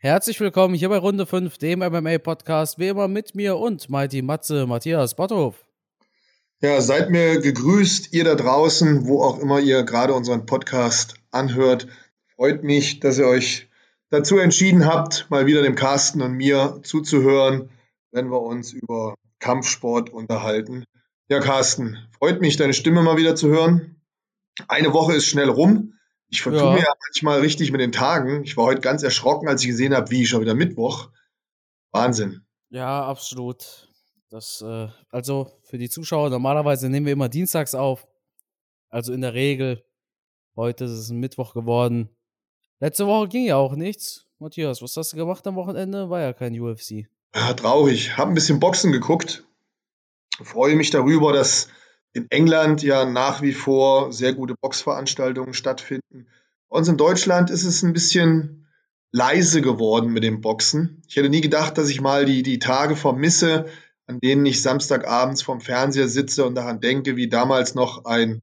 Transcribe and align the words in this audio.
Herzlich 0.00 0.38
willkommen 0.38 0.76
hier 0.76 0.90
bei 0.90 0.98
Runde 0.98 1.26
5, 1.26 1.58
dem 1.58 1.80
MMA-Podcast, 1.80 2.78
wie 2.78 2.86
immer 2.86 3.08
mit 3.08 3.34
mir 3.34 3.56
und 3.56 3.90
Mighty 3.90 4.22
Matze, 4.22 4.64
Matthias 4.64 5.16
Botthof. 5.16 5.66
Ja, 6.60 6.80
seid 6.80 7.10
mir 7.10 7.40
gegrüßt, 7.40 8.12
ihr 8.12 8.22
da 8.22 8.36
draußen, 8.36 9.08
wo 9.08 9.24
auch 9.24 9.40
immer 9.40 9.58
ihr 9.58 9.82
gerade 9.82 10.14
unseren 10.14 10.46
Podcast 10.46 11.16
anhört. 11.32 11.88
Freut 12.36 12.62
mich, 12.62 13.00
dass 13.00 13.18
ihr 13.18 13.26
euch 13.26 13.68
dazu 14.08 14.38
entschieden 14.38 14.86
habt, 14.86 15.26
mal 15.30 15.46
wieder 15.46 15.62
dem 15.62 15.74
Carsten 15.74 16.22
und 16.22 16.34
mir 16.34 16.78
zuzuhören, 16.84 17.68
wenn 18.12 18.30
wir 18.30 18.40
uns 18.40 18.72
über 18.72 19.16
Kampfsport 19.40 20.10
unterhalten. 20.10 20.84
Ja, 21.28 21.40
Carsten, 21.40 21.98
freut 22.16 22.40
mich, 22.40 22.56
deine 22.56 22.72
Stimme 22.72 23.02
mal 23.02 23.16
wieder 23.16 23.34
zu 23.34 23.48
hören. 23.48 24.00
Eine 24.68 24.92
Woche 24.92 25.14
ist 25.14 25.26
schnell 25.26 25.48
rum. 25.48 25.97
Ich 26.30 26.42
vertue 26.42 26.60
ja. 26.60 26.72
mir 26.72 26.80
ja 26.80 26.92
manchmal 27.06 27.40
richtig 27.40 27.72
mit 27.72 27.80
den 27.80 27.92
Tagen. 27.92 28.44
Ich 28.44 28.56
war 28.56 28.64
heute 28.66 28.80
ganz 28.80 29.02
erschrocken, 29.02 29.48
als 29.48 29.62
ich 29.62 29.68
gesehen 29.68 29.94
habe, 29.94 30.10
wie 30.10 30.26
schon 30.26 30.40
wieder 30.40 30.54
Mittwoch. 30.54 31.10
Wahnsinn. 31.90 32.42
Ja, 32.70 33.06
absolut. 33.06 33.88
Das, 34.30 34.62
äh, 34.62 34.88
also 35.10 35.50
für 35.62 35.78
die 35.78 35.88
Zuschauer, 35.88 36.28
normalerweise 36.28 36.90
nehmen 36.90 37.06
wir 37.06 37.14
immer 37.14 37.30
dienstags 37.30 37.74
auf. 37.74 38.06
Also 38.90 39.12
in 39.12 39.22
der 39.22 39.34
Regel. 39.34 39.84
Heute 40.54 40.84
ist 40.84 40.90
es 40.90 41.10
ein 41.10 41.20
Mittwoch 41.20 41.54
geworden. 41.54 42.10
Letzte 42.80 43.06
Woche 43.06 43.28
ging 43.28 43.46
ja 43.46 43.56
auch 43.56 43.74
nichts. 43.74 44.26
Matthias, 44.38 44.82
was 44.82 44.96
hast 44.96 45.12
du 45.12 45.16
gemacht 45.16 45.46
am 45.46 45.56
Wochenende? 45.56 46.10
War 46.10 46.20
ja 46.20 46.32
kein 46.32 46.58
UFC. 46.58 47.06
Ja, 47.34 47.54
traurig. 47.54 48.16
Hab 48.16 48.28
ein 48.28 48.34
bisschen 48.34 48.60
Boxen 48.60 48.92
geguckt. 48.92 49.44
Freue 50.42 50.76
mich 50.76 50.90
darüber, 50.90 51.32
dass 51.32 51.68
in 52.12 52.30
England 52.30 52.82
ja 52.82 53.04
nach 53.04 53.42
wie 53.42 53.52
vor 53.52 54.12
sehr 54.12 54.34
gute 54.34 54.54
Boxveranstaltungen 54.60 55.54
stattfinden. 55.54 56.26
Bei 56.68 56.78
uns 56.78 56.88
in 56.88 56.96
Deutschland 56.96 57.50
ist 57.50 57.64
es 57.64 57.82
ein 57.82 57.92
bisschen 57.92 58.66
leise 59.12 59.62
geworden 59.62 60.12
mit 60.12 60.22
dem 60.22 60.40
Boxen. 60.40 61.02
Ich 61.08 61.16
hätte 61.16 61.30
nie 61.30 61.40
gedacht, 61.40 61.78
dass 61.78 61.88
ich 61.88 62.00
mal 62.00 62.24
die, 62.24 62.42
die 62.42 62.58
Tage 62.58 62.96
vermisse, 62.96 63.66
an 64.06 64.20
denen 64.20 64.44
ich 64.46 64.62
Samstagabends 64.62 65.42
vorm 65.42 65.60
Fernseher 65.60 66.08
sitze 66.08 66.44
und 66.44 66.54
daran 66.54 66.80
denke, 66.80 67.16
wie 67.16 67.28
damals 67.28 67.74
noch 67.74 68.04
ein 68.04 68.42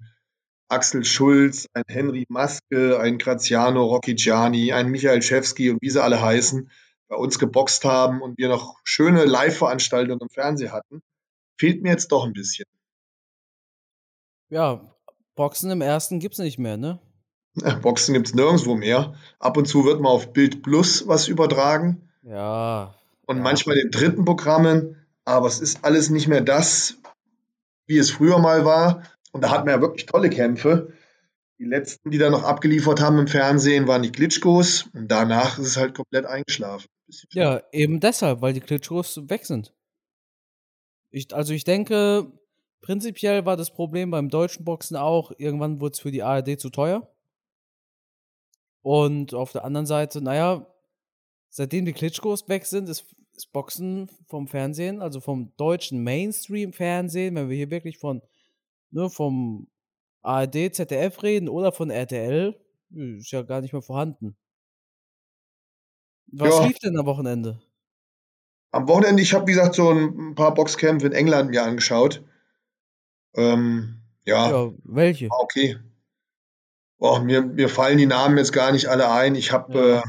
Axel 0.67 1.05
Schulz, 1.05 1.67
ein 1.73 1.83
Henry 1.87 2.25
Maske, 2.29 2.99
ein 2.99 3.17
Graziano 3.19 3.83
Rocchigiani, 3.83 4.73
ein 4.73 4.89
Michael 4.89 5.21
Schewski 5.21 5.69
und 5.69 5.81
wie 5.81 5.89
sie 5.89 6.01
alle 6.01 6.21
heißen, 6.21 6.71
bei 7.07 7.15
uns 7.15 7.37
geboxt 7.37 7.85
haben 7.85 8.21
und 8.21 8.37
wir 8.37 8.49
noch 8.49 8.79
schöne 8.83 9.25
Live-Veranstaltungen 9.25 10.21
im 10.21 10.29
Fernsehen 10.29 10.71
hatten. 10.71 11.01
Fehlt 11.59 11.83
mir 11.83 11.91
jetzt 11.91 12.11
doch 12.11 12.25
ein 12.25 12.33
bisschen. 12.33 12.65
Ja, 14.49 14.81
Boxen 15.35 15.71
im 15.71 15.81
ersten 15.81 16.19
gibt's 16.19 16.39
nicht 16.39 16.59
mehr, 16.59 16.77
ne? 16.77 16.99
Boxen 17.81 18.13
gibt's 18.13 18.33
nirgendwo 18.33 18.75
mehr. 18.75 19.15
Ab 19.39 19.57
und 19.57 19.67
zu 19.67 19.85
wird 19.85 20.01
mal 20.01 20.09
auf 20.09 20.33
Bild 20.33 20.63
Plus 20.63 21.07
was 21.07 21.27
übertragen. 21.27 22.09
Ja. 22.23 22.95
Und 23.25 23.37
ja. 23.37 23.43
manchmal 23.43 23.77
in 23.77 23.91
dritten 23.91 24.25
Programmen. 24.25 25.05
Aber 25.23 25.47
es 25.47 25.59
ist 25.59 25.83
alles 25.83 26.09
nicht 26.09 26.27
mehr 26.27 26.41
das, 26.41 26.97
wie 27.87 27.97
es 27.97 28.11
früher 28.11 28.39
mal 28.39 28.65
war. 28.65 29.03
Und 29.31 29.41
da 29.41 29.49
hatten 29.49 29.65
wir 29.65 29.73
ja 29.73 29.81
wirklich 29.81 30.05
tolle 30.05 30.29
Kämpfe. 30.29 30.93
Die 31.57 31.65
letzten, 31.65 32.11
die 32.11 32.17
da 32.17 32.29
noch 32.29 32.43
abgeliefert 32.43 33.01
haben 33.01 33.17
im 33.17 33.27
Fernsehen, 33.27 33.87
waren 33.87 34.03
die 34.03 34.11
Klitschkos. 34.11 34.89
Und 34.93 35.07
danach 35.07 35.57
ist 35.57 35.67
es 35.67 35.77
halt 35.77 35.95
komplett 35.95 36.25
eingeschlafen. 36.25 36.87
Ja, 37.31 37.61
eben 37.71 37.99
deshalb, 37.99 38.41
weil 38.41 38.53
die 38.53 38.61
Klitschkos 38.61 39.29
weg 39.29 39.45
sind. 39.45 39.73
Ich, 41.11 41.33
also 41.33 41.53
ich 41.53 41.63
denke, 41.63 42.31
Prinzipiell 42.85 43.47
war 43.47 43.57
das 43.57 43.73
Problem 43.73 44.11
beim 44.11 44.29
deutschen 44.29 44.63
Boxen 44.63 44.95
auch, 44.95 45.31
irgendwann 45.39 45.81
wurde 45.81 45.93
es 45.93 45.99
für 45.99 46.11
die 46.11 46.21
ARD 46.21 46.59
zu 46.59 46.69
teuer. 46.69 47.11
Und 48.83 49.33
auf 49.33 49.51
der 49.53 49.65
anderen 49.65 49.87
Seite, 49.87 50.21
naja, 50.21 50.67
seitdem 51.49 51.85
die 51.85 51.93
Klitschkos 51.93 52.47
weg 52.47 52.67
sind, 52.67 52.87
ist, 52.87 53.07
ist 53.35 53.51
Boxen 53.51 54.07
vom 54.27 54.47
Fernsehen, 54.47 55.01
also 55.01 55.19
vom 55.19 55.51
deutschen 55.57 56.03
Mainstream-Fernsehen, 56.03 57.33
wenn 57.33 57.49
wir 57.49 57.57
hier 57.57 57.71
wirklich 57.71 57.97
von, 57.97 58.21
ne, 58.91 59.09
vom 59.09 59.67
ARD, 60.21 60.75
ZDF 60.75 61.23
reden 61.23 61.49
oder 61.49 61.71
von 61.71 61.89
RTL, 61.89 62.55
ist 62.91 63.31
ja 63.31 63.41
gar 63.41 63.61
nicht 63.61 63.73
mehr 63.73 63.81
vorhanden. 63.81 64.37
Was 66.27 66.55
ja. 66.55 66.67
lief 66.67 66.77
denn 66.77 66.99
am 66.99 67.07
Wochenende? 67.07 67.59
Am 68.69 68.87
Wochenende, 68.87 69.23
ich 69.23 69.33
habe, 69.33 69.47
wie 69.47 69.53
gesagt, 69.53 69.73
so 69.73 69.89
ein 69.89 70.35
paar 70.35 70.53
Boxkämpfe 70.53 71.07
in 71.07 71.13
England 71.13 71.49
mir 71.49 71.63
angeschaut. 71.63 72.23
Ähm, 73.35 74.01
ja. 74.25 74.49
ja. 74.49 74.71
Welche? 74.83 75.27
Ah, 75.31 75.37
okay. 75.39 75.77
Boah, 76.97 77.21
mir, 77.21 77.41
mir 77.41 77.69
fallen 77.69 77.97
die 77.97 78.05
Namen 78.05 78.37
jetzt 78.37 78.53
gar 78.53 78.71
nicht 78.71 78.87
alle 78.87 79.11
ein. 79.11 79.35
Ich 79.35 79.51
habe 79.51 79.77
ja. 79.77 79.99
äh, 79.99 80.03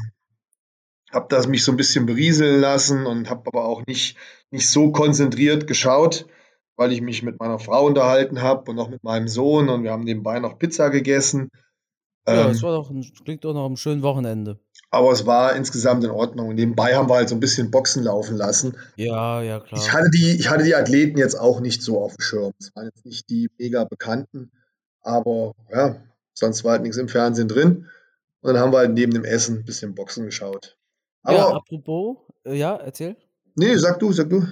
hab 1.11 1.29
das 1.29 1.47
mich 1.47 1.63
so 1.63 1.71
ein 1.71 1.77
bisschen 1.77 2.05
berieseln 2.05 2.59
lassen 2.59 3.05
und 3.05 3.29
habe 3.29 3.43
aber 3.47 3.65
auch 3.65 3.85
nicht, 3.85 4.17
nicht 4.51 4.69
so 4.69 4.91
konzentriert 4.91 5.67
geschaut, 5.67 6.27
weil 6.75 6.91
ich 6.91 7.01
mich 7.01 7.23
mit 7.23 7.39
meiner 7.39 7.59
Frau 7.59 7.85
unterhalten 7.85 8.41
habe 8.41 8.71
und 8.71 8.79
auch 8.79 8.89
mit 8.89 9.03
meinem 9.03 9.27
Sohn 9.27 9.69
und 9.69 9.83
wir 9.83 9.91
haben 9.91 10.03
nebenbei 10.03 10.39
noch 10.39 10.57
Pizza 10.57 10.89
gegessen. 10.89 11.49
Ja, 12.27 12.49
es 12.49 12.57
ähm, 12.57 12.63
war 12.63 12.71
doch 12.73 12.89
ein, 12.89 13.09
klingt 13.23 13.45
doch 13.45 13.53
noch 13.53 13.69
ein 13.69 13.77
schönes 13.77 14.03
Wochenende. 14.03 14.59
Aber 14.89 15.11
es 15.11 15.25
war 15.25 15.55
insgesamt 15.55 16.03
in 16.03 16.11
Ordnung. 16.11 16.55
Nebenbei 16.55 16.95
haben 16.95 17.09
wir 17.09 17.15
halt 17.15 17.29
so 17.29 17.35
ein 17.35 17.41
bisschen 17.41 17.71
Boxen 17.71 18.03
laufen 18.03 18.37
lassen. 18.37 18.77
Ja, 18.95 19.41
ja, 19.41 19.59
klar. 19.59 19.81
Ich 19.81 19.91
hatte 19.91 20.09
die, 20.09 20.37
ich 20.39 20.49
hatte 20.49 20.63
die 20.63 20.75
Athleten 20.75 21.17
jetzt 21.17 21.35
auch 21.35 21.59
nicht 21.59 21.81
so 21.81 22.01
auf 22.01 22.15
dem 22.15 22.21
Schirm. 22.21 22.53
Es 22.59 22.73
waren 22.75 22.85
jetzt 22.85 23.05
nicht 23.05 23.29
die 23.29 23.49
mega 23.57 23.83
bekannten, 23.83 24.51
aber 25.01 25.53
ja, 25.71 25.97
sonst 26.33 26.63
war 26.63 26.73
halt 26.73 26.83
nichts 26.83 26.97
im 26.97 27.09
Fernsehen 27.09 27.49
drin. 27.49 27.87
Und 28.41 28.53
dann 28.53 28.59
haben 28.61 28.71
wir 28.71 28.77
halt 28.77 28.93
neben 28.93 29.13
dem 29.13 29.25
Essen 29.25 29.57
ein 29.57 29.65
bisschen 29.65 29.93
Boxen 29.93 30.25
geschaut. 30.25 30.77
Aber, 31.23 31.37
ja, 31.37 31.47
apropos, 31.49 32.17
äh, 32.45 32.55
ja, 32.55 32.75
erzähl. 32.77 33.17
Nee, 33.55 33.75
sag 33.75 33.99
du, 33.99 34.13
sag 34.13 34.29
du. 34.29 34.47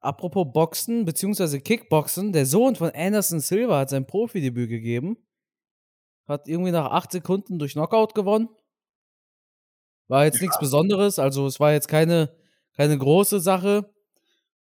Apropos 0.00 0.46
Boxen 0.52 1.04
bzw. 1.04 1.60
Kickboxen, 1.60 2.32
der 2.32 2.46
Sohn 2.46 2.76
von 2.76 2.90
Anderson 2.94 3.40
Silva 3.40 3.80
hat 3.80 3.90
sein 3.90 4.06
Profidebüt 4.06 4.70
gegeben. 4.70 5.18
Hat 6.26 6.48
irgendwie 6.48 6.70
nach 6.70 6.90
acht 6.90 7.12
Sekunden 7.12 7.58
durch 7.58 7.72
Knockout 7.72 8.14
gewonnen. 8.14 8.48
War 10.08 10.24
jetzt 10.24 10.36
ja. 10.36 10.42
nichts 10.42 10.58
Besonderes, 10.58 11.18
also 11.18 11.46
es 11.46 11.58
war 11.58 11.72
jetzt 11.72 11.88
keine, 11.88 12.30
keine 12.76 12.96
große 12.96 13.40
Sache. 13.40 13.90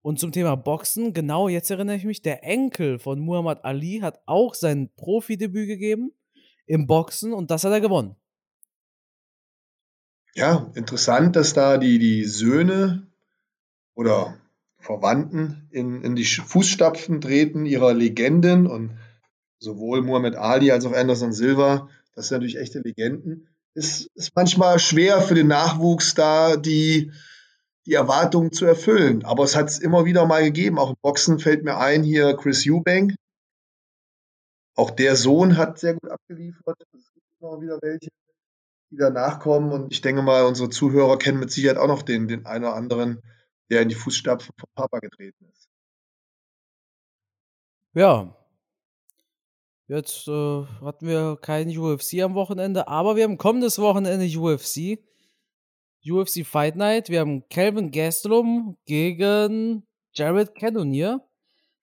Und 0.02 0.20
zum 0.20 0.32
Thema 0.34 0.56
Boxen, 0.56 1.14
genau 1.14 1.48
jetzt 1.48 1.72
erinnere 1.72 1.96
ich 1.96 2.04
mich, 2.04 2.22
der 2.22 2.44
Enkel 2.44 3.00
von 3.00 3.20
Muhammad 3.20 3.64
Ali 3.64 4.00
hat 4.02 4.20
auch 4.26 4.54
sein 4.54 4.90
Profidebüt 4.96 5.68
gegeben 5.68 6.12
im 6.66 6.88
Boxen 6.88 7.34
und 7.34 7.52
das 7.52 7.64
hat 7.64 7.72
er 7.72 7.82
gewonnen. 7.82 8.16
Ja, 10.36 10.72
interessant, 10.76 11.36
dass 11.36 11.54
da 11.54 11.78
die, 11.78 12.00
die 12.00 12.26
Söhne 12.26 13.08
oder 13.94 14.38
Verwandten 14.80 15.70
in, 15.72 16.02
in 16.02 16.16
die 16.16 16.26
Fußstapfen 16.26 17.22
treten 17.22 17.66
ihrer 17.66 17.94
Legenden 17.94 18.68
und 18.68 18.98
sowohl 19.60 20.02
Muhammad 20.02 20.36
Ali 20.36 20.72
als 20.72 20.86
auch 20.86 20.94
Anderson 20.94 21.32
Silva, 21.32 21.88
das 22.16 22.28
sind 22.28 22.38
natürlich 22.38 22.58
echte 22.58 22.80
Legenden 22.80 23.48
ist, 23.74 24.08
ist 24.16 24.36
manchmal 24.36 24.80
schwer 24.80 25.22
für 25.22 25.36
den 25.36 25.48
Nachwuchs 25.48 26.14
da 26.14 26.58
die, 26.58 27.12
die 27.86 27.94
Erwartungen 27.94 28.52
zu 28.52 28.66
erfüllen. 28.66 29.26
Aber 29.26 29.44
es 29.44 29.56
hat 29.56 29.70
es 29.70 29.80
immer 29.80 30.06
wieder 30.06 30.26
mal 30.26 30.44
gegeben. 30.44 30.80
Auch 30.80 30.92
im 30.92 30.98
Boxen 31.02 31.40
fällt 31.40 31.64
mir 31.64 31.78
ein, 31.78 32.04
hier 32.04 32.36
Chris 32.36 32.66
Eubank. 32.68 33.16
Auch 34.76 34.92
der 34.92 35.16
Sohn 35.16 35.58
hat 35.58 35.80
sehr 35.80 35.94
gut 35.94 36.10
abgeliefert. 36.10 36.78
Es 36.94 37.12
gibt 37.14 37.26
immer 37.40 37.62
wieder 37.62 37.80
welche, 37.82 38.10
die 38.90 38.98
danach 38.98 39.40
kommen. 39.40 39.72
Und 39.72 39.92
ich 39.92 40.02
denke 40.02 40.22
mal, 40.22 40.46
unsere 40.46 40.70
Zuhörer 40.70 41.18
kennen 41.18 41.40
mit 41.40 41.52
Sicherheit 41.52 41.78
auch 41.78 41.88
noch 41.88 42.02
den, 42.02 42.28
den 42.28 42.46
einen 42.46 42.66
oder 42.66 42.76
anderen, 42.76 43.22
der 43.70 43.82
in 43.82 43.90
die 43.90 43.96
Fußstapfen 43.96 44.54
von 44.58 44.70
Papa 44.76 45.00
getreten 45.00 45.46
ist. 45.52 45.68
Ja, 47.94 48.36
Jetzt 49.88 50.28
äh, 50.28 50.66
hatten 50.82 51.08
wir 51.08 51.38
kein 51.42 51.78
UFC 51.78 52.22
am 52.22 52.36
Wochenende, 52.36 52.88
aber 52.88 53.16
wir 53.16 53.24
haben 53.24 53.38
kommendes 53.38 53.80
Wochenende 53.80 54.26
UFC. 54.26 55.00
UFC 56.06 56.46
Fight 56.46 56.76
Night. 56.76 57.10
Wir 57.10 57.20
haben 57.20 57.48
Calvin 57.50 57.92
Gastelum 57.92 58.78
gegen 58.86 59.86
Jared 60.14 60.56
Cannonier. 60.56 61.22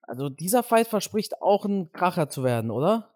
Also 0.03 0.29
dieser 0.29 0.63
Fight 0.63 0.89
verspricht 0.89 1.41
auch 1.41 1.65
ein 1.65 1.93
Kracher 1.93 2.29
zu 2.29 2.43
werden, 2.43 2.71
oder? 2.71 3.15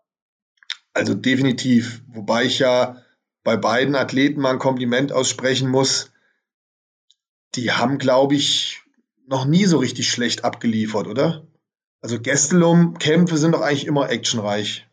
Also 0.93 1.15
definitiv. 1.15 2.03
Wobei 2.09 2.45
ich 2.45 2.59
ja 2.59 3.03
bei 3.43 3.57
beiden 3.57 3.97
Athleten 3.97 4.41
mal 4.41 4.53
ein 4.53 4.59
Kompliment 4.59 5.13
aussprechen 5.13 5.69
muss. 5.69 6.13
Die 7.55 7.73
haben, 7.73 7.99
glaube 7.99 8.35
ich, 8.35 8.83
noch 9.27 9.45
nie 9.45 9.65
so 9.65 9.79
richtig 9.79 10.11
schlecht 10.11 10.45
abgeliefert, 10.45 11.07
oder? 11.07 11.47
Also 12.05 12.21
Gastelum-Kämpfe 12.21 13.39
sind 13.39 13.53
doch 13.53 13.63
eigentlich 13.63 13.87
immer 13.87 14.11
actionreich. 14.11 14.87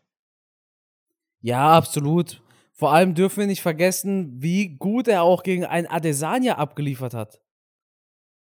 Ja, 1.42 1.76
absolut. 1.76 2.40
Vor 2.72 2.94
allem 2.94 3.14
dürfen 3.14 3.40
wir 3.40 3.46
nicht 3.46 3.60
vergessen, 3.60 4.40
wie 4.40 4.78
gut 4.78 5.08
er 5.08 5.22
auch 5.22 5.42
gegen 5.42 5.66
einen 5.66 5.86
Adesanya 5.86 6.56
abgeliefert 6.56 7.12
hat. 7.12 7.42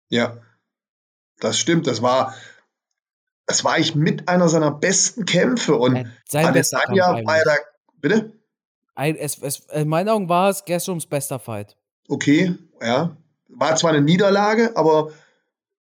Ja, 0.08 0.38
das 1.38 1.60
stimmt. 1.60 1.86
Das 1.86 2.02
war, 2.02 2.34
das 3.46 3.62
war 3.62 3.74
eigentlich 3.74 3.94
mit 3.94 4.28
einer 4.28 4.48
seiner 4.48 4.72
besten 4.72 5.26
Kämpfe. 5.26 5.76
Und 5.76 6.10
Sein 6.26 6.46
Adesanya 6.46 7.24
war 7.24 7.36
ja 7.36 7.44
da. 7.44 7.54
Bitte? 8.00 8.32
Ein, 8.96 9.14
es, 9.14 9.38
es, 9.38 9.60
in 9.72 9.86
meinen 9.86 10.08
Augen 10.08 10.28
war 10.28 10.50
es 10.50 10.64
Gastrums 10.64 11.06
bester 11.06 11.38
Fight. 11.38 11.76
Okay, 12.08 12.56
ja. 12.82 13.16
war 13.46 13.76
zwar 13.76 13.92
eine 13.92 14.02
Niederlage, 14.02 14.76
aber 14.76 15.12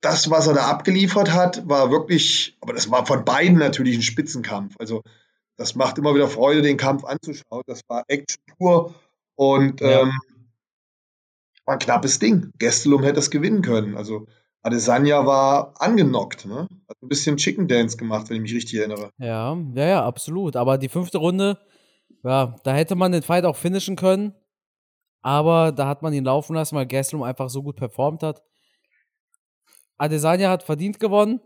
das, 0.05 0.31
was 0.31 0.47
er 0.47 0.55
da 0.55 0.67
abgeliefert 0.69 1.33
hat, 1.33 1.69
war 1.69 1.91
wirklich, 1.91 2.57
aber 2.61 2.75
das 2.75 2.91
war 2.91 3.07
von 3.07 3.25
beiden 3.25 3.59
natürlich 3.59 3.97
ein 3.97 4.03
Spitzenkampf. 4.03 4.75
Also 4.79 5.03
das 5.57 5.75
macht 5.75 5.99
immer 5.99 6.15
wieder 6.15 6.29
Freude, 6.29 6.63
den 6.63 6.77
Kampf 6.77 7.05
anzuschauen. 7.05 7.63
Das 7.67 7.81
war 7.89 8.05
Action 8.09 8.43
pur 8.59 8.95
und 9.35 9.81
ja. 9.81 10.03
ähm, 10.03 10.13
war 11.65 11.75
ein 11.75 11.79
knappes 11.79 12.19
Ding. 12.19 12.51
Gestelum 12.59 13.03
hätte 13.03 13.19
es 13.19 13.31
gewinnen 13.31 13.63
können. 13.63 13.97
Also 13.97 14.27
Adesanya 14.63 15.25
war 15.27 15.75
angenockt, 15.81 16.45
ne? 16.47 16.69
Hat 16.89 16.97
ein 17.03 17.09
bisschen 17.09 17.37
Chicken 17.37 17.69
Dance 17.69 17.97
gemacht, 17.97 18.29
wenn 18.29 18.37
ich 18.37 18.43
mich 18.43 18.55
richtig 18.55 18.79
erinnere. 18.81 19.11
Ja, 19.19 19.57
ja, 19.75 19.87
ja, 19.87 20.05
absolut. 20.05 20.57
Aber 20.57 20.77
die 20.77 20.89
fünfte 20.89 21.19
Runde, 21.19 21.59
ja, 22.23 22.57
da 22.65 22.75
hätte 22.75 22.95
man 22.95 23.13
den 23.13 23.23
Fight 23.23 23.45
auch 23.45 23.57
finishen 23.57 23.97
können. 23.97 24.35
Aber 25.23 25.73
da 25.73 25.87
hat 25.87 26.03
man 26.03 26.13
ihn 26.13 26.25
laufen 26.25 26.55
lassen, 26.55 26.77
weil 26.77 26.87
Gastelum 26.87 27.23
einfach 27.23 27.49
so 27.49 27.63
gut 27.63 27.77
performt 27.77 28.23
hat. 28.23 28.43
Adesanya 29.99 30.51
hat 30.51 30.63
verdient 30.63 31.01
gewonnen. 31.01 31.41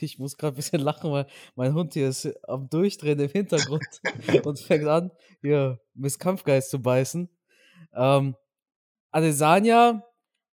Ich 0.00 0.18
muss 0.18 0.36
gerade 0.36 0.54
ein 0.54 0.56
bisschen 0.56 0.82
lachen, 0.82 1.10
weil 1.10 1.26
mein 1.54 1.72
Hund 1.72 1.94
hier 1.94 2.08
ist 2.08 2.26
am 2.46 2.68
Durchdrehen 2.68 3.18
im 3.20 3.30
Hintergrund 3.30 4.02
und 4.44 4.58
fängt 4.58 4.86
an, 4.86 5.10
hier 5.40 5.80
Miss 5.94 6.18
Kampfgeist 6.18 6.70
zu 6.70 6.82
beißen. 6.82 7.30
Ähm, 7.94 8.36
Adesanya 9.10 10.04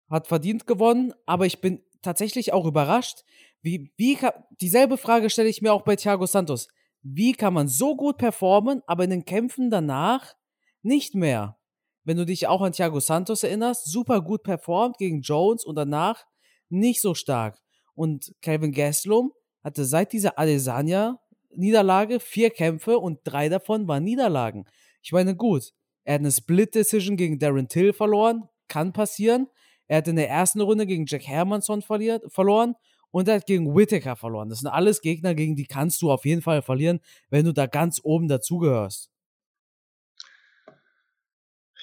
hat 0.08 0.26
verdient 0.26 0.66
gewonnen, 0.66 1.14
aber 1.26 1.46
ich 1.46 1.60
bin 1.60 1.80
tatsächlich 2.02 2.52
auch 2.52 2.66
überrascht, 2.66 3.24
wie, 3.62 3.92
wie 3.96 4.16
kann, 4.16 4.32
dieselbe 4.60 4.96
Frage 4.96 5.30
stelle 5.30 5.48
ich 5.48 5.62
mir 5.62 5.72
auch 5.72 5.82
bei 5.82 5.96
Thiago 5.96 6.26
Santos. 6.26 6.68
Wie 7.02 7.32
kann 7.32 7.54
man 7.54 7.68
so 7.68 7.96
gut 7.96 8.18
performen, 8.18 8.82
aber 8.86 9.04
in 9.04 9.10
den 9.10 9.24
Kämpfen 9.24 9.70
danach 9.70 10.34
nicht 10.82 11.14
mehr? 11.14 11.58
Wenn 12.04 12.16
du 12.16 12.26
dich 12.26 12.46
auch 12.46 12.62
an 12.62 12.72
Thiago 12.72 13.00
Santos 13.00 13.42
erinnerst, 13.42 13.90
super 13.90 14.22
gut 14.22 14.42
performt 14.42 14.98
gegen 14.98 15.20
Jones 15.20 15.64
und 15.64 15.76
danach 15.76 16.24
nicht 16.70 17.00
so 17.00 17.14
stark. 17.14 17.60
Und 17.94 18.32
Calvin 18.40 18.72
Gastelum 18.72 19.32
hatte 19.62 19.84
seit 19.84 20.12
dieser 20.12 20.38
Adesanya-Niederlage 20.38 22.20
vier 22.20 22.50
Kämpfe 22.50 22.98
und 22.98 23.20
drei 23.24 23.48
davon 23.48 23.86
waren 23.88 24.04
Niederlagen. 24.04 24.64
Ich 25.02 25.12
meine, 25.12 25.36
gut, 25.36 25.72
er 26.04 26.14
hat 26.14 26.20
eine 26.20 26.32
Split-Decision 26.32 27.16
gegen 27.16 27.38
Darren 27.38 27.68
Till 27.68 27.92
verloren, 27.92 28.48
kann 28.68 28.92
passieren. 28.92 29.48
Er 29.86 29.98
hat 29.98 30.08
in 30.08 30.16
der 30.16 30.30
ersten 30.30 30.60
Runde 30.60 30.86
gegen 30.86 31.06
Jack 31.06 31.26
Hermanson 31.26 31.82
verliert, 31.82 32.22
verloren 32.32 32.74
und 33.10 33.28
er 33.28 33.36
hat 33.36 33.46
gegen 33.46 33.74
Whittaker 33.74 34.16
verloren. 34.16 34.48
Das 34.48 34.60
sind 34.60 34.68
alles 34.68 35.00
Gegner, 35.00 35.34
gegen 35.34 35.56
die 35.56 35.66
kannst 35.66 36.00
du 36.02 36.10
auf 36.10 36.24
jeden 36.24 36.42
Fall 36.42 36.62
verlieren, 36.62 37.00
wenn 37.28 37.44
du 37.44 37.52
da 37.52 37.66
ganz 37.66 38.00
oben 38.02 38.28
dazugehörst. 38.28 39.10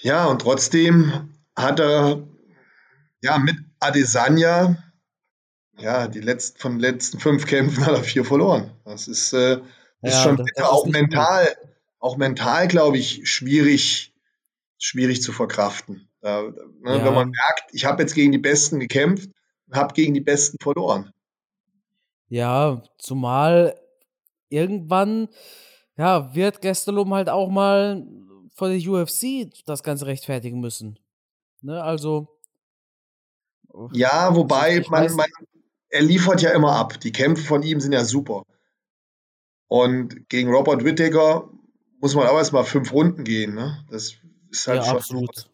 Ja, 0.02 0.26
und 0.28 0.42
trotzdem 0.42 1.34
hat 1.56 1.80
er 1.80 2.28
ja 3.22 3.38
mit 3.40 3.58
Adesanya 3.80 4.78
ja, 5.80 6.08
die 6.08 6.22
letzten, 6.22 6.60
von 6.60 6.74
den 6.74 6.80
letzten 6.80 7.20
fünf 7.20 7.46
Kämpfen 7.46 7.86
hat 7.86 7.96
er 7.96 8.04
vier 8.04 8.26
verloren. 8.26 8.72
Das 8.86 9.08
ist, 9.08 9.34
äh, 9.34 9.58
ist 10.02 10.14
ja, 10.16 10.24
schon 10.24 10.38
das, 10.38 10.48
das 10.56 10.66
auch 10.68 10.86
mental, 10.86 11.46
gut. 11.46 11.70
auch 12.00 12.18
mental, 12.18 12.68
glaube 12.68 12.98
ich, 12.98 13.30
schwierig, 13.30 14.14
schwierig 14.78 15.22
zu 15.22 15.32
verkraften. 15.32 16.10
Da, 16.22 16.42
ne, 16.42 16.54
ja. 16.86 17.06
Wenn 17.06 17.14
man 17.14 17.30
merkt, 17.30 17.74
ich 17.74 17.86
habe 17.86 18.02
jetzt 18.02 18.16
gegen 18.16 18.32
die 18.32 18.38
Besten 18.38 18.80
gekämpft 18.80 19.30
und 19.68 19.76
habe 19.76 19.94
gegen 19.94 20.14
die 20.14 20.22
Besten 20.22 20.58
verloren. 20.62 21.14
Ja, 22.30 22.82
zumal 22.98 23.80
irgendwann 24.50 25.30
ja, 25.96 26.34
wird 26.36 26.62
Gestelum 26.62 27.14
halt 27.14 27.30
auch 27.30 27.50
mal 27.50 28.06
vor 28.54 28.70
der 28.70 28.80
UFC 28.80 29.50
das 29.66 29.84
Ganze 29.84 30.08
rechtfertigen 30.08 30.60
müssen. 30.60 31.00
Ne, 31.62 31.82
also. 31.82 32.34
Ja, 33.92 34.36
wobei 34.36 34.84
man, 34.90 35.14
man, 35.16 35.28
er 35.90 36.02
liefert 36.02 36.42
ja 36.42 36.52
immer 36.52 36.74
ab. 36.74 37.00
Die 37.00 37.12
Kämpfe 37.12 37.44
von 37.44 37.64
ihm 37.64 37.80
sind 37.80 37.94
ja 37.94 38.04
super. 38.04 38.44
Und 39.68 40.30
gegen 40.30 40.50
Robert 40.50 40.84
Whittaker 40.84 41.50
muss 42.00 42.16
man 42.16 42.28
aber 42.28 42.40
erstmal 42.40 42.64
fünf 42.64 42.92
Runden 42.94 43.24
gehen. 43.24 43.56
Ne? 43.56 43.86
Das 43.90 44.14
ist 44.50 44.68
halt 44.68 44.80
ja, 44.80 44.86
schon. 44.86 44.98
Absolut. 44.98 45.50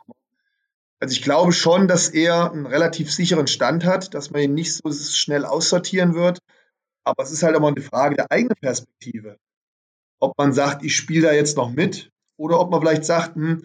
Also 1.00 1.14
ich 1.14 1.22
glaube 1.22 1.52
schon, 1.52 1.88
dass 1.88 2.10
er 2.10 2.52
einen 2.52 2.66
relativ 2.66 3.12
sicheren 3.14 3.48
Stand 3.48 3.84
hat, 3.84 4.14
dass 4.14 4.32
man 4.32 4.42
ihn 4.42 4.54
nicht 4.54 4.74
so 4.74 4.92
schnell 4.92 5.46
aussortieren 5.46 6.14
wird. 6.14 6.40
Aber 7.04 7.24
es 7.24 7.32
ist 7.32 7.44
halt 7.44 7.58
immer 7.58 7.68
eine 7.68 7.82
Frage 7.82 8.16
der 8.16 8.32
eigenen 8.32 8.56
Perspektive. 8.56 9.38
Ob 10.20 10.38
man 10.38 10.54
sagt, 10.54 10.84
ich 10.84 10.96
spiele 10.96 11.28
da 11.28 11.34
jetzt 11.34 11.58
noch 11.58 11.72
mit, 11.72 12.12
oder 12.38 12.60
ob 12.60 12.72
man 12.72 12.80
vielleicht 12.80 13.04
sagt, 13.04 13.36
hm, 13.36 13.64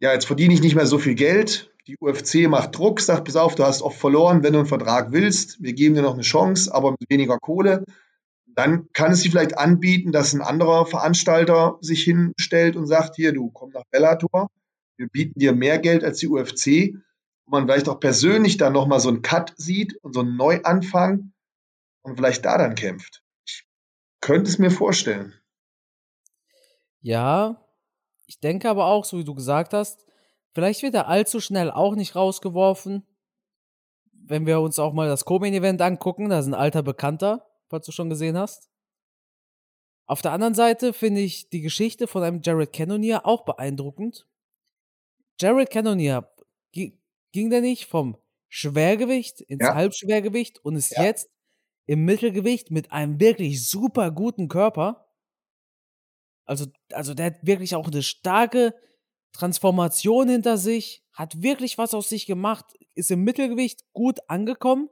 ja, 0.00 0.12
jetzt 0.12 0.26
verdiene 0.26 0.54
ich 0.54 0.62
nicht 0.62 0.74
mehr 0.74 0.86
so 0.86 0.98
viel 0.98 1.14
Geld, 1.14 1.69
die 1.90 1.96
UFC 1.98 2.48
macht 2.48 2.76
Druck, 2.76 3.00
sagt, 3.00 3.24
pass 3.24 3.34
auf, 3.36 3.56
du 3.56 3.64
hast 3.64 3.82
oft 3.82 3.98
verloren, 3.98 4.44
wenn 4.44 4.52
du 4.52 4.60
einen 4.60 4.68
Vertrag 4.68 5.10
willst, 5.10 5.60
wir 5.60 5.72
geben 5.72 5.96
dir 5.96 6.02
noch 6.02 6.14
eine 6.14 6.22
Chance, 6.22 6.72
aber 6.72 6.92
mit 6.92 7.10
weniger 7.10 7.38
Kohle. 7.38 7.84
Dann 8.46 8.88
kann 8.92 9.12
es 9.12 9.22
sich 9.22 9.30
vielleicht 9.30 9.58
anbieten, 9.58 10.12
dass 10.12 10.32
ein 10.32 10.40
anderer 10.40 10.86
Veranstalter 10.86 11.78
sich 11.80 12.02
hinstellt 12.04 12.76
und 12.76 12.86
sagt, 12.86 13.16
hier, 13.16 13.32
du 13.32 13.50
komm 13.50 13.70
nach 13.70 13.84
Bellator, 13.90 14.48
wir 14.96 15.08
bieten 15.08 15.38
dir 15.40 15.52
mehr 15.52 15.78
Geld 15.78 16.04
als 16.04 16.18
die 16.18 16.28
UFC, 16.28 16.94
wo 17.46 17.50
man 17.50 17.64
vielleicht 17.64 17.88
auch 17.88 17.98
persönlich 17.98 18.56
dann 18.56 18.72
nochmal 18.72 19.00
so 19.00 19.08
einen 19.08 19.22
Cut 19.22 19.54
sieht 19.56 19.96
und 20.02 20.14
so 20.14 20.20
einen 20.20 20.36
Neuanfang 20.36 21.32
und 22.02 22.16
vielleicht 22.16 22.44
da 22.44 22.56
dann 22.58 22.76
kämpft. 22.76 23.22
Ich 23.46 23.64
könnte 24.20 24.48
es 24.48 24.58
mir 24.58 24.70
vorstellen. 24.70 25.34
Ja, 27.00 27.64
ich 28.26 28.38
denke 28.38 28.68
aber 28.68 28.86
auch, 28.86 29.04
so 29.04 29.18
wie 29.18 29.24
du 29.24 29.34
gesagt 29.34 29.72
hast, 29.72 30.04
Vielleicht 30.52 30.82
wird 30.82 30.94
er 30.94 31.08
allzu 31.08 31.40
schnell 31.40 31.70
auch 31.70 31.94
nicht 31.94 32.16
rausgeworfen. 32.16 33.06
Wenn 34.12 34.46
wir 34.46 34.60
uns 34.60 34.78
auch 34.78 34.92
mal 34.92 35.08
das 35.08 35.24
Co-Main-Event 35.24 35.80
angucken, 35.80 36.28
da 36.28 36.38
ist 36.38 36.46
ein 36.46 36.54
alter 36.54 36.82
Bekannter, 36.82 37.46
falls 37.68 37.86
du 37.86 37.92
schon 37.92 38.10
gesehen 38.10 38.36
hast. 38.36 38.70
Auf 40.06 40.22
der 40.22 40.32
anderen 40.32 40.54
Seite 40.54 40.92
finde 40.92 41.20
ich 41.20 41.50
die 41.50 41.60
Geschichte 41.60 42.08
von 42.08 42.22
einem 42.22 42.40
Jared 42.42 42.72
Cannonier 42.72 43.26
auch 43.26 43.44
beeindruckend. 43.44 44.26
Jared 45.40 45.70
Cannonier 45.70 46.28
ging 46.72 47.50
der 47.50 47.60
nicht 47.60 47.86
vom 47.86 48.16
Schwergewicht 48.48 49.40
ins 49.40 49.64
ja. 49.64 49.74
Halbschwergewicht 49.74 50.64
und 50.64 50.74
ist 50.74 50.90
ja. 50.96 51.04
jetzt 51.04 51.30
im 51.86 52.04
Mittelgewicht 52.04 52.70
mit 52.70 52.90
einem 52.90 53.20
wirklich 53.20 53.68
super 53.68 54.10
guten 54.10 54.48
Körper. 54.48 55.08
Also, 56.44 56.66
also 56.92 57.14
der 57.14 57.26
hat 57.26 57.46
wirklich 57.46 57.76
auch 57.76 57.86
eine 57.86 58.02
starke 58.02 58.74
Transformation 59.32 60.28
hinter 60.28 60.56
sich, 60.58 61.02
hat 61.12 61.42
wirklich 61.42 61.78
was 61.78 61.94
aus 61.94 62.08
sich 62.08 62.26
gemacht, 62.26 62.66
ist 62.94 63.10
im 63.10 63.22
Mittelgewicht 63.22 63.84
gut 63.92 64.18
angekommen. 64.28 64.88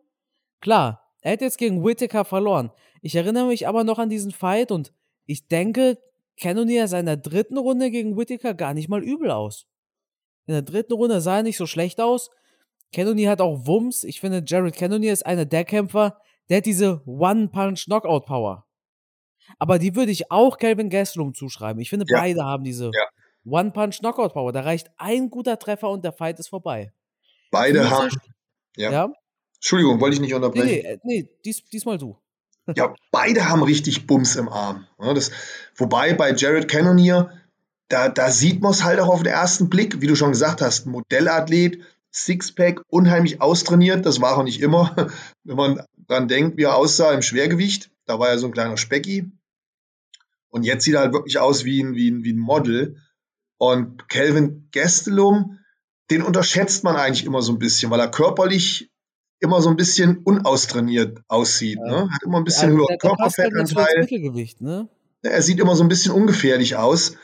Klar, 0.60 1.12
er 1.20 1.32
hat 1.32 1.40
jetzt 1.40 1.58
gegen 1.58 1.84
Whittaker 1.84 2.24
verloren. 2.24 2.70
Ich 3.02 3.14
erinnere 3.14 3.46
mich 3.46 3.66
aber 3.68 3.84
noch 3.84 3.98
an 3.98 4.10
diesen 4.10 4.32
Fight 4.32 4.70
und 4.70 4.92
ich 5.26 5.48
denke, 5.48 5.98
Cannonier 6.40 6.88
sah 6.88 6.98
in 6.98 7.06
der 7.06 7.16
dritten 7.16 7.58
Runde 7.58 7.90
gegen 7.90 8.16
Whittaker 8.16 8.54
gar 8.54 8.74
nicht 8.74 8.88
mal 8.88 9.02
übel 9.02 9.30
aus. 9.30 9.66
In 10.46 10.54
der 10.54 10.62
dritten 10.62 10.92
Runde 10.92 11.20
sah 11.20 11.38
er 11.38 11.42
nicht 11.42 11.56
so 11.56 11.66
schlecht 11.66 12.00
aus. 12.00 12.30
Cannonier 12.92 13.30
hat 13.30 13.40
auch 13.40 13.66
Wumms. 13.66 14.04
Ich 14.04 14.20
finde, 14.20 14.42
Jared 14.46 14.76
Cannonier 14.76 15.12
ist 15.12 15.26
einer 15.26 15.44
der 15.44 15.64
Kämpfer, 15.64 16.18
der 16.48 16.58
hat 16.58 16.66
diese 16.66 17.02
One-Punch-Knockout-Power. 17.06 18.64
Aber 19.58 19.78
die 19.78 19.94
würde 19.94 20.12
ich 20.12 20.30
auch 20.30 20.58
Calvin 20.58 20.90
Gastelum 20.90 21.34
zuschreiben. 21.34 21.80
Ich 21.80 21.90
finde, 21.90 22.06
ja. 22.08 22.20
beide 22.20 22.44
haben 22.44 22.64
diese 22.64 22.86
ja. 22.86 23.06
One-Punch-Knockout-Power. 23.50 24.52
Da 24.52 24.60
reicht 24.60 24.90
ein 24.96 25.30
guter 25.30 25.58
Treffer 25.58 25.90
und 25.90 26.04
der 26.04 26.12
Fight 26.12 26.38
ist 26.38 26.48
vorbei. 26.48 26.92
Beide 27.50 27.90
haben. 27.90 28.10
Ja. 28.76 28.90
ja. 28.90 29.12
Entschuldigung, 29.56 30.00
wollte 30.00 30.14
ich 30.14 30.20
nicht 30.20 30.34
unterbrechen. 30.34 30.66
Nee, 30.66 30.82
nee, 30.82 30.88
äh, 30.88 30.98
nee 31.02 31.28
dies, 31.44 31.64
diesmal 31.64 31.98
du. 31.98 32.16
ja, 32.76 32.94
beide 33.10 33.48
haben 33.48 33.62
richtig 33.62 34.06
Bums 34.06 34.36
im 34.36 34.48
Arm. 34.48 34.86
Ja, 35.00 35.14
das, 35.14 35.30
wobei 35.76 36.14
bei 36.14 36.32
Jared 36.32 36.68
Cannonier, 36.68 37.32
da, 37.88 38.08
da 38.08 38.30
sieht 38.30 38.60
man 38.60 38.72
es 38.72 38.84
halt 38.84 39.00
auch 39.00 39.08
auf 39.08 39.22
den 39.22 39.32
ersten 39.32 39.68
Blick, 39.70 40.00
wie 40.00 40.06
du 40.06 40.14
schon 40.14 40.30
gesagt 40.30 40.60
hast, 40.60 40.86
Modellathlet, 40.86 41.80
Sixpack, 42.12 42.82
unheimlich 42.88 43.40
austrainiert, 43.40 44.06
das 44.06 44.20
war 44.20 44.36
er 44.36 44.44
nicht 44.44 44.60
immer. 44.60 44.94
Wenn 45.44 45.56
man 45.56 45.82
dran 46.06 46.28
denkt, 46.28 46.56
wie 46.56 46.64
er 46.64 46.76
aussah 46.76 47.12
im 47.12 47.22
Schwergewicht, 47.22 47.90
da 48.06 48.18
war 48.18 48.28
er 48.28 48.38
so 48.38 48.46
ein 48.46 48.52
kleiner 48.52 48.76
Specki. 48.76 49.30
Und 50.50 50.64
jetzt 50.64 50.84
sieht 50.84 50.94
er 50.94 51.00
halt 51.00 51.12
wirklich 51.12 51.38
aus 51.38 51.64
wie 51.64 51.82
ein, 51.82 51.94
wie 51.94 52.10
ein, 52.10 52.24
wie 52.24 52.32
ein 52.32 52.38
Model. 52.38 52.96
Und 53.58 54.08
Kelvin 54.08 54.68
Gastelum, 54.72 55.58
den 56.10 56.22
unterschätzt 56.22 56.84
man 56.84 56.96
eigentlich 56.96 57.26
immer 57.26 57.42
so 57.42 57.52
ein 57.52 57.58
bisschen, 57.58 57.90
weil 57.90 58.00
er 58.00 58.10
körperlich 58.10 58.90
immer 59.40 59.60
so 59.60 59.68
ein 59.68 59.76
bisschen 59.76 60.18
unaustrainiert 60.18 61.18
aussieht. 61.28 61.78
Ja. 61.78 62.04
Ne? 62.04 62.10
Hat 62.10 62.22
immer 62.22 62.38
ein 62.38 62.44
bisschen 62.44 62.70
ja, 62.70 62.76
höheren 62.78 62.98
Körperfettanteil. 62.98 64.06
Halt 64.08 64.60
ne? 64.60 64.88
Er 65.22 65.42
sieht 65.42 65.60
immer 65.60 65.76
so 65.76 65.84
ein 65.84 65.88
bisschen 65.88 66.12
ungefährlich 66.12 66.76
aus, 66.76 67.16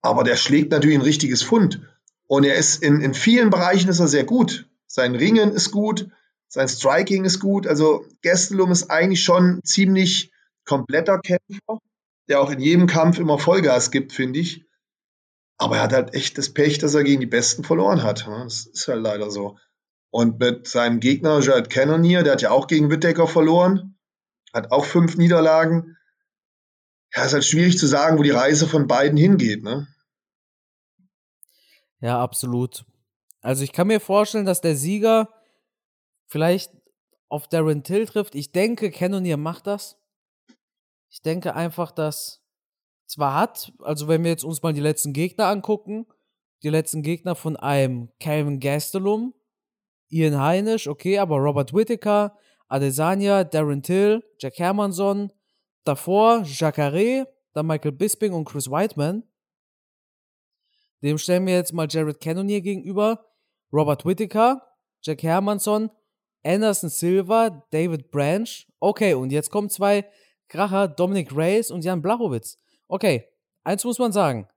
aber 0.00 0.24
der 0.24 0.36
schlägt 0.36 0.70
natürlich 0.70 0.98
ein 0.98 1.02
richtiges 1.02 1.42
Fund. 1.42 1.80
Und 2.26 2.44
er 2.44 2.54
ist 2.54 2.82
in, 2.82 3.00
in 3.00 3.14
vielen 3.14 3.50
Bereichen 3.50 3.90
ist 3.90 3.98
er 3.98 4.08
sehr 4.08 4.24
gut. 4.24 4.68
Sein 4.86 5.14
Ringen 5.14 5.50
ist 5.52 5.70
gut, 5.70 6.08
sein 6.48 6.68
Striking 6.68 7.24
ist 7.24 7.40
gut. 7.40 7.66
Also 7.66 8.04
Gastelum 8.22 8.70
ist 8.70 8.90
eigentlich 8.90 9.22
schon 9.22 9.60
ziemlich 9.64 10.32
kompletter 10.64 11.18
Kämpfer, 11.18 11.78
der 12.28 12.40
auch 12.40 12.50
in 12.50 12.60
jedem 12.60 12.86
Kampf 12.86 13.18
immer 13.18 13.38
Vollgas 13.38 13.90
gibt, 13.90 14.12
finde 14.12 14.40
ich. 14.40 14.64
Aber 15.60 15.76
er 15.76 15.82
hat 15.82 15.92
halt 15.92 16.14
echt 16.14 16.38
das 16.38 16.54
Pech, 16.54 16.78
dass 16.78 16.94
er 16.94 17.04
gegen 17.04 17.20
die 17.20 17.26
Besten 17.26 17.64
verloren 17.64 18.02
hat. 18.02 18.26
Ne? 18.26 18.44
Das 18.44 18.64
ist 18.64 18.88
halt 18.88 19.02
leider 19.02 19.30
so. 19.30 19.58
Und 20.08 20.40
mit 20.40 20.66
seinem 20.66 21.00
Gegner 21.00 21.38
Jared 21.40 21.68
Cannonier, 21.68 22.22
der 22.22 22.32
hat 22.32 22.40
ja 22.40 22.50
auch 22.50 22.66
gegen 22.66 22.90
Whittaker 22.90 23.26
verloren, 23.26 23.98
hat 24.54 24.72
auch 24.72 24.86
fünf 24.86 25.18
Niederlagen. 25.18 25.98
Ja, 27.14 27.26
ist 27.26 27.34
halt 27.34 27.44
schwierig 27.44 27.76
zu 27.76 27.86
sagen, 27.86 28.16
wo 28.16 28.22
die 28.22 28.30
Reise 28.30 28.66
von 28.66 28.86
beiden 28.86 29.18
hingeht, 29.18 29.62
ne? 29.62 29.86
Ja, 32.00 32.22
absolut. 32.22 32.86
Also 33.42 33.62
ich 33.62 33.72
kann 33.72 33.88
mir 33.88 34.00
vorstellen, 34.00 34.46
dass 34.46 34.62
der 34.62 34.76
Sieger 34.76 35.28
vielleicht 36.26 36.72
auf 37.28 37.48
Darren 37.48 37.82
Till 37.82 38.06
trifft. 38.06 38.34
Ich 38.34 38.52
denke, 38.52 38.90
Cannonier 38.90 39.36
macht 39.36 39.66
das. 39.66 39.98
Ich 41.10 41.20
denke 41.20 41.54
einfach, 41.54 41.92
dass 41.92 42.39
zwar 43.10 43.34
hat, 43.34 43.72
also 43.80 44.06
wenn 44.06 44.22
wir 44.22 44.30
jetzt 44.30 44.44
uns 44.44 44.62
mal 44.62 44.72
die 44.72 44.80
letzten 44.80 45.12
Gegner 45.12 45.46
angucken, 45.46 46.06
die 46.62 46.68
letzten 46.68 47.02
Gegner 47.02 47.34
von 47.34 47.56
einem 47.56 48.10
Calvin 48.20 48.60
Gastelum, 48.60 49.34
Ian 50.08 50.40
Heinisch, 50.40 50.86
okay, 50.86 51.18
aber 51.18 51.36
Robert 51.38 51.74
Whittaker, 51.74 52.36
Adesanya, 52.68 53.42
Darren 53.42 53.82
Till, 53.82 54.22
Jack 54.38 54.58
Hermanson, 54.58 55.32
davor 55.82 56.42
Jacare, 56.44 57.26
dann 57.52 57.66
Michael 57.66 57.92
Bisping 57.92 58.32
und 58.32 58.44
Chris 58.44 58.70
Whiteman. 58.70 59.24
Dem 61.02 61.18
stellen 61.18 61.46
wir 61.46 61.54
jetzt 61.54 61.72
mal 61.72 61.88
Jared 61.90 62.20
Cannonier 62.20 62.60
gegenüber, 62.60 63.26
Robert 63.72 64.04
Whittaker, 64.04 64.62
Jack 65.02 65.22
Hermanson, 65.24 65.90
Anderson 66.44 66.90
Silva, 66.90 67.66
David 67.70 68.12
Branch. 68.12 68.48
Okay, 68.78 69.14
und 69.14 69.30
jetzt 69.30 69.50
kommen 69.50 69.68
zwei 69.68 70.08
Kracher, 70.46 70.86
Dominic 70.86 71.34
Reyes 71.34 71.70
und 71.70 71.84
Jan 71.84 72.02
Blachowitz. 72.02 72.58
Okay, 72.92 73.28
eins 73.62 73.84
muss 73.84 74.00
man 74.00 74.10
sagen. 74.10 74.48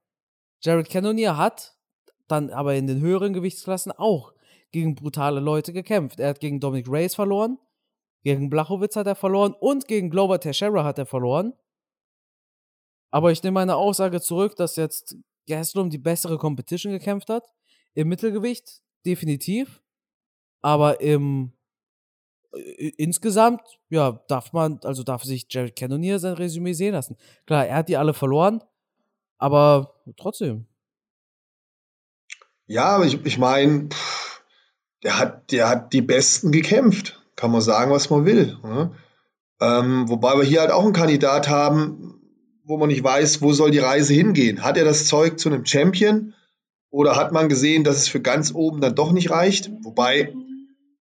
Jared 0.60 0.90
Cannonier 0.90 1.36
hat 1.36 1.76
dann 2.26 2.50
aber 2.50 2.74
in 2.74 2.88
den 2.88 3.00
höheren 3.00 3.32
Gewichtsklassen 3.32 3.92
auch 3.92 4.34
gegen 4.72 4.96
brutale 4.96 5.38
Leute 5.38 5.72
gekämpft. 5.72 6.18
Er 6.18 6.30
hat 6.30 6.40
gegen 6.40 6.58
Dominic 6.58 6.88
Reyes 6.88 7.14
verloren, 7.14 7.58
gegen 8.24 8.50
Blachowitz 8.50 8.96
hat 8.96 9.06
er 9.06 9.14
verloren 9.14 9.54
und 9.60 9.86
gegen 9.86 10.10
Glover 10.10 10.40
Teixeira 10.40 10.82
hat 10.82 10.98
er 10.98 11.06
verloren. 11.06 11.52
Aber 13.12 13.30
ich 13.30 13.40
nehme 13.44 13.54
meine 13.54 13.76
Aussage 13.76 14.20
zurück, 14.20 14.56
dass 14.56 14.74
jetzt 14.74 15.16
Gastelum 15.46 15.88
die 15.88 15.98
bessere 15.98 16.36
Competition 16.36 16.92
gekämpft 16.92 17.28
hat. 17.28 17.46
Im 17.94 18.08
Mittelgewicht 18.08 18.82
definitiv. 19.06 19.80
Aber 20.60 21.00
im 21.00 21.52
insgesamt, 22.96 23.60
ja, 23.90 24.20
darf 24.28 24.52
man, 24.52 24.80
also 24.84 25.02
darf 25.02 25.24
sich 25.24 25.46
Jared 25.48 25.76
Cannonier 25.76 26.18
sein 26.18 26.34
Resümee 26.34 26.72
sehen 26.72 26.92
lassen. 26.92 27.16
Klar, 27.46 27.66
er 27.66 27.76
hat 27.76 27.88
die 27.88 27.96
alle 27.96 28.14
verloren, 28.14 28.62
aber 29.38 29.94
trotzdem. 30.16 30.66
Ja, 32.66 33.02
ich, 33.02 33.24
ich 33.24 33.38
meine, 33.38 33.88
der 35.02 35.18
hat, 35.18 35.52
der 35.52 35.68
hat 35.68 35.92
die 35.92 36.02
Besten 36.02 36.50
gekämpft. 36.50 37.20
Kann 37.36 37.50
man 37.50 37.60
sagen, 37.60 37.90
was 37.90 38.10
man 38.10 38.24
will. 38.24 38.56
Ne? 38.62 38.92
Ähm, 39.60 40.08
wobei 40.08 40.36
wir 40.36 40.44
hier 40.44 40.60
halt 40.60 40.70
auch 40.70 40.84
einen 40.84 40.92
Kandidat 40.92 41.48
haben, 41.48 42.20
wo 42.64 42.78
man 42.78 42.88
nicht 42.88 43.04
weiß, 43.04 43.42
wo 43.42 43.52
soll 43.52 43.70
die 43.70 43.78
Reise 43.80 44.14
hingehen. 44.14 44.62
Hat 44.62 44.76
er 44.76 44.84
das 44.84 45.06
Zeug 45.06 45.38
zu 45.38 45.48
einem 45.48 45.66
Champion? 45.66 46.34
Oder 46.90 47.16
hat 47.16 47.32
man 47.32 47.48
gesehen, 47.48 47.84
dass 47.84 47.96
es 47.96 48.08
für 48.08 48.20
ganz 48.20 48.54
oben 48.54 48.80
dann 48.80 48.94
doch 48.94 49.12
nicht 49.12 49.30
reicht? 49.30 49.70
Wobei 49.82 50.32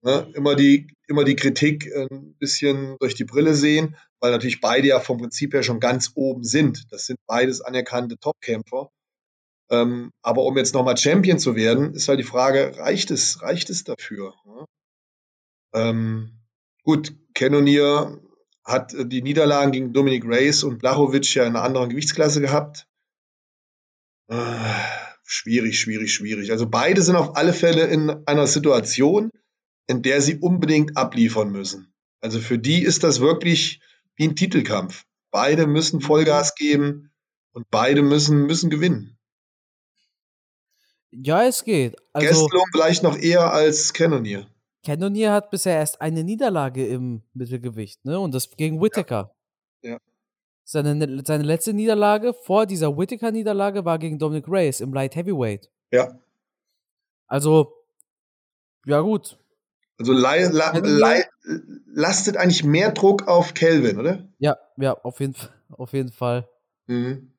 ne, 0.01 0.31
immer, 0.33 0.55
die, 0.55 0.87
immer 1.07 1.23
die 1.23 1.35
Kritik 1.35 1.87
äh, 1.87 2.07
ein 2.11 2.35
bisschen 2.39 2.97
durch 2.99 3.15
die 3.15 3.25
Brille 3.25 3.55
sehen, 3.55 3.95
weil 4.19 4.31
natürlich 4.31 4.61
beide 4.61 4.87
ja 4.87 4.99
vom 4.99 5.17
Prinzip 5.17 5.53
her 5.53 5.63
schon 5.63 5.79
ganz 5.79 6.11
oben 6.15 6.43
sind. 6.43 6.91
Das 6.91 7.05
sind 7.05 7.19
beides 7.25 7.61
anerkannte 7.61 8.17
Topkämpfer. 8.17 8.89
Ähm, 9.71 10.11
aber 10.21 10.43
um 10.43 10.57
jetzt 10.57 10.73
nochmal 10.73 10.97
Champion 10.97 11.39
zu 11.39 11.55
werden, 11.55 11.93
ist 11.93 12.07
halt 12.07 12.19
die 12.19 12.23
Frage, 12.23 12.77
reicht 12.77 13.11
es, 13.11 13.41
reicht 13.41 13.69
es 13.69 13.83
dafür? 13.83 14.33
Ne? 14.45 14.65
Ähm, 15.73 16.31
gut, 16.83 17.13
Cannonier 17.35 18.19
hat 18.63 18.93
die 18.97 19.21
Niederlagen 19.21 19.71
gegen 19.71 19.93
Dominic 19.93 20.25
Reyes 20.25 20.63
und 20.63 20.79
Blachowicz 20.79 21.33
ja 21.33 21.43
in 21.43 21.55
einer 21.55 21.63
anderen 21.63 21.89
Gewichtsklasse 21.89 22.41
gehabt. 22.41 22.87
Äh, 24.27 24.35
schwierig, 25.23 25.79
schwierig, 25.79 26.13
schwierig. 26.13 26.51
Also 26.51 26.67
beide 26.67 27.01
sind 27.01 27.15
auf 27.15 27.35
alle 27.35 27.53
Fälle 27.53 27.85
in 27.85 28.09
einer 28.27 28.47
Situation, 28.47 29.31
in 29.89 30.03
der 30.03 30.21
sie 30.21 30.37
unbedingt 30.37 30.95
abliefern 30.95 31.51
müssen. 31.51 31.91
Also 32.21 32.39
für 32.39 32.59
die 32.59 32.83
ist 32.83 33.03
das 33.03 33.19
wirklich 33.21 33.81
wie 34.15 34.27
ein 34.27 34.35
Titelkampf. 34.35 35.05
Beide 35.31 35.65
müssen 35.65 35.99
Vollgas 35.99 36.53
geben 36.53 37.11
und 37.53 37.65
beide 37.71 38.03
müssen, 38.03 38.45
müssen 38.45 38.69
gewinnen. 38.69 39.17
Ja, 41.11 41.43
es 41.43 41.63
geht. 41.63 41.95
Also, 42.13 42.27
Gastelum 42.27 42.65
vielleicht 42.71 43.01
noch 43.01 43.17
eher 43.17 43.51
als 43.51 43.93
Cannonier. 43.93 44.47
Cannonier 44.85 45.31
hat 45.33 45.49
bisher 45.49 45.73
erst 45.73 45.99
eine 46.01 46.23
Niederlage 46.23 46.85
im 46.85 47.23
Mittelgewicht, 47.33 48.05
ne? 48.05 48.19
Und 48.19 48.35
das 48.35 48.51
gegen 48.51 48.79
Whittaker. 48.79 49.35
Ja. 49.81 49.93
ja. 49.93 49.97
Seine, 50.65 51.23
seine 51.25 51.43
letzte 51.43 51.73
Niederlage 51.73 52.35
vor 52.35 52.67
dieser 52.67 52.95
Whittaker-Niederlage 52.95 53.85
war 53.85 53.97
gegen 53.97 54.19
Dominic 54.19 54.47
Reyes 54.47 54.81
im 54.81 54.93
Light 54.93 55.15
Heavyweight. 55.15 55.71
Ja. 55.91 56.19
Also, 57.25 57.73
ja 58.85 59.01
gut. 59.01 59.39
Also 59.99 60.13
la, 60.13 60.35
la, 60.49 60.77
la, 60.77 61.23
lastet 61.87 62.37
eigentlich 62.37 62.63
mehr 62.63 62.91
Druck 62.91 63.27
auf 63.27 63.53
Kelvin, 63.53 63.99
oder? 63.99 64.29
Ja, 64.39 64.57
ja, 64.77 64.93
auf 64.93 65.19
jeden, 65.19 65.35
auf 65.69 65.91
jeden 65.91 66.13
Fall. 66.13 66.47
Mhm. 66.87 67.33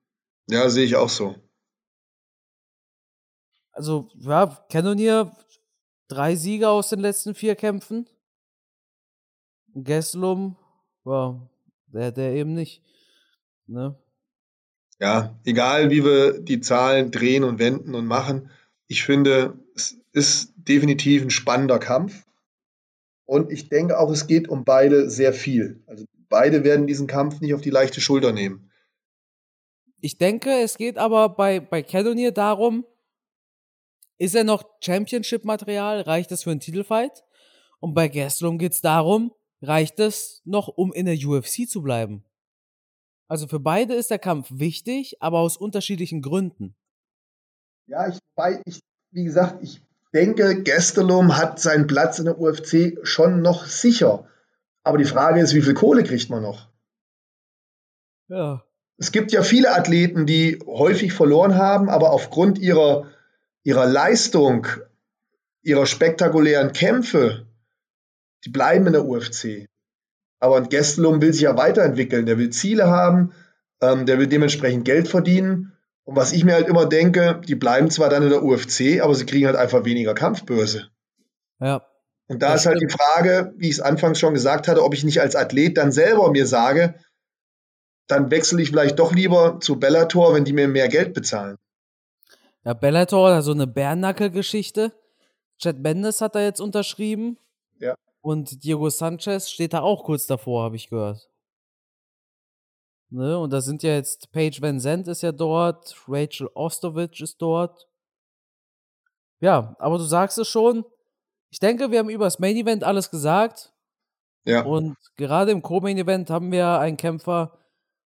Ja, 0.46 0.68
sehe 0.68 0.84
ich 0.84 0.96
auch 0.96 1.08
so. 1.08 1.36
Also, 3.72 4.10
ja, 4.18 4.62
Cannonier, 4.70 5.34
drei 6.08 6.36
Sieger 6.36 6.70
aus 6.70 6.90
den 6.90 7.00
letzten 7.00 7.34
vier 7.34 7.56
Kämpfen. 7.56 8.06
Gesslum, 9.74 10.56
ja, 11.06 11.40
der, 11.86 12.12
der 12.12 12.34
eben 12.34 12.52
nicht. 12.52 12.82
Ne? 13.66 13.96
Ja, 14.98 15.38
egal 15.44 15.90
wie 15.90 16.04
wir 16.04 16.40
die 16.40 16.60
Zahlen 16.60 17.10
drehen 17.10 17.44
und 17.44 17.58
wenden 17.58 17.94
und 17.94 18.06
machen, 18.06 18.50
ich 18.86 19.04
finde, 19.04 19.58
es 19.74 19.96
ist 20.12 20.52
definitiv 20.56 21.22
ein 21.22 21.30
spannender 21.30 21.78
Kampf. 21.78 22.26
Und 23.30 23.52
ich 23.52 23.68
denke 23.68 23.96
auch, 23.96 24.10
es 24.10 24.26
geht 24.26 24.48
um 24.48 24.64
beide 24.64 25.08
sehr 25.08 25.32
viel. 25.32 25.84
Also 25.86 26.04
beide 26.28 26.64
werden 26.64 26.88
diesen 26.88 27.06
Kampf 27.06 27.40
nicht 27.40 27.54
auf 27.54 27.60
die 27.60 27.70
leichte 27.70 28.00
Schulter 28.00 28.32
nehmen. 28.32 28.72
Ich 30.00 30.18
denke, 30.18 30.50
es 30.50 30.76
geht 30.76 30.98
aber 30.98 31.28
bei, 31.28 31.60
bei 31.60 31.84
Cannonier 31.84 32.32
darum, 32.32 32.84
ist 34.18 34.34
er 34.34 34.42
noch 34.42 34.64
Championship-Material? 34.80 36.00
Reicht 36.00 36.32
das 36.32 36.42
für 36.42 36.50
einen 36.50 36.58
Titelfight? 36.58 37.22
Und 37.78 37.94
bei 37.94 38.08
Gastelum 38.08 38.58
geht 38.58 38.72
es 38.72 38.80
darum, 38.80 39.32
reicht 39.62 40.00
es 40.00 40.42
noch, 40.44 40.66
um 40.66 40.92
in 40.92 41.06
der 41.06 41.14
UFC 41.14 41.68
zu 41.68 41.82
bleiben? 41.82 42.24
Also 43.28 43.46
für 43.46 43.60
beide 43.60 43.94
ist 43.94 44.10
der 44.10 44.18
Kampf 44.18 44.48
wichtig, 44.50 45.22
aber 45.22 45.38
aus 45.38 45.56
unterschiedlichen 45.56 46.20
Gründen. 46.20 46.74
Ja, 47.86 48.08
ich, 48.08 48.18
ich 48.64 48.80
wie 49.12 49.22
gesagt, 49.22 49.62
ich 49.62 49.80
denke, 50.14 50.62
Gastelum 50.62 51.36
hat 51.36 51.60
seinen 51.60 51.86
Platz 51.86 52.18
in 52.18 52.26
der 52.26 52.38
UFC 52.38 52.98
schon 53.02 53.42
noch 53.42 53.66
sicher. 53.66 54.26
Aber 54.82 54.98
die 54.98 55.04
Frage 55.04 55.40
ist, 55.40 55.54
wie 55.54 55.62
viel 55.62 55.74
Kohle 55.74 56.04
kriegt 56.04 56.30
man 56.30 56.42
noch? 56.42 56.68
Ja. 58.28 58.64
Es 58.96 59.12
gibt 59.12 59.32
ja 59.32 59.42
viele 59.42 59.74
Athleten, 59.74 60.26
die 60.26 60.62
häufig 60.66 61.12
verloren 61.12 61.56
haben, 61.56 61.88
aber 61.88 62.10
aufgrund 62.10 62.58
ihrer, 62.58 63.06
ihrer 63.62 63.86
Leistung, 63.86 64.66
ihrer 65.62 65.86
spektakulären 65.86 66.72
Kämpfe, 66.72 67.46
die 68.44 68.50
bleiben 68.50 68.86
in 68.86 68.92
der 68.92 69.06
UFC. 69.06 69.66
Aber 70.38 70.56
ein 70.56 70.68
Gastelum 70.68 71.20
will 71.20 71.32
sich 71.32 71.42
ja 71.42 71.56
weiterentwickeln. 71.56 72.26
Der 72.26 72.38
will 72.38 72.50
Ziele 72.50 72.88
haben, 72.88 73.32
ähm, 73.80 74.06
der 74.06 74.18
will 74.18 74.26
dementsprechend 74.26 74.84
Geld 74.84 75.08
verdienen. 75.08 75.72
Und 76.10 76.16
was 76.16 76.32
ich 76.32 76.42
mir 76.42 76.54
halt 76.54 76.66
immer 76.66 76.86
denke, 76.86 77.40
die 77.46 77.54
bleiben 77.54 77.88
zwar 77.88 78.08
dann 78.08 78.24
in 78.24 78.30
der 78.30 78.42
UFC, 78.42 79.00
aber 79.00 79.14
sie 79.14 79.26
kriegen 79.26 79.46
halt 79.46 79.54
einfach 79.54 79.84
weniger 79.84 80.12
Kampfbörse. 80.12 80.88
Ja. 81.60 81.86
Und 82.26 82.42
da 82.42 82.52
ist 82.52 82.66
halt 82.66 82.80
die 82.80 82.92
Frage, 82.92 83.54
wie 83.58 83.68
ich 83.68 83.74
es 83.76 83.80
anfangs 83.80 84.18
schon 84.18 84.34
gesagt 84.34 84.66
hatte, 84.66 84.82
ob 84.82 84.92
ich 84.92 85.04
nicht 85.04 85.20
als 85.20 85.36
Athlet 85.36 85.78
dann 85.78 85.92
selber 85.92 86.28
mir 86.32 86.48
sage, 86.48 86.96
dann 88.08 88.32
wechsle 88.32 88.60
ich 88.60 88.70
vielleicht 88.70 88.98
doch 88.98 89.12
lieber 89.12 89.60
zu 89.60 89.78
Bellator, 89.78 90.34
wenn 90.34 90.44
die 90.44 90.52
mir 90.52 90.66
mehr 90.66 90.88
Geld 90.88 91.14
bezahlen. 91.14 91.58
Ja, 92.64 92.74
Bellator 92.74 93.40
so 93.42 93.52
eine 93.52 93.68
Bärnackel-Geschichte. 93.68 94.92
Chad 95.58 95.78
Mendes 95.78 96.20
hat 96.20 96.34
da 96.34 96.40
jetzt 96.40 96.60
unterschrieben. 96.60 97.38
Ja. 97.78 97.94
Und 98.20 98.64
Diego 98.64 98.90
Sanchez 98.90 99.48
steht 99.48 99.74
da 99.74 99.82
auch 99.82 100.02
kurz 100.02 100.26
davor, 100.26 100.64
habe 100.64 100.74
ich 100.74 100.90
gehört. 100.90 101.29
Ne? 103.10 103.38
Und 103.38 103.52
da 103.52 103.60
sind 103.60 103.82
ja 103.82 103.92
jetzt 103.92 104.30
Paige 104.32 104.62
Van 104.62 104.78
Zandt 104.78 105.08
ist 105.08 105.22
ja 105.22 105.32
dort, 105.32 105.96
Rachel 106.06 106.48
Ostovich 106.54 107.20
ist 107.20 107.42
dort. 107.42 107.88
Ja, 109.40 109.74
aber 109.78 109.98
du 109.98 110.04
sagst 110.04 110.38
es 110.38 110.48
schon. 110.48 110.84
Ich 111.50 111.58
denke, 111.58 111.90
wir 111.90 111.98
haben 111.98 112.10
über 112.10 112.26
das 112.26 112.38
Main 112.38 112.56
Event 112.56 112.84
alles 112.84 113.10
gesagt. 113.10 113.72
Ja. 114.44 114.64
Und 114.64 114.96
gerade 115.16 115.50
im 115.50 115.62
Co-Main 115.62 115.98
Event 115.98 116.30
haben 116.30 116.52
wir 116.52 116.78
einen 116.78 116.96
Kämpfer, 116.96 117.58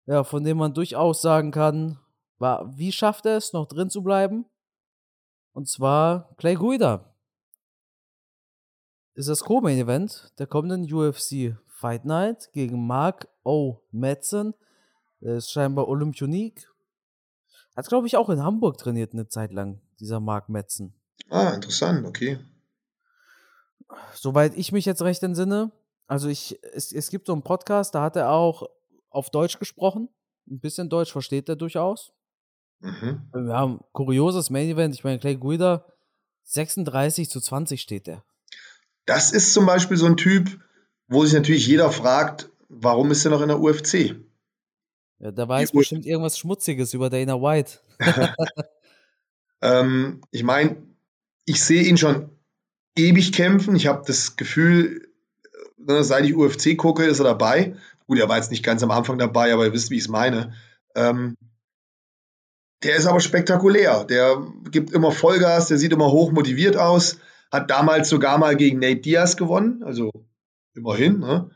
ja, 0.06 0.24
von 0.24 0.42
dem 0.44 0.56
man 0.56 0.72
durchaus 0.74 1.20
sagen 1.20 1.50
kann, 1.50 1.98
war, 2.38 2.76
wie 2.76 2.92
schafft 2.92 3.26
er 3.26 3.36
es, 3.36 3.52
noch 3.52 3.66
drin 3.66 3.90
zu 3.90 4.02
bleiben? 4.02 4.46
Und 5.52 5.68
zwar 5.68 6.34
Clay 6.36 6.54
Guida. 6.54 7.14
Ist 9.14 9.28
das 9.28 9.40
Co-Main 9.44 9.78
Event 9.78 10.32
der 10.38 10.46
kommenden 10.46 10.92
UFC 10.92 11.56
Fight 11.66 12.04
Night 12.04 12.50
gegen 12.52 12.86
Mark 12.86 13.28
O. 13.44 13.80
Madsen. 13.90 14.54
Der 15.20 15.36
ist 15.36 15.50
scheinbar 15.50 15.88
Olympionik. 15.88 16.68
Hat, 17.76 17.88
glaube 17.88 18.06
ich, 18.06 18.16
auch 18.16 18.30
in 18.30 18.42
Hamburg 18.42 18.78
trainiert 18.78 19.12
eine 19.12 19.28
Zeit 19.28 19.52
lang, 19.52 19.80
dieser 20.00 20.20
Mark 20.20 20.48
Madsen. 20.48 20.94
Ah, 21.28 21.50
interessant, 21.50 22.06
okay. 22.06 22.38
Soweit 24.14 24.56
ich 24.56 24.72
mich 24.72 24.84
jetzt 24.84 25.02
recht 25.02 25.22
entsinne, 25.22 25.72
also 26.06 26.28
ich, 26.28 26.58
es, 26.72 26.92
es 26.92 27.10
gibt 27.10 27.26
so 27.26 27.32
einen 27.32 27.42
Podcast, 27.42 27.94
da 27.94 28.02
hat 28.02 28.16
er 28.16 28.30
auch 28.30 28.68
auf 29.10 29.30
Deutsch 29.30 29.58
gesprochen. 29.58 30.08
Ein 30.48 30.60
bisschen 30.60 30.88
Deutsch 30.88 31.12
versteht 31.12 31.48
er 31.48 31.56
durchaus. 31.56 32.12
Mhm. 32.80 33.28
Wir 33.32 33.54
haben 33.54 33.80
kurioses 33.92 34.50
Main 34.50 34.68
Event. 34.68 34.94
Ich 34.94 35.04
meine, 35.04 35.18
Clay 35.18 35.36
Guida, 35.36 35.84
36 36.44 37.28
zu 37.30 37.40
20 37.40 37.80
steht 37.80 38.06
der. 38.06 38.24
Das 39.06 39.32
ist 39.32 39.52
zum 39.52 39.66
Beispiel 39.66 39.96
so 39.96 40.06
ein 40.06 40.16
Typ, 40.16 40.60
wo 41.08 41.24
sich 41.24 41.34
natürlich 41.34 41.66
jeder 41.66 41.90
fragt, 41.90 42.50
warum 42.68 43.10
ist 43.10 43.24
er 43.24 43.30
noch 43.30 43.40
in 43.40 43.48
der 43.48 43.60
UFC? 43.60 44.16
Ja, 45.18 45.30
da 45.30 45.48
weiß 45.48 45.72
bestimmt 45.72 46.04
irgendwas 46.04 46.38
Schmutziges 46.38 46.92
über 46.92 47.08
Dana 47.08 47.40
White. 47.40 47.78
ähm, 49.62 50.20
ich 50.30 50.42
meine, 50.42 50.76
ich 51.46 51.62
sehe 51.62 51.82
ihn 51.84 51.96
schon 51.96 52.30
ewig 52.96 53.32
kämpfen. 53.32 53.76
Ich 53.76 53.86
habe 53.86 54.02
das 54.06 54.36
Gefühl, 54.36 55.08
ne, 55.78 56.04
seit 56.04 56.24
ich 56.24 56.36
UFC 56.36 56.76
gucke, 56.76 57.04
ist 57.04 57.20
er 57.20 57.24
dabei. 57.24 57.76
Gut, 58.06 58.18
er 58.18 58.28
war 58.28 58.36
jetzt 58.36 58.50
nicht 58.50 58.64
ganz 58.64 58.82
am 58.82 58.90
Anfang 58.90 59.18
dabei, 59.18 59.52
aber 59.52 59.64
ihr 59.64 59.72
wisst, 59.72 59.90
wie 59.90 59.96
ich 59.96 60.02
es 60.02 60.08
meine. 60.08 60.52
Ähm, 60.94 61.36
der 62.82 62.96
ist 62.96 63.06
aber 63.06 63.20
spektakulär. 63.20 64.04
Der 64.04 64.46
gibt 64.70 64.92
immer 64.92 65.12
Vollgas, 65.12 65.68
der 65.68 65.78
sieht 65.78 65.92
immer 65.92 66.10
hoch 66.12 66.30
motiviert 66.30 66.76
aus. 66.76 67.18
Hat 67.50 67.70
damals 67.70 68.08
sogar 68.08 68.38
mal 68.38 68.56
gegen 68.56 68.80
Nate 68.80 69.00
Diaz 69.00 69.36
gewonnen, 69.36 69.82
also 69.82 70.10
immerhin. 70.74 71.20
Ne? 71.20 71.50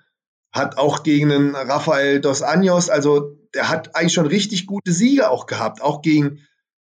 Hat 0.50 0.78
auch 0.78 1.02
gegen 1.02 1.30
einen 1.30 1.54
Rafael 1.54 2.20
Dos 2.20 2.42
Anjos, 2.42 2.88
also 2.88 3.39
der 3.54 3.68
hat 3.68 3.96
eigentlich 3.96 4.12
schon 4.12 4.26
richtig 4.26 4.66
gute 4.66 4.92
Siege 4.92 5.30
auch 5.30 5.46
gehabt. 5.46 5.82
Auch 5.82 6.02
gegen 6.02 6.46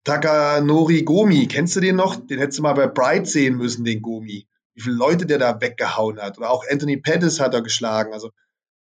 Takanori 0.03 1.03
Gomi. 1.03 1.47
Kennst 1.47 1.75
du 1.75 1.79
den 1.79 1.95
noch? 1.95 2.15
Den 2.15 2.39
hättest 2.39 2.59
du 2.59 2.63
mal 2.63 2.73
bei 2.73 2.87
Bright 2.87 3.27
sehen 3.27 3.55
müssen, 3.57 3.83
den 3.83 4.01
Gomi. 4.01 4.47
Wie 4.73 4.81
viele 4.81 4.95
Leute 4.95 5.25
der 5.25 5.39
da 5.39 5.59
weggehauen 5.61 6.19
hat. 6.19 6.37
Oder 6.37 6.51
auch 6.51 6.63
Anthony 6.69 6.97
Pettis 6.97 7.39
hat 7.39 7.53
er 7.53 7.61
geschlagen. 7.61 8.13
Also 8.13 8.31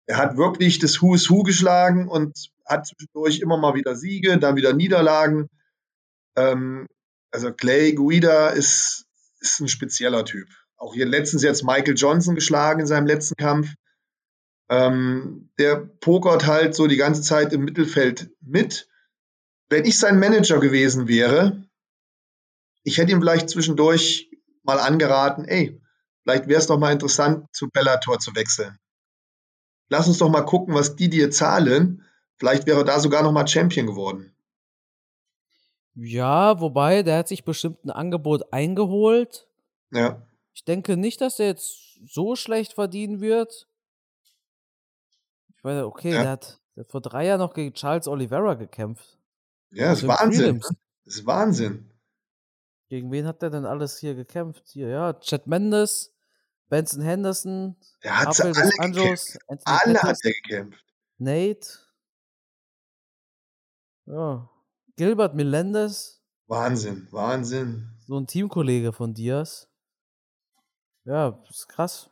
er 0.07 0.17
hat 0.17 0.37
wirklich 0.37 0.79
das 0.79 1.01
Who 1.01 1.15
is 1.15 1.31
Who 1.31 1.43
geschlagen 1.43 2.09
und 2.09 2.51
hat 2.67 2.87
zwischendurch 2.87 3.41
immer 3.41 3.57
mal 3.57 3.75
wieder 3.75 3.95
Siege, 3.95 4.39
dann 4.39 4.57
wieder 4.57 4.73
Niederlagen. 4.73 5.49
Ähm, 6.37 6.87
also 7.31 7.53
Clay 7.53 7.93
Guida 7.93 8.49
ist, 8.49 9.05
ist 9.41 9.61
ein 9.61 9.69
spezieller 9.69 10.25
Typ. 10.25 10.49
Auch 10.77 10.95
hier 10.95 11.07
letztens 11.07 11.43
jetzt 11.43 11.65
Michael 11.65 11.95
Johnson 11.95 12.35
geschlagen 12.35 12.81
in 12.81 12.87
seinem 12.87 13.07
letzten 13.07 13.37
Kampf. 13.37 13.69
Ähm, 14.73 15.51
der 15.59 15.77
pokert 15.77 16.47
halt 16.47 16.75
so 16.75 16.87
die 16.87 16.97
ganze 16.97 17.21
Zeit 17.21 17.53
im 17.53 17.63
Mittelfeld 17.63 18.31
mit. 18.41 18.89
Wenn 19.69 19.85
ich 19.85 19.99
sein 19.99 20.19
Manager 20.19 20.61
gewesen 20.61 21.09
wäre, 21.09 21.69
ich 22.83 22.97
hätte 22.97 23.13
ihm 23.13 23.21
vielleicht 23.21 23.51
zwischendurch 23.51 24.31
mal 24.63 24.79
angeraten, 24.79 25.45
ey, 25.45 25.79
vielleicht 26.23 26.49
wäre 26.49 26.59
es 26.59 26.69
doch 26.69 26.79
mal 26.79 26.91
interessant, 26.91 27.55
zu 27.55 27.69
Bellator 27.69 28.19
zu 28.19 28.35
wechseln. 28.35 28.79
Lass 29.91 30.09
uns 30.09 30.17
doch 30.17 30.31
mal 30.31 30.47
gucken, 30.47 30.75
was 30.75 30.97
die 30.97 31.11
dir 31.11 31.31
zahlen. 31.31 32.07
Vielleicht 32.39 32.67
wäre 32.67 32.81
er 32.81 32.85
da 32.85 32.99
sogar 32.99 33.23
noch 33.23 33.33
mal 33.33 33.47
Champion 33.47 33.87
geworden. 33.87 34.35
Ja, 35.95 36.61
wobei, 36.61 37.03
der 37.03 37.19
hat 37.19 37.29
sich 37.29 37.45
bestimmt 37.45 37.85
ein 37.85 37.91
Angebot 37.91 38.55
eingeholt. 38.55 39.47
Ja. 39.91 40.27
Ich 40.55 40.65
denke 40.65 40.97
nicht, 40.97 41.21
dass 41.21 41.39
er 41.39 41.49
jetzt 41.49 41.99
so 42.07 42.37
schlecht 42.37 42.73
verdienen 42.73 43.21
wird. 43.21 43.69
Ich 45.63 45.65
meine, 45.65 45.87
okay, 45.87 46.11
ja. 46.11 46.23
der, 46.23 46.31
hat, 46.33 46.61
der, 46.75 46.83
hat, 46.83 46.91
vor 46.91 47.01
drei 47.01 47.25
Jahren 47.25 47.39
noch 47.39 47.55
gegen 47.55 47.73
Charles 47.73 48.09
Oliveira 48.09 48.55
gekämpft. 48.55 49.17
Ja, 49.71 49.91
das 49.91 50.03
ist 50.03 50.09
Wahnsinn. 50.09 50.59
Das 51.05 51.15
ist 51.15 51.25
Wahnsinn. 51.25 51.89
Gegen 52.89 53.13
wen 53.13 53.27
hat 53.29 53.43
der 53.43 53.51
denn 53.51 53.65
alles 53.65 53.97
hier 53.97 54.17
gekämpft? 54.17 54.65
Hier, 54.67 54.89
ja, 54.89 55.13
Chad 55.21 55.47
Mendes, 55.47 56.13
Benson 56.69 57.01
Henderson, 57.01 57.77
der 58.03 58.19
hat 58.19 58.41
alle 58.41 58.71
Anjos, 58.81 59.39
Alle 59.65 59.95
Pettis, 59.95 60.03
hat 60.03 60.19
er 60.25 60.33
gekämpft. 60.33 60.85
Nate. 61.19 61.69
Ja. 64.07 64.51
Gilbert 64.97 65.37
Melendez. 65.37 66.25
Wahnsinn, 66.49 67.07
Wahnsinn. 67.13 67.89
So 68.09 68.19
ein 68.19 68.27
Teamkollege 68.27 68.93
von 68.93 69.15
Diaz. 69.15 69.69
Ja, 71.05 71.41
ist 71.49 71.69
krass. 71.69 72.11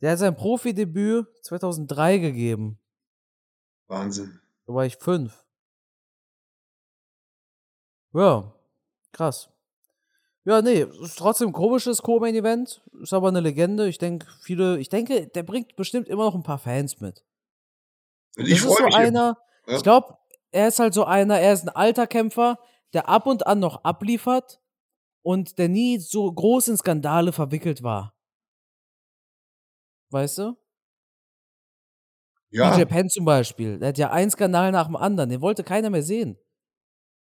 Der 0.00 0.12
hat 0.12 0.18
sein 0.18 0.36
Profidebüt 0.36 1.26
2003 1.42 2.18
gegeben. 2.18 2.78
Wahnsinn. 3.88 4.40
Da 4.66 4.74
war 4.74 4.84
ich 4.84 4.96
fünf. 4.96 5.44
Ja, 8.12 8.52
krass. 9.12 9.48
Ja, 10.44 10.62
nee, 10.62 10.82
ist 11.02 11.18
trotzdem 11.18 11.48
ein 11.48 11.52
komisches 11.52 12.02
Co-Main-Event. 12.02 12.82
Ist 13.02 13.12
aber 13.12 13.28
eine 13.28 13.40
Legende. 13.40 13.88
Ich 13.88 13.98
denke, 13.98 14.26
viele, 14.40 14.78
ich 14.78 14.88
denke, 14.88 15.26
der 15.26 15.42
bringt 15.42 15.76
bestimmt 15.76 16.08
immer 16.08 16.24
noch 16.24 16.34
ein 16.34 16.44
paar 16.44 16.58
Fans 16.58 17.00
mit. 17.00 17.24
Und 18.36 18.46
ich 18.46 18.60
freue 18.60 18.76
so 18.76 18.84
mich. 18.84 18.94
einer, 18.94 19.38
ja. 19.66 19.76
ich 19.76 19.82
glaube, 19.82 20.16
er 20.52 20.68
ist 20.68 20.78
halt 20.78 20.94
so 20.94 21.04
einer, 21.04 21.40
er 21.40 21.52
ist 21.52 21.64
ein 21.64 21.74
alter 21.74 22.06
Kämpfer, 22.06 22.58
der 22.92 23.08
ab 23.08 23.26
und 23.26 23.46
an 23.46 23.58
noch 23.58 23.84
abliefert 23.84 24.60
und 25.22 25.58
der 25.58 25.68
nie 25.68 25.98
so 25.98 26.30
groß 26.32 26.68
in 26.68 26.76
Skandale 26.76 27.32
verwickelt 27.32 27.82
war. 27.82 28.15
Weißt 30.10 30.38
du? 30.38 30.56
Ja. 32.50 32.76
DJ 32.76 32.84
Penn 32.84 33.08
zum 33.08 33.24
Beispiel, 33.24 33.78
der 33.78 33.88
hat 33.88 33.98
ja 33.98 34.10
einen 34.10 34.30
Skandal 34.30 34.72
nach 34.72 34.86
dem 34.86 34.96
anderen, 34.96 35.30
den 35.30 35.40
wollte 35.40 35.64
keiner 35.64 35.90
mehr 35.90 36.02
sehen. 36.02 36.38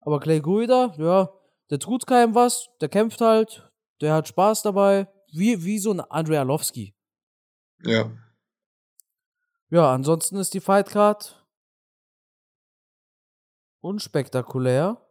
Aber 0.00 0.20
Clay 0.20 0.40
Guida, 0.40 0.94
ja, 0.96 1.28
der 1.70 1.78
tut 1.78 2.06
keinem 2.06 2.34
was, 2.34 2.68
der 2.80 2.88
kämpft 2.88 3.20
halt, 3.20 3.70
der 4.00 4.14
hat 4.14 4.28
Spaß 4.28 4.62
dabei, 4.62 5.08
wie, 5.32 5.64
wie 5.64 5.78
so 5.78 5.90
ein 5.92 6.00
Andrei 6.00 6.38
Arlovski. 6.38 6.94
Ja. 7.84 8.10
Ja, 9.70 9.92
ansonsten 9.92 10.36
ist 10.36 10.54
die 10.54 10.60
Fightcard 10.60 11.46
unspektakulär. 13.80 15.04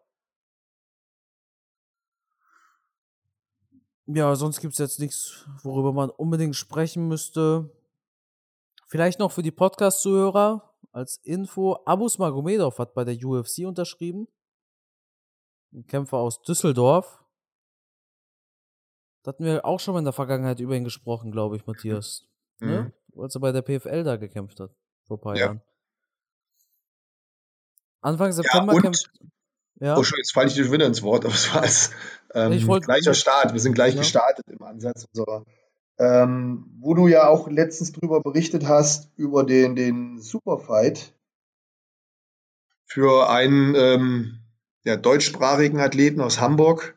Ja, 4.08 4.36
sonst 4.36 4.62
gibt 4.62 4.74
es 4.74 4.80
jetzt 4.80 5.00
nichts, 5.00 5.46
worüber 5.64 5.92
man 5.92 6.10
unbedingt 6.10 6.56
sprechen 6.56 7.08
müsste. 7.08 7.70
Vielleicht 8.88 9.20
noch 9.20 9.32
für 9.34 9.44
die 9.44 9.52
Podcast-Zuhörer 9.52 10.74
als 10.94 11.18
Info: 11.24 11.78
Abus 11.86 12.18
Magomedov 12.18 12.80
hat 12.80 12.94
bei 12.94 13.04
der 13.04 13.16
UFC 13.22 13.66
unterschrieben. 13.66 14.28
Ein 15.74 15.86
Kämpfer 15.86 16.18
aus 16.18 16.42
Düsseldorf. 16.42 17.22
Da 19.24 19.30
hatten 19.34 19.44
wir 19.44 19.66
auch 19.66 19.82
schon 19.82 19.94
mal 19.94 20.00
in 20.00 20.06
der 20.06 20.14
Vergangenheit 20.14 20.62
über 20.62 20.76
ihn 20.76 20.86
gesprochen, 20.86 21.32
glaube 21.32 21.58
ich, 21.58 21.66
Matthias. 21.68 22.26
Mhm. 22.62 22.68
Ne? 22.70 22.94
Als 23.18 23.36
er 23.36 23.42
bei 23.42 23.52
der 23.52 23.62
PFL 23.62 24.04
da 24.06 24.16
gekämpft 24.16 24.62
hat. 24.62 24.72
Vor 25.06 25.18
ein 25.18 25.22
paar 25.22 25.36
Ja. 25.36 25.46
Jahren. 25.48 25.62
Anfang 28.02 28.32
September 28.32 28.74
und- 28.74 28.82
kämpft. 28.84 29.12
Ja, 29.80 29.96
Oh, 29.98 30.04
jetzt 30.18 30.34
falle 30.34 30.48
ich 30.48 30.54
dir 30.56 30.72
wieder 30.72 30.86
ins 30.86 31.04
Wort, 31.04 31.26
aber 31.26 31.34
es 31.34 31.54
war 31.54 31.62
als 31.62 31.92
ähm, 32.34 32.80
gleicher 32.82 33.14
Start. 33.14 33.54
Wir 33.54 33.60
sind 33.60 33.74
gleich 33.74 33.94
Ja. 33.94 34.02
gestartet 34.02 34.46
im 34.50 34.62
Ansatz 34.64 35.06
unserer. 35.14 35.44
Ähm, 36.00 36.70
wo 36.80 36.94
du 36.94 37.08
ja 37.08 37.28
auch 37.28 37.48
letztens 37.50 37.92
drüber 37.92 38.22
berichtet 38.22 38.68
hast, 38.68 39.10
über 39.18 39.44
den, 39.44 39.76
den 39.76 40.20
Superfight 40.20 41.14
für 42.86 43.30
einen 43.30 43.74
ähm, 43.76 44.40
ja, 44.84 44.96
deutschsprachigen 44.96 45.80
Athleten 45.80 46.22
aus 46.22 46.40
Hamburg. 46.40 46.96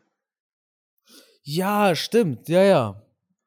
ja, 1.42 1.94
stimmt. 1.94 2.48
Ja, 2.48 2.62
ja. 2.62 3.02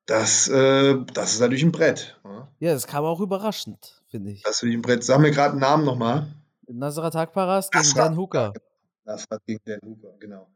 Das, 0.06 0.48
äh, 0.50 0.98
das 1.14 1.34
ist 1.34 1.40
natürlich 1.40 1.64
ein 1.64 1.72
Brett. 1.72 2.20
Ja? 2.26 2.48
Ja, 2.60 2.74
das 2.74 2.88
kam 2.88 3.06
auch 3.06 3.22
überraschend, 3.22 4.02
finde 4.10 4.32
ich. 4.32 4.42
Das 4.44 4.56
ist 4.56 4.62
natürlich 4.64 4.78
ein 4.78 4.82
Brett. 4.82 5.04
Sag 5.04 5.20
mir 5.22 5.32
gerade 5.32 5.52
einen 5.52 5.62
Namen 5.62 5.86
nochmal. 5.86 6.34
Nasrat 6.68 7.14
Hakparas 7.16 7.70
gegen 7.70 7.94
Dan 7.96 8.18
Hooker. 8.18 8.54
Das 9.06 9.26
hat 9.30 9.44
gegen 9.46 9.60
Dan 9.66 9.80
Hooker, 9.86 10.16
genau. 10.20 10.50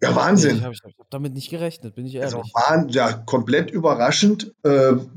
Ja, 0.00 0.14
Wahnsinn. 0.14 0.58
Ich 0.58 0.62
habe 0.62 0.76
hab 0.76 1.10
damit 1.10 1.32
nicht 1.34 1.50
gerechnet, 1.50 1.94
bin 1.96 2.06
ich 2.06 2.20
Also 2.22 2.38
ehrlich. 2.38 2.54
waren 2.54 2.88
ja 2.88 3.12
komplett 3.12 3.70
überraschend. 3.72 4.54
Ähm, 4.64 5.10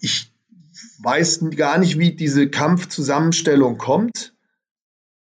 ich 0.00 0.30
weiß 1.02 1.40
gar 1.56 1.78
nicht, 1.78 1.98
wie 1.98 2.14
diese 2.14 2.50
Kampfzusammenstellung 2.50 3.78
kommt. 3.78 4.36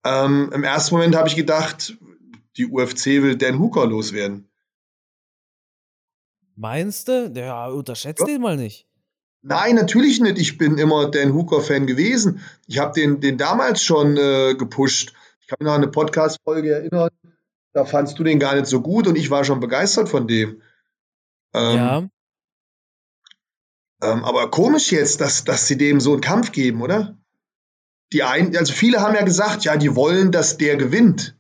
Ähm, 0.03 0.51
Im 0.53 0.63
ersten 0.65 0.95
Moment 0.95 1.15
habe 1.15 1.29
ich 1.29 1.35
gedacht, 1.37 1.97
die 2.57 2.65
UFC 2.65 3.05
will 3.21 3.37
Dan 3.37 3.59
Hooker 3.59 3.85
loswerden. 3.85 4.49
Meinst 6.55 7.07
du? 7.07 7.31
Ja, 7.33 7.67
unterschätzt 7.67 8.19
Ja. 8.19 8.25
den 8.25 8.41
mal 8.41 8.57
nicht. 8.57 8.87
Nein, 9.43 9.75
natürlich 9.75 10.19
nicht. 10.19 10.37
Ich 10.37 10.57
bin 10.57 10.77
immer 10.77 11.09
Dan 11.09 11.33
Hooker-Fan 11.33 11.87
gewesen. 11.87 12.41
Ich 12.67 12.77
habe 12.77 12.93
den, 12.93 13.21
den 13.21 13.37
damals 13.37 13.81
schon 13.81 14.15
äh, 14.17 14.53
gepusht. 14.55 15.13
Ich 15.39 15.47
kann 15.47 15.57
mich 15.59 15.65
noch 15.65 15.73
an 15.73 15.81
eine 15.81 15.91
Podcast-Folge 15.91 16.73
erinnern. 16.73 17.09
Da 17.73 17.85
fandst 17.85 18.19
du 18.19 18.23
den 18.23 18.39
gar 18.39 18.55
nicht 18.55 18.67
so 18.67 18.81
gut 18.81 19.07
und 19.07 19.15
ich 19.17 19.29
war 19.31 19.43
schon 19.43 19.59
begeistert 19.59 20.09
von 20.09 20.27
dem. 20.27 20.61
Ähm, 21.53 21.75
ja. 21.77 21.97
ähm, 24.03 24.23
aber 24.23 24.51
komisch 24.51 24.91
jetzt, 24.91 25.21
dass, 25.21 25.43
dass 25.43 25.67
sie 25.67 25.77
dem 25.77 25.99
so 25.99 26.11
einen 26.13 26.21
Kampf 26.21 26.51
geben, 26.51 26.81
oder? 26.81 27.17
Die 28.13 28.23
ein, 28.23 28.55
also 28.55 28.73
viele 28.73 28.99
haben 29.01 29.15
ja 29.15 29.23
gesagt, 29.23 29.63
ja, 29.63 29.77
die 29.77 29.95
wollen, 29.95 30.31
dass 30.31 30.57
der 30.57 30.75
gewinnt. 30.75 31.35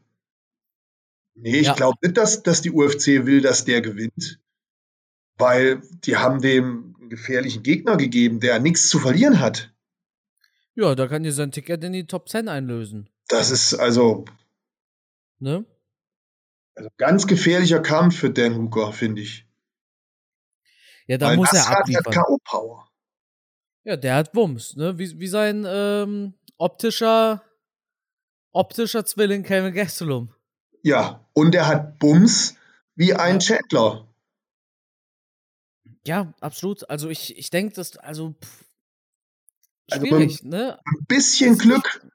Nee, 1.35 1.59
ich 1.59 1.67
Ja. 1.67 1.73
glaube 1.73 1.97
nicht, 2.01 2.17
dass, 2.17 2.43
dass 2.43 2.61
die 2.61 2.71
UFC 2.71 3.25
will, 3.25 3.41
dass 3.41 3.65
der 3.65 3.81
gewinnt. 3.81 4.39
Weil 5.37 5.81
die 6.05 6.17
haben 6.17 6.41
dem 6.41 6.87
einen 6.87 6.90
gefährlichen 7.11 7.61
Gegner 7.61 7.97
gegeben, 7.97 8.39
der 8.39 8.59
nichts 8.59 8.89
zu 8.89 8.97
verlieren 8.97 9.39
hat. 9.41 9.73
Ja, 10.75 10.95
da 10.95 11.07
kann 11.07 11.23
dir 11.23 11.33
sein 11.33 11.51
Ticket 11.51 11.83
in 11.83 11.91
die 11.91 12.07
Top 12.07 12.29
10 12.29 12.47
einlösen. 12.47 13.09
Das 13.27 13.51
ist 13.51 13.73
also, 13.75 14.25
Ne? 15.39 15.65
also 16.75 16.89
ganz 16.97 17.27
gefährlicher 17.27 17.81
Kampf 17.81 18.15
für 18.17 18.29
Dan 18.29 18.55
Hooker, 18.55 18.93
finde 18.93 19.21
ich. 19.21 19.45
Ja, 21.07 21.17
da 21.17 21.27
Weil 21.27 21.37
muss 21.37 21.51
er 21.51 21.65
hat, 21.67 21.69
hat 21.69 21.79
abliefern. 21.81 22.13
K.O.-Power. 22.13 22.85
Ja, 23.83 23.97
der 23.97 24.15
hat 24.15 24.33
Wumms, 24.35 24.75
ne? 24.77 24.97
Wie, 24.97 25.19
wie 25.19 25.27
sein 25.27 25.65
ähm, 25.67 26.35
optischer, 26.57 27.43
optischer 28.51 29.03
Zwilling 29.05 29.43
Kevin 29.43 29.73
Gastelum. 29.73 30.33
Ja, 30.83 31.27
und 31.33 31.55
er 31.55 31.67
hat 31.67 31.99
Bums 31.99 32.55
wie 32.95 33.13
ein 33.13 33.39
Chandler. 33.39 34.07
Ja, 36.05 36.33
absolut. 36.39 36.89
Also 36.89 37.09
ich, 37.09 37.37
ich 37.37 37.49
denke, 37.49 37.75
das, 37.75 37.97
also, 37.97 38.33
pff, 38.41 38.65
Also 39.91 40.05
schwierig, 40.05 40.43
ne? 40.43 40.79
Ein 40.85 41.05
bisschen 41.07 41.57
Glück 41.57 42.05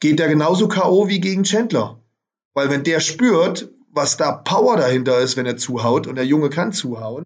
geht 0.00 0.20
er 0.20 0.28
genauso 0.28 0.68
K.O. 0.68 1.08
wie 1.08 1.20
gegen 1.20 1.44
Chandler. 1.44 2.02
Weil 2.54 2.70
wenn 2.70 2.84
der 2.84 3.00
spürt, 3.00 3.70
was 3.90 4.16
da 4.16 4.32
Power 4.32 4.76
dahinter 4.76 5.18
ist, 5.20 5.36
wenn 5.36 5.46
er 5.46 5.56
zuhaut 5.56 6.06
und 6.06 6.16
der 6.16 6.26
Junge 6.26 6.50
kann 6.50 6.72
zuhauen, 6.72 7.24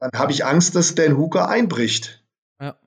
dann 0.00 0.10
habe 0.14 0.32
ich 0.32 0.44
Angst, 0.44 0.74
dass 0.74 0.94
Dan 0.94 1.16
Hooker 1.16 1.48
einbricht. 1.48 2.24
Ja. 2.60 2.78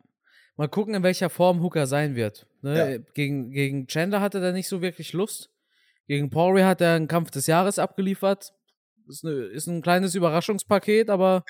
Mal 0.58 0.68
gucken, 0.68 0.94
in 0.94 1.04
welcher 1.04 1.30
Form 1.30 1.62
Hooker 1.62 1.88
sein 1.88 2.16
wird. 2.16 2.46
Ne? 2.62 2.78
Ja. 2.78 2.98
Gegen, 3.14 3.52
gegen 3.52 3.88
Chandler 3.88 4.22
hatte 4.22 4.40
er 4.40 4.52
nicht 4.52 4.68
so 4.68 4.82
wirklich 4.82 5.14
Lust. 5.14 5.50
Gegen 6.08 6.30
Poirier 6.30 6.68
hat 6.68 6.82
er 6.82 6.96
einen 6.96 7.08
Kampf 7.08 7.32
des 7.32 7.48
Jahres 7.48 7.80
abgeliefert. 7.80 8.54
Ist, 9.08 9.24
ne, 9.24 9.32
ist 9.32 9.68
ein 9.68 9.82
kleines 9.82 10.16
Überraschungspaket, 10.16 11.10
aber 11.10 11.44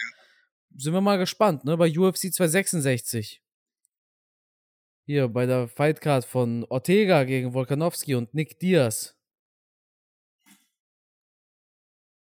sind 0.77 0.93
wir 0.93 1.01
mal 1.01 1.17
gespannt, 1.17 1.63
ne? 1.65 1.77
Bei 1.77 1.87
UFC 1.89 2.33
266. 2.33 3.41
Hier 5.07 5.27
bei 5.27 5.45
der 5.45 5.67
Fightcard 5.67 6.25
von 6.25 6.63
Ortega 6.69 7.23
gegen 7.25 7.53
Volkanovski 7.53 8.15
und 8.15 8.33
Nick 8.33 8.59
Diaz. 8.59 9.15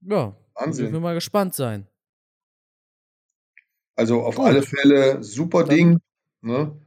Ja, 0.03 0.37
Wahnsinn. 0.55 0.93
wir 0.93 1.01
mal 1.01 1.15
gespannt 1.15 1.55
sein. 1.55 1.89
Also 3.97 4.23
auf 4.23 4.37
Gut. 4.37 4.47
alle 4.47 4.63
Fälle 4.63 5.23
super 5.23 5.65
Dann- 5.65 5.77
Ding. 5.77 5.99
Ne? 6.43 6.79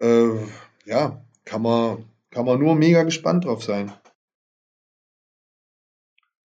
Äh, 0.00 0.46
ja, 0.86 1.24
kann 1.44 1.62
man, 1.62 2.08
kann 2.30 2.46
man 2.46 2.58
nur 2.60 2.74
mega 2.76 3.02
gespannt 3.02 3.44
drauf 3.44 3.64
sein. 3.64 3.92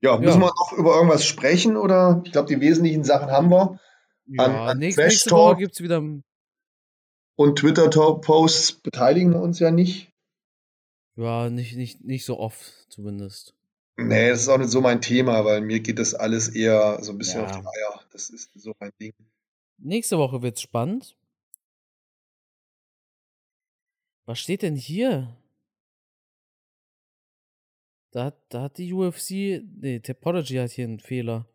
Ja, 0.02 0.18
müssen 0.18 0.42
Ja. 0.42 0.48
wir 0.48 0.54
noch 0.54 0.74
über 0.78 0.96
irgendwas 0.96 1.26
sprechen 1.26 1.78
oder? 1.78 2.22
Ich 2.26 2.32
glaube, 2.32 2.48
die 2.48 2.60
wesentlichen 2.60 3.04
Sachen 3.04 3.30
haben 3.32 3.50
wir. 3.50 3.80
Ja, 4.28 4.44
An- 4.46 4.56
an 4.70 4.78
nächste, 4.80 5.02
nächste 5.04 5.32
Woche 5.32 5.58
gibt 5.58 5.74
es 5.74 5.82
wieder 5.82 5.98
Und 7.36 7.60
Twitter-Posts 7.60 8.74
beteiligen 8.82 9.32
wir 9.34 9.42
uns 9.42 9.60
ja 9.60 9.72
nicht. 9.72 10.12
Ja, 11.16 11.50
nicht, 11.50 11.76
nicht, 11.76 12.04
nicht 12.04 12.26
so 12.26 12.40
oft 12.40 12.62
zumindest. 12.90 13.54
Nee, 13.98 14.30
das 14.30 14.42
ist 14.42 14.50
auch 14.50 14.58
nicht 14.60 14.70
so 14.70 14.82
mein 14.82 15.02
Thema, 15.02 15.44
weil 15.46 15.62
mir 15.62 15.80
geht 15.80 15.98
das 15.98 16.14
alles 16.14 16.50
eher 16.50 17.04
so 17.04 17.12
ein 17.12 17.18
bisschen 17.18 17.42
auf 17.44 17.52
Ja. 17.52 17.62
die 17.62 17.66
Eier. 17.68 18.04
Das 18.12 18.30
ist 18.30 18.52
so 18.54 18.74
mein 18.80 18.92
Ding. 19.00 19.14
Nächste 19.80 20.18
Woche 20.20 20.42
wird's 20.44 20.62
spannend. 20.62 21.16
Was 24.26 24.40
steht 24.40 24.62
denn 24.62 24.76
hier? 24.76 25.36
Da 28.12 28.26
hat, 28.26 28.38
da 28.50 28.64
hat 28.64 28.78
die 28.78 28.94
UFC. 28.94 29.62
Nee, 29.80 30.00
Topology 30.00 30.56
hat 30.56 30.72
hier 30.72 30.86
einen 30.86 31.00
Fehler. 31.00 31.46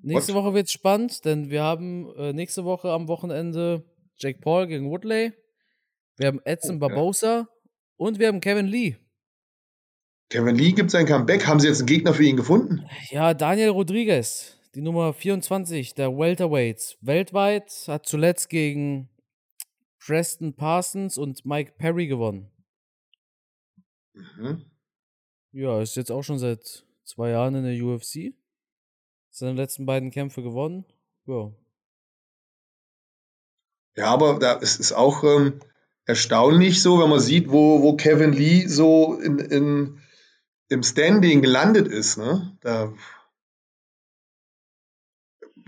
Nächste 0.00 0.34
What? 0.34 0.44
Woche 0.44 0.54
wird's 0.54 0.72
spannend, 0.72 1.24
denn 1.24 1.50
wir 1.50 1.62
haben 1.62 2.14
äh, 2.16 2.32
nächste 2.32 2.64
Woche 2.64 2.90
am 2.90 3.08
Wochenende 3.08 3.84
Jake 4.16 4.40
Paul 4.40 4.66
gegen 4.66 4.90
Woodley. 4.90 5.32
Wir 6.16 6.28
haben 6.28 6.40
Edson 6.44 6.80
ja. 6.80 6.86
Barbosa 6.86 7.48
und 7.96 8.18
wir 8.18 8.28
haben 8.28 8.40
Kevin 8.40 8.66
Lee. 8.66 8.96
Kevin 10.30 10.56
Lee 10.56 10.72
gibt 10.72 10.90
sein 10.90 11.06
Comeback. 11.06 11.46
Haben 11.46 11.58
sie 11.58 11.68
jetzt 11.68 11.78
einen 11.78 11.86
Gegner 11.86 12.14
für 12.14 12.24
ihn 12.24 12.36
gefunden? 12.36 12.86
Ja, 13.10 13.34
Daniel 13.34 13.70
Rodriguez, 13.70 14.56
die 14.74 14.82
Nummer 14.82 15.12
24 15.12 15.94
der 15.94 16.16
Welterweights 16.16 16.98
weltweit, 17.00 17.72
hat 17.86 18.06
zuletzt 18.06 18.50
gegen 18.50 19.08
Preston 19.98 20.54
Parsons 20.54 21.18
und 21.18 21.44
Mike 21.44 21.72
Perry 21.78 22.06
gewonnen. 22.06 22.50
Mhm. 24.14 24.64
Ja, 25.52 25.80
ist 25.80 25.96
jetzt 25.96 26.12
auch 26.12 26.22
schon 26.22 26.38
seit 26.38 26.84
zwei 27.04 27.30
Jahren 27.30 27.54
in 27.54 27.64
der 27.64 27.82
UFC. 27.84 28.34
Seine 29.38 29.52
letzten 29.52 29.86
beiden 29.86 30.10
Kämpfe 30.10 30.42
gewonnen. 30.42 30.84
Ja. 31.26 31.52
Ja, 33.96 34.06
aber 34.06 34.38
da 34.38 34.54
ist 34.54 34.80
es 34.80 34.92
auch 34.92 35.22
ähm, 35.22 35.60
erstaunlich 36.06 36.82
so, 36.82 37.00
wenn 37.00 37.10
man 37.10 37.20
sieht, 37.20 37.50
wo, 37.50 37.82
wo 37.82 37.96
Kevin 37.96 38.32
Lee 38.32 38.66
so 38.66 39.14
in, 39.14 39.38
in, 39.38 40.00
im 40.68 40.82
Standing 40.82 41.42
gelandet 41.42 41.86
ist. 41.86 42.16
Ne? 42.16 42.56
Da 42.60 42.92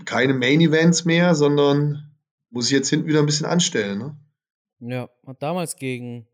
keine 0.03 0.33
Main 0.33 0.59
Events 0.59 1.05
mehr, 1.05 1.35
sondern 1.35 2.11
muss 2.49 2.65
sich 2.65 2.77
jetzt 2.77 2.89
hinten 2.89 3.07
wieder 3.07 3.19
ein 3.19 3.25
bisschen 3.25 3.45
anstellen. 3.45 3.99
Ne? 3.99 4.17
Ja, 4.79 5.09
hat 5.25 5.41
damals 5.41 5.77
gegen 5.77 6.27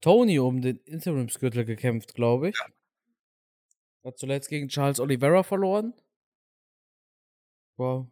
Tony 0.00 0.38
um 0.38 0.60
den 0.60 0.76
Interimsgürtel 0.84 1.64
gekämpft, 1.64 2.14
glaube 2.14 2.50
ich. 2.50 2.56
Hat 4.04 4.18
zuletzt 4.18 4.50
gegen 4.50 4.68
Charles 4.68 5.00
Oliveira 5.00 5.42
verloren. 5.42 5.94
Ja, 7.78 8.06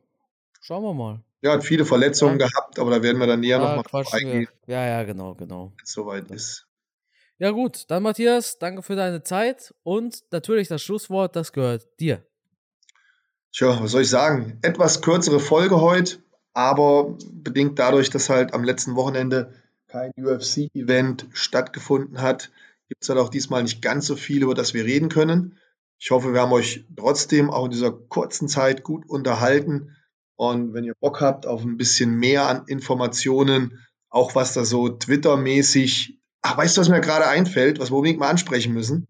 schauen 0.61 0.83
wir 0.83 0.94
mal. 0.94 1.20
Ja, 1.42 1.53
hat 1.53 1.64
viele 1.64 1.85
Verletzungen 1.85 2.38
Ja. 2.38 2.46
gehabt, 2.46 2.79
aber 2.79 2.90
da 2.90 3.03
werden 3.03 3.18
wir 3.18 3.27
dann 3.27 3.40
näher 3.40 3.59
Da 3.59 3.77
nochmal 3.77 4.05
eingehen. 4.12 4.48
Ja, 4.66 4.87
ja, 4.87 5.03
genau, 5.03 5.35
genau. 5.35 5.72
wenn 5.77 5.85
es 5.85 5.92
soweit 5.92 6.31
ist. 6.31 6.66
Ja, 7.38 7.51
gut, 7.51 7.90
dann 7.90 8.05
Matthias, 8.05 8.59
danke 8.59 8.83
für 8.83 8.94
deine 8.94 9.25
Zeit 9.25 9.75
und 9.83 10.22
natürlich 10.31 10.68
das 10.68 10.83
Schlusswort, 10.83 11.35
das 11.35 11.53
gehört 11.53 11.88
dir. 11.98 12.25
Tja, 13.53 13.83
was 13.83 13.90
soll 13.90 14.03
ich 14.03 14.11
sagen? 14.11 14.59
Etwas 14.62 15.03
kürzere 15.03 15.40
Folge 15.40 15.81
heute, 15.81 16.18
aber 16.55 17.16
bedingt 17.33 17.79
dadurch, 17.79 18.11
dass 18.11 18.31
halt 18.31 18.55
am 18.55 18.62
letzten 18.62 18.94
Wochenende 18.94 19.53
kein 19.88 20.12
UFC-Event 20.16 21.27
stattgefunden 21.33 22.22
hat, 22.22 22.51
gibt 22.88 23.03
es 23.03 23.09
halt 23.09 23.18
auch 23.18 23.29
diesmal 23.29 23.62
nicht 23.62 23.83
ganz 23.83 24.07
so 24.07 24.16
viel, 24.16 24.42
über 24.42 24.55
das 24.55 24.72
wir 24.72 24.85
reden 24.85 25.09
können. 25.09 25.59
Ich 26.04 26.10
hoffe, 26.10 26.32
wir 26.32 26.40
haben 26.40 26.52
euch 26.52 26.84
trotzdem 26.96 27.48
auch 27.48 27.66
in 27.66 27.70
dieser 27.70 27.92
kurzen 27.92 28.48
Zeit 28.48 28.82
gut 28.82 29.08
unterhalten. 29.08 29.96
Und 30.34 30.74
wenn 30.74 30.82
ihr 30.82 30.96
Bock 30.98 31.20
habt 31.20 31.46
auf 31.46 31.62
ein 31.62 31.76
bisschen 31.76 32.16
mehr 32.16 32.48
an 32.48 32.64
Informationen, 32.66 33.78
auch 34.08 34.34
was 34.34 34.52
da 34.52 34.64
so 34.64 34.88
Twitter-mäßig, 34.88 36.20
ach, 36.40 36.56
weißt 36.56 36.76
du, 36.76 36.80
was 36.80 36.88
mir 36.88 37.00
gerade 37.00 37.28
einfällt, 37.28 37.78
was 37.78 37.92
wir 37.92 37.98
unbedingt 37.98 38.18
mal 38.18 38.30
ansprechen 38.30 38.72
müssen? 38.72 39.06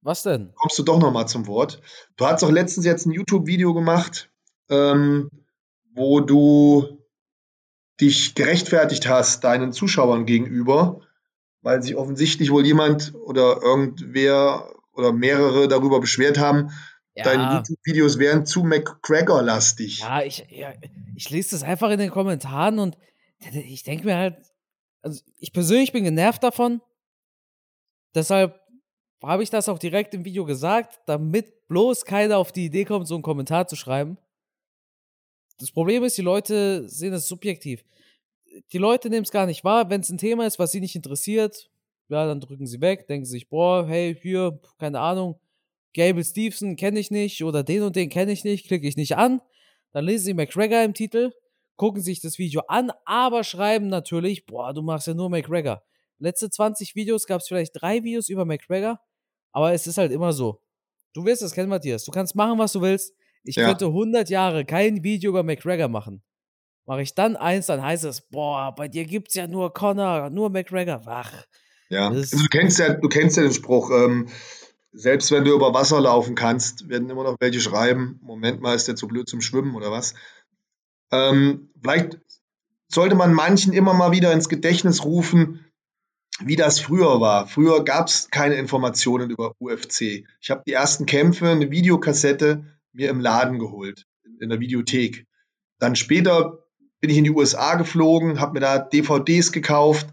Was 0.00 0.22
denn? 0.22 0.54
kommst 0.54 0.78
du 0.78 0.82
doch 0.82 0.98
noch 0.98 1.12
mal 1.12 1.26
zum 1.26 1.46
Wort. 1.46 1.82
Du 2.16 2.24
hast 2.24 2.42
doch 2.42 2.50
letztens 2.50 2.86
jetzt 2.86 3.04
ein 3.04 3.12
YouTube-Video 3.12 3.74
gemacht, 3.74 4.30
ähm, 4.70 5.28
wo 5.92 6.20
du 6.20 7.06
dich 8.00 8.34
gerechtfertigt 8.34 9.08
hast 9.08 9.44
deinen 9.44 9.74
Zuschauern 9.74 10.24
gegenüber, 10.24 11.06
weil 11.68 11.82
sich 11.82 11.96
offensichtlich 11.96 12.50
wohl 12.50 12.64
jemand 12.64 13.12
oder 13.14 13.60
irgendwer 13.60 14.72
oder 14.94 15.12
mehrere 15.12 15.68
darüber 15.68 16.00
beschwert 16.00 16.38
haben, 16.38 16.70
deine 17.14 17.42
Ja, 17.42 17.56
YouTube-Videos 17.56 18.18
wären 18.18 18.46
zu 18.46 18.62
McGregor-lastig. 18.62 19.98
ja, 19.98 20.22
ich, 20.22 20.46
ja, 20.48 20.72
ich 21.14 21.28
lese 21.28 21.50
das 21.50 21.62
einfach 21.62 21.90
in 21.90 21.98
den 21.98 22.10
Kommentaren 22.10 22.78
und 22.78 22.96
ich 23.52 23.82
denke 23.82 24.06
mir 24.06 24.16
halt, 24.16 24.38
also 25.02 25.20
ich 25.36 25.52
persönlich 25.52 25.92
bin 25.92 26.04
genervt 26.04 26.42
davon. 26.42 26.80
Deshalb 28.14 28.58
habe 29.22 29.42
ich 29.42 29.50
das 29.50 29.68
auch 29.68 29.78
direkt 29.78 30.14
im 30.14 30.24
Video 30.24 30.46
gesagt, 30.46 31.00
damit 31.04 31.68
bloß 31.68 32.06
keiner 32.06 32.38
auf 32.38 32.50
die 32.50 32.64
Idee 32.64 32.86
kommt, 32.86 33.06
so 33.06 33.14
einen 33.14 33.22
Kommentar 33.22 33.68
zu 33.68 33.76
schreiben. 33.76 34.16
Das 35.58 35.70
Problem 35.70 36.02
ist, 36.02 36.16
die 36.16 36.22
Leute 36.22 36.88
sehen 36.88 37.12
es 37.12 37.28
subjektiv. 37.28 37.84
Die 38.72 38.78
Leute 38.78 39.10
nehmen 39.10 39.24
es 39.24 39.30
gar 39.30 39.46
nicht 39.46 39.64
wahr. 39.64 39.90
Wenn 39.90 40.00
es 40.00 40.10
ein 40.10 40.18
Thema 40.18 40.46
ist, 40.46 40.58
was 40.58 40.72
sie 40.72 40.80
nicht 40.80 40.96
interessiert, 40.96 41.70
ja, 42.08 42.26
dann 42.26 42.40
drücken 42.40 42.66
sie 42.66 42.80
weg, 42.80 43.06
denken 43.06 43.26
sich, 43.26 43.48
boah, 43.48 43.86
hey, 43.86 44.16
hier, 44.20 44.58
keine 44.78 45.00
Ahnung, 45.00 45.38
Gable 45.94 46.24
Stevenson 46.24 46.76
kenne 46.76 46.98
ich 47.00 47.10
nicht 47.10 47.42
oder 47.44 47.62
den 47.62 47.82
und 47.82 47.96
den 47.96 48.08
kenne 48.08 48.32
ich 48.32 48.44
nicht, 48.44 48.66
klicke 48.66 48.86
ich 48.86 48.96
nicht 48.96 49.16
an. 49.16 49.40
dann 49.92 50.04
lesen 50.04 50.26
sie 50.26 50.34
McGregor 50.34 50.82
im 50.82 50.94
Titel, 50.94 51.32
gucken 51.76 52.02
sich 52.02 52.20
das 52.20 52.38
Video 52.38 52.62
an, 52.68 52.92
aber 53.04 53.42
schreiben 53.44 53.88
natürlich, 53.88 54.46
boah, 54.46 54.72
du 54.74 54.82
machst 54.82 55.06
ja 55.06 55.14
nur 55.14 55.30
McGregor. 55.30 55.82
Letzte 56.18 56.50
20 56.50 56.94
Videos 56.94 57.26
gab 57.26 57.40
es 57.40 57.48
vielleicht 57.48 57.72
drei 57.80 58.02
Videos 58.02 58.28
über 58.28 58.44
McGregor, 58.44 59.00
aber 59.52 59.72
es 59.72 59.86
ist 59.86 59.98
halt 59.98 60.12
immer 60.12 60.32
so. 60.32 60.60
Du 61.14 61.24
wirst 61.24 61.42
es 61.42 61.52
kennen, 61.52 61.68
Matthias. 61.70 62.04
Du 62.04 62.10
kannst 62.10 62.34
machen, 62.34 62.58
was 62.58 62.72
du 62.72 62.82
willst. 62.82 63.14
Ich 63.44 63.56
Ja. 63.56 63.66
könnte 63.68 63.86
100 63.86 64.28
Jahre 64.28 64.64
kein 64.64 65.02
Video 65.02 65.30
über 65.30 65.42
McGregor 65.42 65.88
machen. 65.88 66.22
Mache 66.88 67.02
ich 67.02 67.14
dann 67.14 67.36
eins, 67.36 67.66
dann 67.66 67.82
heißt 67.82 68.04
es, 68.04 68.22
boah, 68.22 68.74
bei 68.74 68.88
dir 68.88 69.04
gibt's 69.04 69.34
ja 69.34 69.46
nur 69.46 69.74
Connor, 69.74 70.30
nur 70.30 70.48
McGregor. 70.48 71.04
Wach. 71.04 71.30
Ja, 71.90 72.08
also 72.08 72.38
du 72.38 72.46
kennst 72.46 72.78
ja, 72.78 72.94
du 72.94 73.08
kennst 73.10 73.36
ja 73.36 73.42
den 73.42 73.52
Spruch, 73.52 73.90
ähm, 73.90 74.30
selbst 74.92 75.30
wenn 75.30 75.44
du 75.44 75.54
über 75.54 75.74
Wasser 75.74 76.00
laufen 76.00 76.34
kannst, 76.34 76.88
werden 76.88 77.10
immer 77.10 77.24
noch 77.24 77.36
welche 77.40 77.60
schreiben, 77.60 78.18
Moment 78.22 78.62
mal, 78.62 78.74
ist 78.74 78.88
der 78.88 78.96
zu 78.96 79.06
blöd 79.06 79.28
zum 79.28 79.42
Schwimmen 79.42 79.74
oder 79.74 79.90
was? 79.90 80.14
Ähm, 81.12 81.68
vielleicht 81.78 82.20
sollte 82.90 83.16
man 83.16 83.34
manchen 83.34 83.74
immer 83.74 83.92
mal 83.92 84.12
wieder 84.12 84.32
ins 84.32 84.48
Gedächtnis 84.48 85.04
rufen, 85.04 85.66
wie 86.40 86.56
das 86.56 86.80
früher 86.80 87.20
war. 87.20 87.48
Früher 87.48 87.84
gab 87.84 88.06
es 88.06 88.30
keine 88.30 88.54
Informationen 88.54 89.28
über 89.28 89.52
UFC. 89.58 90.24
Ich 90.40 90.48
habe 90.48 90.62
die 90.66 90.72
ersten 90.72 91.04
Kämpfe, 91.04 91.50
eine 91.50 91.70
Videokassette, 91.70 92.64
mir 92.94 93.10
im 93.10 93.20
Laden 93.20 93.58
geholt, 93.58 94.06
in 94.40 94.48
der 94.48 94.58
Videothek. 94.58 95.26
Dann 95.78 95.94
später 95.94 96.64
bin 97.00 97.10
ich 97.10 97.18
in 97.18 97.24
die 97.24 97.30
USA 97.30 97.74
geflogen, 97.76 98.40
habe 98.40 98.54
mir 98.54 98.60
da 98.60 98.78
DVDs 98.78 99.52
gekauft. 99.52 100.08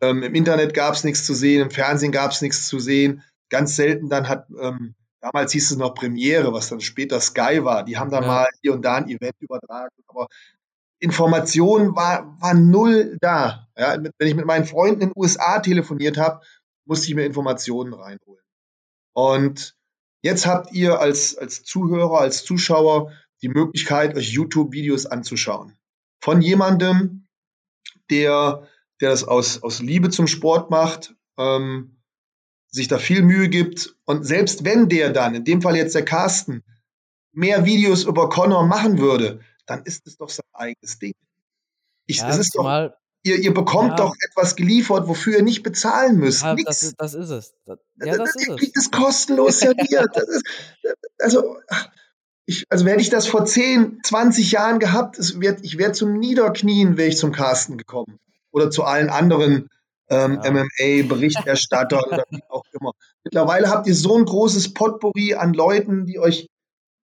Ähm, 0.00 0.22
Im 0.22 0.34
Internet 0.34 0.74
gab 0.74 0.94
es 0.94 1.04
nichts 1.04 1.24
zu 1.24 1.34
sehen, 1.34 1.62
im 1.62 1.70
Fernsehen 1.70 2.12
gab 2.12 2.30
es 2.32 2.42
nichts 2.42 2.66
zu 2.68 2.78
sehen. 2.78 3.22
Ganz 3.48 3.76
selten 3.76 4.08
dann 4.08 4.28
hat, 4.28 4.46
ähm, 4.60 4.94
damals 5.20 5.52
hieß 5.52 5.70
es 5.70 5.76
noch 5.76 5.94
Premiere, 5.94 6.52
was 6.52 6.68
dann 6.68 6.80
später 6.80 7.20
Sky 7.20 7.64
war. 7.64 7.84
Die 7.84 7.96
haben 7.96 8.10
dann 8.10 8.24
Ja. 8.24 8.28
mal 8.28 8.46
hier 8.62 8.74
und 8.74 8.82
da 8.82 8.96
ein 8.96 9.08
Event 9.08 9.36
übertragen. 9.40 9.94
Aber 10.08 10.26
Information 10.98 11.94
war, 11.94 12.36
war 12.40 12.54
null 12.54 13.16
da. 13.20 13.68
Ja, 13.76 13.96
wenn 14.02 14.28
ich 14.28 14.34
mit 14.34 14.46
meinen 14.46 14.64
Freunden 14.64 15.00
in 15.02 15.08
den 15.10 15.16
USA 15.16 15.60
telefoniert 15.60 16.16
habe, 16.16 16.40
musste 16.86 17.08
ich 17.08 17.14
mir 17.14 17.24
Informationen 17.26 17.92
reinholen. 17.92 18.42
Und 19.12 19.76
jetzt 20.22 20.46
habt 20.46 20.72
ihr 20.72 20.98
als, 21.00 21.36
als 21.36 21.62
Zuhörer, 21.62 22.20
als 22.20 22.44
Zuschauer 22.44 23.12
die 23.42 23.48
Möglichkeit, 23.48 24.16
euch 24.16 24.30
YouTube-Videos 24.30 25.06
anzuschauen. 25.06 25.76
Von 26.20 26.40
jemandem, 26.42 27.26
der, 28.10 28.66
der 29.00 29.10
das 29.10 29.24
aus, 29.24 29.62
aus 29.62 29.80
Liebe 29.80 30.10
zum 30.10 30.26
Sport 30.26 30.70
macht, 30.70 31.14
ähm, 31.38 31.96
sich 32.68 32.88
da 32.88 32.98
viel 32.98 33.22
Mühe 33.22 33.48
gibt. 33.48 33.96
Und 34.04 34.24
selbst 34.24 34.64
wenn 34.64 34.88
der 34.88 35.10
dann, 35.10 35.34
in 35.34 35.44
dem 35.44 35.62
Fall 35.62 35.76
jetzt 35.76 35.94
der 35.94 36.04
Carsten, 36.04 36.62
mehr 37.32 37.64
Videos 37.64 38.04
über 38.04 38.28
Connor 38.28 38.66
machen 38.66 38.98
würde, 38.98 39.40
dann 39.66 39.82
ist 39.84 40.06
es 40.06 40.16
doch 40.16 40.30
sein 40.30 40.44
eigenes 40.52 40.98
Ding. 40.98 41.14
Ich, 42.06 42.18
Ja, 42.18 42.28
es 42.30 42.38
ist 42.38 42.54
doch, 42.54 42.90
ihr, 43.24 43.36
ihr 43.40 43.52
bekommt 43.52 43.90
Ja. 43.90 43.96
doch 43.96 44.14
etwas 44.30 44.56
geliefert, 44.56 45.08
wofür 45.08 45.36
ihr 45.38 45.42
nicht 45.42 45.62
bezahlen 45.62 46.16
müsst. 46.18 46.42
ja, 46.42 46.54
das, 46.54 46.56
Nix. 46.64 46.82
ist- 46.82 46.94
das 47.00 47.14
ist 47.14 47.30
es. 47.30 47.54
Das, 47.66 47.78
ja, 48.04 48.16
das 48.16 48.34
ist 48.36 48.46
ihr 48.48 48.54
es. 48.54 48.60
kriegt 48.60 48.76
es 48.76 48.90
kostenlos 48.90 49.58
serviert. 49.60 50.08
Das 50.14 50.28
ist, 50.28 50.44
also, 51.18 51.56
ich, 52.46 52.64
also 52.70 52.86
hätte 52.86 53.00
ich 53.00 53.10
das 53.10 53.26
vor 53.26 53.44
10, 53.44 54.00
20 54.02 54.52
Jahren 54.52 54.78
gehabt, 54.78 55.18
es 55.18 55.40
wird, 55.40 55.64
ich 55.64 55.78
wäre 55.78 55.92
zum 55.92 56.18
Niederknien, 56.18 56.96
wäre 56.96 57.08
ich 57.08 57.18
zum 57.18 57.32
Carsten 57.32 57.76
gekommen. 57.76 58.18
Oder 58.52 58.70
zu 58.70 58.84
allen 58.84 59.10
anderen 59.10 59.68
ähm, 60.08 60.40
Ja. 60.42 60.50
MMA-Berichterstattern 60.52 62.04
oder 62.06 62.24
wie 62.30 62.42
auch 62.48 62.64
immer. 62.72 62.92
Mittlerweile 63.24 63.68
habt 63.68 63.86
ihr 63.88 63.94
so 63.94 64.16
ein 64.16 64.24
großes 64.24 64.72
Potpourri 64.72 65.34
an 65.34 65.52
Leuten, 65.52 66.06
die 66.06 66.18
euch 66.18 66.48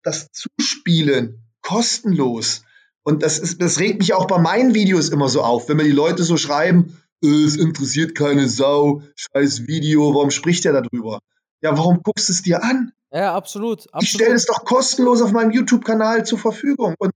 das 0.03 0.29
zuspielen, 0.31 1.43
kostenlos. 1.61 2.63
Und 3.03 3.23
das, 3.23 3.39
ist, 3.39 3.61
das 3.61 3.79
regt 3.79 3.99
mich 3.99 4.13
auch 4.13 4.27
bei 4.27 4.37
meinen 4.37 4.75
Videos 4.75 5.09
immer 5.09 5.27
so 5.29 5.41
auf, 5.41 5.67
wenn 5.67 5.77
mir 5.77 5.83
die 5.83 5.91
Leute 5.91 6.23
so 6.23 6.37
schreiben, 6.37 7.01
äh, 7.23 7.27
es 7.27 7.55
interessiert 7.55 8.13
keine 8.13 8.47
Sau, 8.47 9.01
scheiß 9.15 9.67
Video, 9.67 10.13
warum 10.13 10.29
spricht 10.29 10.65
der 10.65 10.73
darüber? 10.73 11.19
Ja, 11.61 11.75
warum 11.77 12.01
guckst 12.03 12.29
du 12.29 12.33
es 12.33 12.43
dir 12.43 12.63
an? 12.63 12.93
Ja, 13.11 13.35
absolut. 13.35 13.87
Ich 13.99 14.09
stelle 14.09 14.33
absolut. 14.33 14.35
es 14.35 14.45
doch 14.45 14.65
kostenlos 14.65 15.21
auf 15.21 15.31
meinem 15.31 15.51
YouTube-Kanal 15.51 16.25
zur 16.25 16.39
Verfügung. 16.39 16.95
Und 16.97 17.13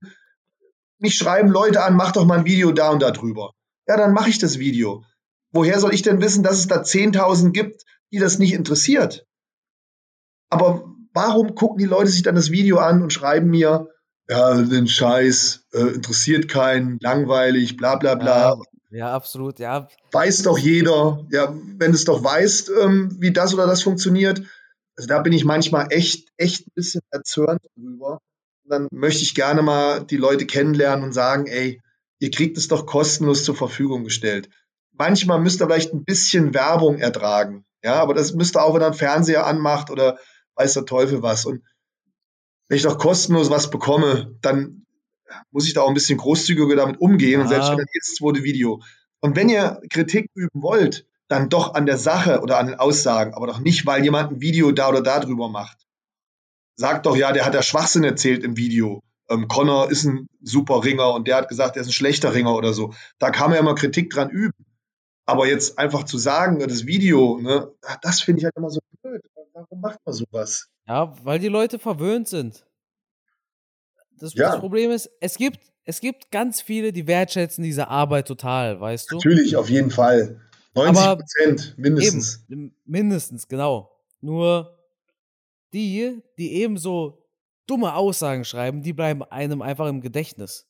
mich 0.98 1.14
schreiben 1.14 1.48
Leute 1.48 1.82
an, 1.82 1.96
mach 1.96 2.12
doch 2.12 2.24
mal 2.24 2.38
ein 2.38 2.44
Video 2.44 2.72
da 2.72 2.90
und 2.90 3.02
da 3.02 3.10
drüber. 3.10 3.52
Ja, 3.86 3.96
dann 3.96 4.12
mache 4.12 4.28
ich 4.28 4.38
das 4.38 4.58
Video. 4.58 5.04
Woher 5.52 5.78
soll 5.80 5.94
ich 5.94 6.02
denn 6.02 6.20
wissen, 6.20 6.42
dass 6.42 6.58
es 6.58 6.66
da 6.66 6.82
10.000 6.82 7.52
gibt, 7.52 7.84
die 8.12 8.18
das 8.18 8.38
nicht 8.38 8.52
interessiert? 8.52 9.26
Aber 10.50 10.92
warum 11.12 11.54
gucken 11.54 11.78
die 11.78 11.86
Leute 11.86 12.10
sich 12.10 12.22
dann 12.22 12.34
das 12.34 12.50
Video 12.50 12.78
an 12.78 13.02
und 13.02 13.12
schreiben 13.12 13.48
mir, 13.48 13.88
ja, 14.28 14.60
den 14.60 14.88
Scheiß, 14.88 15.66
äh, 15.72 15.94
interessiert 15.94 16.48
keinen, 16.48 16.98
langweilig, 17.00 17.76
bla 17.76 17.96
bla 17.96 18.16
bla. 18.16 18.54
Ja, 18.54 18.62
ja, 18.90 19.14
absolut. 19.14 19.58
Ja, 19.58 19.88
Weiß 20.12 20.42
doch 20.42 20.58
jeder. 20.58 21.24
Ja, 21.30 21.54
wenn 21.78 21.92
es 21.92 22.04
doch 22.04 22.22
weißt, 22.22 22.70
ähm, 22.82 23.16
wie 23.20 23.32
das 23.32 23.54
oder 23.54 23.66
das 23.66 23.82
funktioniert. 23.82 24.42
Also 24.96 25.08
da 25.08 25.20
bin 25.20 25.32
ich 25.32 25.44
manchmal 25.44 25.88
echt, 25.90 26.28
echt 26.36 26.66
ein 26.66 26.72
bisschen 26.74 27.02
erzürnt 27.10 27.60
drüber. 27.76 28.20
Und 28.64 28.70
dann 28.70 28.88
möchte 28.90 29.22
ich 29.22 29.34
gerne 29.34 29.62
mal 29.62 30.04
die 30.04 30.16
Leute 30.16 30.46
kennenlernen 30.46 31.04
und 31.04 31.12
sagen, 31.12 31.46
ey, 31.46 31.80
ihr 32.18 32.30
kriegt 32.30 32.56
es 32.56 32.68
doch 32.68 32.86
kostenlos 32.86 33.44
zur 33.44 33.54
Verfügung 33.54 34.04
gestellt. 34.04 34.48
Manchmal 34.92 35.40
müsst 35.40 35.60
ihr 35.60 35.66
vielleicht 35.66 35.92
ein 35.92 36.04
bisschen 36.04 36.54
Werbung 36.54 36.98
ertragen. 36.98 37.64
Ja, 37.84 37.94
aber 38.00 38.14
das 38.14 38.32
müsst 38.32 38.56
ihr 38.56 38.62
auch, 38.62 38.74
wenn 38.74 38.80
ihr 38.82 38.86
einen 38.86 38.94
Fernseher 38.94 39.46
anmacht 39.46 39.90
oder 39.90 40.18
weiß 40.54 40.72
der 40.74 40.86
Teufel 40.86 41.22
was. 41.22 41.44
Und 41.44 41.62
wenn 42.68 42.76
ich 42.76 42.82
doch 42.82 42.98
kostenlos 42.98 43.50
was 43.50 43.70
bekomme, 43.70 44.36
dann 44.40 44.86
muss 45.50 45.66
ich 45.66 45.74
da 45.74 45.82
auch 45.82 45.88
ein 45.88 45.94
bisschen 45.94 46.18
großzügiger 46.18 46.74
damit 46.76 47.00
umgehen. 47.00 47.40
Und 47.40 47.46
Ja. 47.50 47.62
selbst 47.62 47.70
wenn 47.70 47.86
jedes 47.92 48.14
zweite 48.14 48.42
Video. 48.42 48.82
Und 49.20 49.36
wenn 49.36 49.48
ihr 49.48 49.80
Kritik 49.90 50.30
üben 50.34 50.62
wollt, 50.62 51.06
dann 51.28 51.48
doch 51.48 51.74
an 51.74 51.86
der 51.86 51.98
Sache 51.98 52.40
oder 52.40 52.58
an 52.58 52.66
den 52.66 52.76
Aussagen, 52.78 53.34
aber 53.34 53.46
doch 53.46 53.58
nicht, 53.58 53.84
weil 53.86 54.04
jemand 54.04 54.32
ein 54.32 54.40
Video 54.40 54.70
da 54.72 54.88
oder 54.88 55.02
da 55.02 55.20
drüber 55.20 55.48
macht. 55.48 55.78
Sagt 56.76 57.06
doch, 57.06 57.16
ja, 57.16 57.32
der 57.32 57.44
hat 57.44 57.54
ja 57.54 57.62
Schwachsinn 57.62 58.04
erzählt 58.04 58.44
im 58.44 58.56
Video. 58.56 59.02
Ähm, 59.28 59.48
Connor 59.48 59.90
ist 59.90 60.04
ein 60.04 60.28
super 60.40 60.84
Ringer 60.84 61.14
und 61.14 61.26
der 61.26 61.36
hat 61.36 61.48
gesagt, 61.48 61.76
er 61.76 61.82
ist 61.82 61.88
ein 61.88 61.92
schlechter 61.92 62.34
Ringer 62.34 62.54
oder 62.54 62.72
so. 62.72 62.94
Da 63.18 63.30
kann 63.30 63.50
man 63.50 63.56
ja 63.56 63.62
mal 63.62 63.74
Kritik 63.74 64.10
dran 64.10 64.30
üben. 64.30 64.64
Aber 65.24 65.48
jetzt 65.48 65.78
einfach 65.78 66.04
zu 66.04 66.18
sagen, 66.18 66.60
das 66.60 66.86
Video, 66.86 67.38
ne, 67.40 67.72
das 68.02 68.20
finde 68.20 68.40
ich 68.40 68.44
halt 68.44 68.56
immer 68.56 68.70
so 68.70 68.78
blöd. 69.02 69.22
Warum 69.52 69.80
macht 69.80 69.98
man 70.04 70.14
sowas? 70.14 70.68
ja, 70.86 71.12
weil 71.24 71.40
die 71.40 71.48
Leute 71.48 71.80
verwöhnt 71.80 72.28
sind. 72.28 72.64
Das, 74.18 74.34
Ja. 74.34 74.50
das 74.52 74.60
Problem 74.60 74.90
ist, 74.92 75.10
es 75.20 75.36
gibt, 75.36 75.60
es 75.84 76.00
gibt 76.00 76.30
ganz 76.30 76.60
viele, 76.60 76.92
die 76.92 77.06
wertschätzen 77.06 77.64
diese 77.64 77.88
Arbeit 77.88 78.28
total, 78.28 78.80
weißt 78.80 79.10
du? 79.10 79.16
Natürlich, 79.16 79.56
auf 79.56 79.68
jeden 79.68 79.90
Fall. 79.90 80.40
90 80.76 80.96
Aber 81.02 81.16
Prozent 81.16 81.74
mindestens. 81.78 82.44
Eben, 82.48 82.76
mindestens, 82.84 83.48
genau. 83.48 83.90
Nur 84.20 84.78
die, 85.72 86.22
die 86.38 86.52
eben 86.54 86.76
so 86.78 87.26
dumme 87.66 87.94
Aussagen 87.94 88.44
schreiben, 88.44 88.82
die 88.82 88.92
bleiben 88.92 89.22
einem 89.24 89.62
einfach 89.62 89.88
im 89.88 90.00
Gedächtnis. 90.00 90.68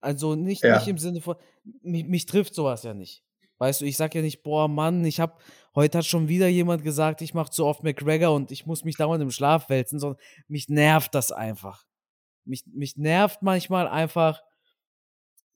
Also 0.00 0.34
nicht, 0.34 0.62
Ja. 0.62 0.78
nicht 0.78 0.88
im 0.88 0.98
Sinne 0.98 1.20
von, 1.20 1.36
mich, 1.82 2.04
mich 2.04 2.26
trifft 2.26 2.54
sowas 2.54 2.82
ja 2.82 2.94
nicht. 2.94 3.22
Weißt 3.58 3.80
du, 3.80 3.84
ich 3.84 3.96
sag 3.96 4.14
ja 4.16 4.22
nicht, 4.22 4.42
boah, 4.42 4.66
Mann, 4.66 5.04
ich 5.04 5.20
hab, 5.20 5.40
heute 5.76 5.98
hat 5.98 6.04
schon 6.04 6.26
wieder 6.26 6.48
jemand 6.48 6.82
gesagt, 6.82 7.22
ich 7.22 7.32
mach 7.34 7.48
zu 7.48 7.64
oft 7.64 7.84
McGregor 7.84 8.34
und 8.34 8.50
ich 8.50 8.66
muss 8.66 8.82
mich 8.82 8.96
dauernd 8.96 9.22
im 9.22 9.30
Schlaf 9.30 9.68
wälzen, 9.68 10.00
sondern 10.00 10.20
mich 10.48 10.68
nervt 10.68 11.14
das 11.14 11.30
einfach. 11.30 11.84
Mich, 12.44 12.64
mich 12.66 12.96
nervt 12.96 13.42
manchmal 13.42 13.86
einfach, 13.86 14.42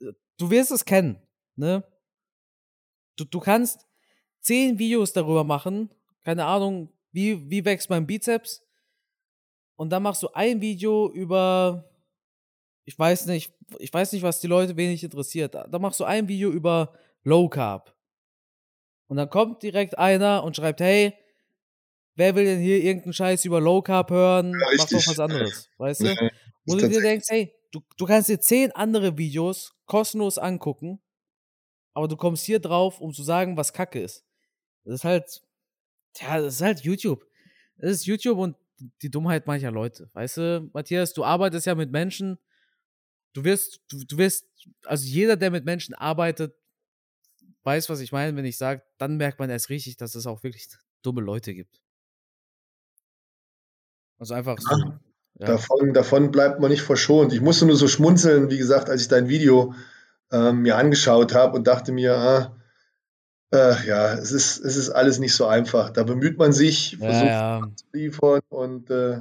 äh, 0.01 0.13
du 0.37 0.51
wirst 0.51 0.71
es 0.71 0.85
kennen, 0.85 1.21
ne? 1.57 1.83
Du, 3.17 3.25
du 3.25 3.41
kannst 3.41 3.87
zehn 4.41 4.79
Videos 4.79 5.13
darüber 5.13 5.45
machen, 5.45 5.91
keine 6.23 6.45
Ahnung, 6.45 6.93
wie, 7.13 7.51
wie 7.51 7.65
wächst 7.65 7.91
mein 7.91 8.07
Bizeps? 8.07 8.63
Und 9.77 9.91
dann 9.91 10.03
machst 10.03 10.23
du 10.23 10.29
ein 10.33 10.61
Video 10.61 11.11
über, 11.11 11.91
ich 12.85 12.99
weiß 12.99 13.27
nicht, 13.27 13.53
ich 13.79 13.93
weiß 13.93 14.13
nicht, 14.13 14.23
was 14.23 14.41
die 14.41 14.47
Leute 14.47 14.77
wenig 14.77 15.03
interessiert. 15.03 15.55
Da 15.55 15.79
machst 15.79 16.01
du 16.01 16.05
ein 16.05 16.29
Video 16.29 16.51
über 16.51 16.93
Low 17.25 17.49
Carb. 17.49 17.95
Und 19.09 19.17
dann 19.17 19.31
kommt 19.31 19.63
direkt 19.63 19.99
einer 19.99 20.45
und 20.45 20.57
schreibt, 20.57 20.81
hey, 20.81 21.15
wer 22.15 22.35
will 22.35 22.45
denn 22.45 22.61
hier 22.61 22.83
irgendeinen 22.83 23.13
Scheiß 23.13 23.45
über 23.45 23.61
Low 23.61 23.83
Carb 23.83 24.11
hören? 24.11 24.53
Ja, 24.53 24.67
Mach 24.79 24.89
doch 24.89 25.07
was 25.07 25.21
anderes, 25.21 25.71
weißt 25.79 26.01
du? 26.03 26.31
Wo 26.65 26.75
du 26.77 26.89
dir 26.89 27.01
denkst, 27.01 27.27
hey, 27.29 27.55
du, 27.71 27.81
du 27.97 28.07
kannst 28.07 28.29
dir 28.29 28.41
zehn 28.41 28.73
andere 28.73 29.17
Videos 29.17 29.75
kostenlos 29.87 30.39
angucken, 30.39 31.01
aber 31.97 32.09
du 32.09 32.17
kommst 32.19 32.45
hier 32.45 32.61
drauf, 32.61 33.01
um 33.01 33.15
zu 33.15 33.23
sagen, 33.23 33.57
was 33.57 33.73
Kacke 33.73 34.03
ist. 34.03 34.23
Das 34.85 34.97
ist 34.97 35.05
halt, 35.05 35.43
ja, 36.21 36.43
das 36.43 36.57
ist 36.57 36.61
halt 36.61 36.81
YouTube. 36.81 37.27
Das 37.79 37.91
ist 37.91 38.05
YouTube 38.05 38.37
und 38.37 38.55
die 39.01 39.11
Dummheit 39.11 39.47
mancher 39.47 39.71
Leute. 39.71 40.11
Weißt 40.13 40.37
du, 40.37 40.71
Matthias, 40.75 41.15
du 41.15 41.25
arbeitest 41.25 41.65
ja 41.65 41.75
mit 41.75 41.91
Menschen. 41.91 42.39
Du 43.33 43.45
wirst, 43.45 43.81
du, 43.89 44.05
du 44.05 44.19
wirst, 44.19 44.47
also 44.85 45.07
jeder, 45.07 45.37
der 45.37 45.51
mit 45.51 45.65
Menschen 45.65 45.95
arbeitet, 45.95 46.55
weiß, 47.63 47.89
was 47.89 48.01
ich 48.01 48.13
meine, 48.13 48.37
wenn 48.37 48.45
ich 48.45 48.59
sage, 48.59 48.83
dann 48.99 49.17
merkt 49.17 49.39
man 49.39 49.49
erst 49.49 49.71
richtig, 49.71 49.97
dass 49.97 50.15
es 50.15 50.27
auch 50.27 50.43
wirklich 50.43 50.69
dumme 51.01 51.23
Leute 51.23 51.55
gibt. 51.55 51.81
Also 54.19 54.35
einfach 54.35 54.59
so. 54.59 54.77
Ja. 55.39 55.47
Davon, 55.47 55.95
davon 55.95 56.31
bleibt 56.31 56.61
man 56.61 56.71
nicht 56.71 56.83
verschont. 56.83 57.33
Ich 57.33 57.41
musste 57.41 57.65
nur 57.65 57.77
so 57.77 57.89
schmunzeln, 57.89 58.51
wie 58.51 58.59
gesagt, 58.59 58.91
als 58.91 59.01
ich 59.01 59.09
dein 59.09 59.29
Video 59.31 59.75
ähm, 60.33 60.63
mir 60.63 60.77
angeschaut 60.77 61.35
habe 61.35 61.57
und 61.57 61.67
dachte 61.67 61.93
mir, 61.93 62.17
ah, 62.17 62.57
äh, 63.53 63.87
ja, 63.87 64.15
es 64.15 64.33
ist, 64.33 64.59
es 64.59 64.77
ist 64.77 64.91
alles 64.91 65.19
nicht 65.19 65.35
so 65.35 65.47
einfach. 65.47 65.91
Da 65.91 66.03
bemüht 66.03 66.39
man 66.39 66.53
sich, 66.53 66.93
Ja, 66.93 66.99
versucht 66.99 67.27
ja. 67.27 67.71
zu 67.75 67.85
liefern 67.93 68.41
und 68.49 68.91
äh, 68.91 69.21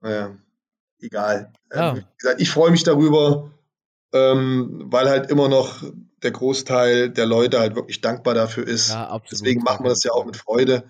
naja, 0.00 0.36
egal. 1.00 1.52
Ja. 1.72 1.90
Ähm, 1.90 1.96
wie 1.96 2.16
gesagt, 2.18 2.40
ich 2.40 2.50
freue 2.50 2.70
mich 2.70 2.84
darüber, 2.84 3.50
ähm, 4.12 4.84
weil 4.86 5.08
halt 5.08 5.30
immer 5.30 5.48
noch 5.48 5.82
der 6.22 6.30
Großteil 6.30 7.10
der 7.10 7.26
Leute 7.26 7.60
halt 7.60 7.74
wirklich 7.76 8.00
dankbar 8.00 8.34
dafür 8.34 8.66
ist. 8.66 8.90
Ja. 8.90 9.20
Deswegen 9.30 9.62
machen 9.62 9.84
wir 9.84 9.90
das 9.90 10.04
ja 10.04 10.12
auch 10.12 10.24
mit 10.24 10.36
Freude. 10.36 10.84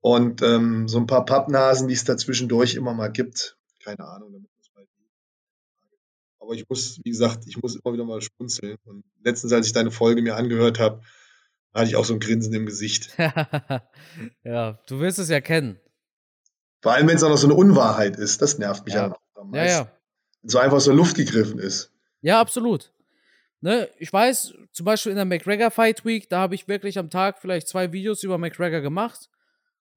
Und 0.00 0.42
ähm, 0.42 0.86
so 0.86 0.98
ein 0.98 1.06
paar 1.06 1.24
Pappnasen, 1.24 1.88
die 1.88 1.94
es 1.94 2.04
dazwischendurch 2.04 2.74
immer 2.74 2.94
mal 2.94 3.10
gibt, 3.10 3.56
keine 3.82 4.06
Ahnung, 4.06 4.32
damit 4.32 4.50
muss 4.56 4.70
man 4.72 4.82
halt 4.82 4.90
leben. 4.96 5.12
Aber 6.46 6.54
ich 6.54 6.68
muss, 6.68 7.00
wie 7.04 7.10
gesagt, 7.10 7.44
ich 7.46 7.60
muss 7.60 7.74
immer 7.76 7.92
wieder 7.92 8.04
mal 8.04 8.20
schmunzeln. 8.22 8.76
Und 8.84 9.04
letztens, 9.24 9.52
als 9.52 9.66
ich 9.66 9.72
deine 9.72 9.90
Folge 9.90 10.22
mir 10.22 10.36
angehört 10.36 10.78
habe, 10.78 11.02
hatte 11.74 11.88
ich 11.88 11.96
auch 11.96 12.04
so 12.04 12.14
ein 12.14 12.20
Grinsen 12.20 12.54
im 12.54 12.66
Gesicht. 12.66 13.10
Ja, 14.44 14.78
du 14.86 15.00
wirst 15.00 15.18
es 15.18 15.28
ja 15.28 15.40
kennen. 15.40 15.78
Vor 16.82 16.92
allem, 16.92 17.08
wenn 17.08 17.16
es 17.16 17.22
auch 17.22 17.28
noch 17.28 17.36
so 17.36 17.46
eine 17.48 17.54
Unwahrheit 17.54 18.16
ist, 18.16 18.40
das 18.42 18.58
nervt 18.58 18.84
mich 18.86 18.94
Ja. 18.94 19.02
ja, 19.02 19.08
noch 19.08 19.20
am 19.34 19.54
Ja, 19.54 19.60
meisten. 19.62 19.76
ja. 19.86 19.92
Wenn 20.42 20.48
so 20.50 20.58
einfach 20.58 20.80
so 20.80 20.92
Luft 20.92 21.16
gegriffen 21.16 21.58
ist. 21.58 21.90
Ja, 22.22 22.40
absolut. 22.40 22.92
Ne, 23.60 23.88
ich 23.98 24.12
weiß, 24.12 24.54
zum 24.72 24.84
Beispiel 24.84 25.10
in 25.10 25.16
der 25.16 25.24
McGregor 25.24 25.70
Fight 25.70 26.04
Week, 26.04 26.28
da 26.28 26.38
habe 26.40 26.54
ich 26.54 26.68
wirklich 26.68 26.98
am 26.98 27.10
Tag 27.10 27.40
vielleicht 27.40 27.68
zwei 27.68 27.92
Videos 27.92 28.22
über 28.22 28.38
McGregor 28.38 28.80
gemacht. 28.80 29.28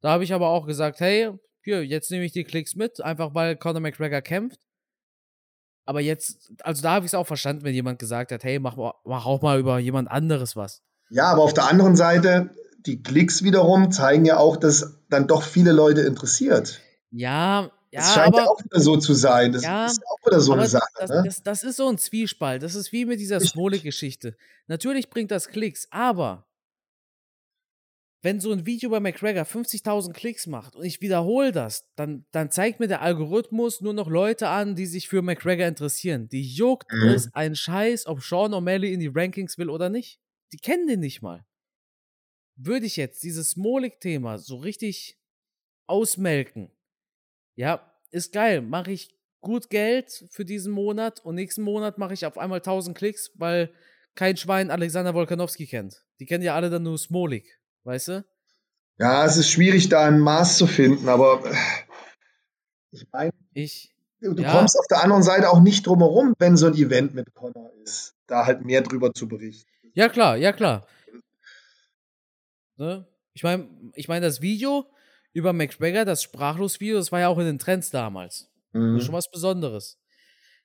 Da 0.02 0.10
habe 0.12 0.24
ich 0.24 0.34
aber 0.34 0.48
auch 0.50 0.66
gesagt, 0.66 1.00
hey, 1.02 1.32
hier, 1.62 1.86
jetzt 1.86 2.10
nehme 2.10 2.26
ich 2.26 2.32
die 2.32 2.46
Klicks 2.46 2.76
mit, 2.76 3.02
einfach 3.02 3.36
weil 3.36 3.56
Conor 3.58 3.82
McGregor 3.82 4.22
kämpft. 4.22 4.60
Aber 5.90 6.02
jetzt, 6.02 6.52
also 6.62 6.84
da 6.84 6.92
habe 6.92 7.08
ich 7.08 7.10
es 7.10 7.16
auch 7.16 7.26
verstanden, 7.26 7.64
wenn 7.64 7.74
jemand 7.74 7.98
gesagt 7.98 8.32
hat, 8.32 8.44
hey, 8.44 8.60
mach, 8.60 8.78
mach 9.06 9.26
auch 9.26 9.42
mal 9.42 9.58
über 9.58 9.80
jemand 9.80 10.12
anderes 10.12 10.56
was. 10.56 10.84
Ja, 11.10 11.32
aber 11.32 11.42
auf 11.42 11.56
der 11.56 11.68
anderen 11.68 11.96
Seite, 11.96 12.52
die 12.86 13.02
Klicks 13.02 13.42
wiederum 13.42 13.92
zeigen 13.92 14.24
ja 14.24 14.38
auch, 14.38 14.56
dass 14.56 15.00
dann 15.10 15.26
doch 15.26 15.42
viele 15.42 15.72
Leute 15.72 16.02
interessiert. 16.02 16.80
Ja, 17.10 17.72
ja, 17.90 18.02
Das 18.02 18.14
scheint 18.14 18.28
aber, 18.36 18.44
ja 18.44 18.50
auch 18.52 18.64
wieder 18.64 18.80
so 18.80 18.98
zu 18.98 19.16
sein. 19.16 19.52
Das 19.52 19.64
Ja, 19.64 19.88
ist 19.88 20.04
auch 20.06 20.28
wieder 20.28 20.40
so 20.42 20.54
eine 20.54 20.68
Sache. 20.68 20.86
das, 21.00 21.10
ne? 21.10 21.24
das, 21.26 21.42
das 21.42 21.64
ist 21.64 21.78
so 21.78 21.90
ein 21.90 21.98
Zwiespalt. 21.98 22.62
Das 22.62 22.76
ist 22.76 22.92
wie 22.92 23.06
mit 23.06 23.20
dieser 23.20 23.38
Richtig. 23.38 23.54
Smolik-Geschichte. 23.54 24.36
Natürlich 24.68 25.10
bringt 25.10 25.32
das 25.32 25.48
Klicks, 25.48 25.88
aber 25.90 26.46
wenn 28.22 28.40
so 28.42 28.52
ein 28.52 28.66
Video 28.66 28.90
bei 28.90 29.00
McGregor 29.00 29.44
50.000 29.44 30.12
Klicks 30.14 30.46
macht 30.46 30.76
und 30.76 30.84
ich 30.84 31.00
wiederhole 31.02 31.52
das, 31.52 31.90
dann, 31.96 32.26
dann 32.32 32.52
zeigt 32.52 32.80
mir 32.80 32.88
der 32.88 33.02
Algorithmus 33.02 33.80
nur 33.82 33.94
noch 33.94 34.10
Leute 34.10 34.50
an, 34.50 34.76
die 34.76 34.88
sich 34.88 35.08
für 35.08 35.22
McGregor 35.22 35.68
interessieren. 35.68 36.28
Die 36.28 36.44
juckt 36.44 36.92
Mhm. 36.92 37.10
es 37.10 37.34
ein 37.34 37.56
Scheiß, 37.56 38.08
ob 38.08 38.22
Sean 38.22 38.54
O'Malley 38.54 38.92
in 38.92 39.00
die 39.00 39.12
Rankings 39.14 39.58
will 39.58 39.70
oder 39.70 39.90
nicht. 39.90 40.20
Die 40.52 40.58
kennen 40.58 40.88
den 40.88 41.00
nicht 41.00 41.22
mal. 41.22 41.46
Würde 42.58 42.86
ich 42.86 42.98
jetzt 42.98 43.24
dieses 43.24 43.52
Smolik-Thema 43.52 44.38
so 44.38 44.58
richtig 44.58 45.18
ausmelken, 45.88 46.72
ja, 47.56 47.94
ist 48.12 48.34
geil. 48.34 48.62
Mache 48.62 48.92
ich 48.92 49.16
gut 49.42 49.70
Geld 49.70 50.26
für 50.32 50.44
diesen 50.44 50.74
Monat 50.74 51.24
und 51.24 51.36
nächsten 51.36 51.62
Monat 51.62 51.98
mache 51.98 52.14
ich 52.14 52.26
auf 52.26 52.38
einmal 52.38 52.60
1000 52.60 52.98
Klicks, 52.98 53.32
weil 53.36 53.74
kein 54.16 54.36
Schwein 54.36 54.72
Alexander 54.72 55.14
Wolkanowski 55.14 55.68
kennt. 55.68 56.04
Die 56.20 56.26
kennen 56.26 56.44
ja 56.44 56.56
alle 56.56 56.70
dann 56.70 56.84
nur 56.84 56.98
Smolik, 56.98 57.59
weißt 57.84 58.08
du? 58.10 58.26
Ja, 58.98 59.26
es 59.26 59.38
ist 59.38 59.50
schwierig, 59.50 59.90
da 59.90 60.06
ein 60.06 60.20
Maß 60.20 60.58
zu 60.58 60.68
finden, 60.68 61.08
aber 61.08 61.44
äh, 61.46 61.56
ich 62.92 63.06
meine, 63.12 63.32
Ich, 63.54 63.94
du 64.22 64.42
Ja. 64.42 64.52
kommst 64.52 64.78
auf 64.78 64.88
der 64.88 65.04
anderen 65.04 65.24
Seite 65.24 65.50
auch 65.50 65.62
nicht 65.62 65.86
drum 65.88 66.00
herum, 66.00 66.34
wenn 66.40 66.58
so 66.58 66.68
ein 66.68 66.74
Event 66.76 67.14
mit 67.16 67.34
Connor 67.34 67.72
ist, 67.84 68.16
da 68.28 68.46
halt 68.46 68.66
mehr 68.66 68.82
drüber 68.82 69.14
zu 69.14 69.28
berichten. 69.28 69.70
ja 69.94 70.10
klar, 70.10 70.36
ja 70.38 70.52
klar. 70.52 70.86
Ne? 72.78 73.08
Ich 73.34 73.44
meine, 73.44 73.70
ich 73.96 74.08
meine, 74.08 74.26
das 74.26 74.42
Video 74.42 74.86
über 75.34 75.54
McGregor, 75.54 76.06
das 76.06 76.24
Sprachlos-Video, 76.24 76.98
das 76.98 77.12
war 77.12 77.20
ja 77.20 77.28
auch 77.28 77.38
in 77.38 77.46
den 77.46 77.60
Trends 77.60 77.90
damals. 77.92 78.50
Das 78.74 78.82
ist 78.98 79.06
schon 79.06 79.14
Mhm. 79.14 79.18
was 79.18 79.32
Besonderes. 79.32 79.98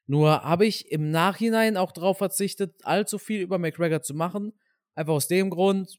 Nur 0.06 0.42
habe 0.42 0.66
ich 0.66 0.90
im 0.90 1.10
Nachhinein 1.10 1.76
auch 1.76 1.92
darauf 1.92 2.18
verzichtet, 2.18 2.74
allzu 2.84 3.18
viel 3.18 3.40
über 3.40 3.58
McGregor 3.58 4.02
zu 4.02 4.14
machen. 4.14 4.52
Einfach 4.94 5.14
aus 5.14 5.28
dem 5.28 5.50
Grund, 5.50 5.98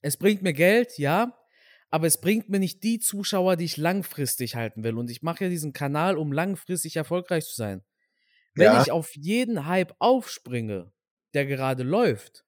es 0.00 0.16
bringt 0.16 0.42
mir 0.42 0.52
Geld, 0.52 0.98
ja, 0.98 1.36
aber 1.90 2.06
es 2.06 2.20
bringt 2.20 2.48
mir 2.48 2.58
nicht 2.58 2.82
die 2.82 2.98
Zuschauer, 2.98 3.56
die 3.56 3.64
ich 3.64 3.76
langfristig 3.76 4.54
halten 4.56 4.84
will. 4.84 4.96
Und 4.98 5.10
ich 5.10 5.22
mache 5.22 5.44
ja 5.44 5.50
diesen 5.50 5.72
Kanal, 5.72 6.16
um 6.16 6.32
langfristig 6.32 6.96
erfolgreich 6.96 7.46
zu 7.46 7.54
sein. 7.56 7.82
Wenn 8.54 8.66
Ja. 8.66 8.82
ich 8.82 8.90
auf 8.92 9.14
jeden 9.16 9.66
Hype 9.66 9.94
aufspringe, 9.98 10.92
der 11.34 11.46
gerade 11.46 11.82
läuft, 11.82 12.44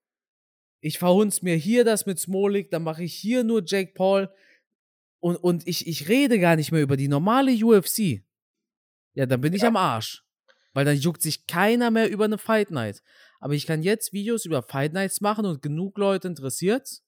ich 0.80 0.98
verhunz 0.98 1.42
mir 1.42 1.56
hier 1.56 1.84
das 1.84 2.06
mit 2.06 2.18
Smolik, 2.18 2.70
dann 2.70 2.82
mache 2.82 3.02
ich 3.04 3.14
hier 3.14 3.44
nur 3.44 3.62
Jake 3.64 3.92
Paul 3.94 4.30
und, 5.20 5.36
und 5.36 5.66
ich, 5.66 5.86
ich 5.86 6.08
rede 6.08 6.38
gar 6.38 6.56
nicht 6.56 6.72
mehr 6.72 6.82
über 6.82 6.96
die 6.96 7.08
normale 7.08 7.52
UFC. 7.52 8.22
Ja, 9.14 9.26
dann 9.26 9.40
bin 9.40 9.52
ich 9.52 9.64
am 9.64 9.76
Arsch. 9.76 10.24
Weil 10.72 10.84
dann 10.84 10.96
juckt 10.96 11.20
sich 11.20 11.46
keiner 11.46 11.90
mehr 11.90 12.10
über 12.10 12.24
eine 12.24 12.38
Fight 12.38 12.70
Night. 12.70 13.02
Aber 13.40 13.54
ich 13.54 13.66
kann 13.66 13.82
jetzt 13.82 14.12
Videos 14.12 14.44
über 14.44 14.62
Fight 14.62 14.92
Nights 14.92 15.20
machen 15.20 15.44
und 15.44 15.62
genug 15.62 15.98
Leute 15.98 16.28
interessiert's. 16.28 17.04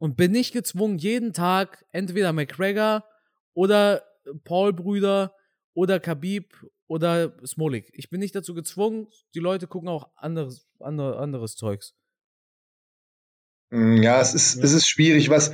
Und 0.00 0.16
bin 0.16 0.32
nicht 0.32 0.52
gezwungen, 0.52 0.96
jeden 0.96 1.34
Tag 1.34 1.84
entweder 1.90 2.32
McGregor 2.32 3.04
oder 3.52 4.02
Paul-Brüder 4.44 5.34
oder 5.74 6.00
Khabib 6.00 6.54
oder 6.86 7.36
Smolik. 7.46 7.90
Ich 7.92 8.08
bin 8.08 8.20
nicht 8.20 8.34
dazu 8.34 8.54
gezwungen. 8.54 9.08
Die 9.34 9.40
Leute 9.40 9.66
gucken 9.66 9.90
auch 9.90 10.08
anderes, 10.16 10.66
andere, 10.80 11.18
anderes 11.18 11.54
Zeugs. 11.54 11.94
Mm, 13.70 14.02
Ja, 14.02 14.20
es 14.20 14.34
ist, 14.34 14.56
es 14.56 14.72
ist 14.72 14.88
schwierig. 14.88 15.28
Was, 15.28 15.52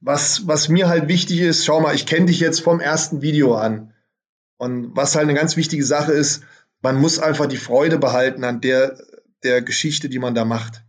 was, 0.00 0.46
was 0.46 0.68
mir 0.70 0.88
halt 0.88 1.08
wichtig 1.08 1.40
ist, 1.40 1.64
schau 1.64 1.80
mal, 1.80 1.94
ich 1.94 2.06
kenne 2.06 2.26
dich 2.26 2.40
jetzt 2.40 2.60
vom 2.60 2.80
ersten 2.80 3.20
Video 3.20 3.54
an. 3.56 3.94
Und 4.56 4.96
was 4.96 5.16
halt 5.16 5.28
eine 5.28 5.38
ganz 5.38 5.56
wichtige 5.56 5.84
Sache 5.84 6.12
ist, 6.12 6.44
man 6.80 7.00
muss 7.00 7.18
einfach 7.18 7.46
die 7.46 7.58
Freude 7.58 7.98
behalten 7.98 8.42
an 8.42 8.60
der, 8.60 8.98
der 9.42 9.60
Geschichte, 9.60 10.08
die 10.08 10.18
man 10.18 10.34
da 10.34 10.44
macht. 10.44 10.82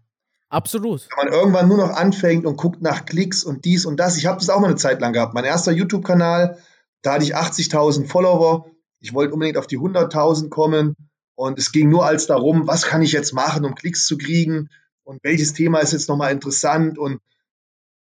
Absolut. 0.54 1.08
Wenn 1.18 1.26
man 1.26 1.34
irgendwann 1.34 1.68
nur 1.68 1.78
noch 1.78 1.90
anfängt 1.90 2.46
und 2.46 2.58
guckt 2.58 2.82
nach 2.82 3.06
Klicks 3.06 3.44
und 3.44 3.66
dies 3.66 3.86
und 3.86 3.98
das. 4.00 4.18
Ich 4.18 4.28
habe 4.28 4.38
das 4.40 4.50
auch 4.50 4.60
mal 4.60 4.68
eine 4.68 4.76
Zeit 4.76 5.02
lang 5.02 5.12
gehabt. 5.14 5.34
Mein 5.34 5.46
erster 5.46 5.72
YouTube-Kanal, 5.72 6.60
da 7.02 7.14
hatte 7.14 7.24
ich 7.24 7.36
80.000 7.36 8.06
Follower. 8.08 8.68
Ich 9.00 9.14
wollte 9.14 9.34
unbedingt 9.34 9.58
auf 9.58 9.66
die 9.66 9.80
100.000 9.80 10.50
kommen. 10.50 10.96
Und 11.36 11.58
es 11.58 11.72
ging 11.72 11.90
nur 11.90 12.06
als 12.06 12.28
darum, 12.28 12.68
was 12.68 12.84
kann 12.84 13.02
ich 13.02 13.12
jetzt 13.12 13.34
machen, 13.34 13.66
um 13.66 13.74
Klicks 13.74 14.06
zu 14.06 14.18
kriegen? 14.18 14.70
Und 15.04 15.24
welches 15.24 15.54
Thema 15.54 15.80
ist 15.80 15.92
jetzt 15.92 16.08
nochmal 16.08 16.32
interessant? 16.32 17.00
Und 17.00 17.20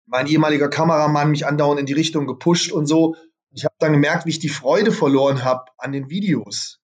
mein 0.07 0.27
ehemaliger 0.27 0.69
Kameramann 0.71 1.31
mich 1.31 1.47
andauernd 1.47 1.79
in 1.79 1.87
die 1.87 1.93
Richtung 1.93 2.27
gepusht 2.27 2.73
und 2.73 2.87
so. 2.87 3.17
Ich 3.53 3.65
habe 3.65 3.75
dann 3.79 3.93
gemerkt, 3.93 4.25
wie 4.25 4.31
ich 4.31 4.39
die 4.39 4.49
Freude 4.49 4.93
verloren 4.93 5.45
habe 5.45 5.67
an 5.77 5.93
den 5.93 6.09
Videos. 6.09 6.81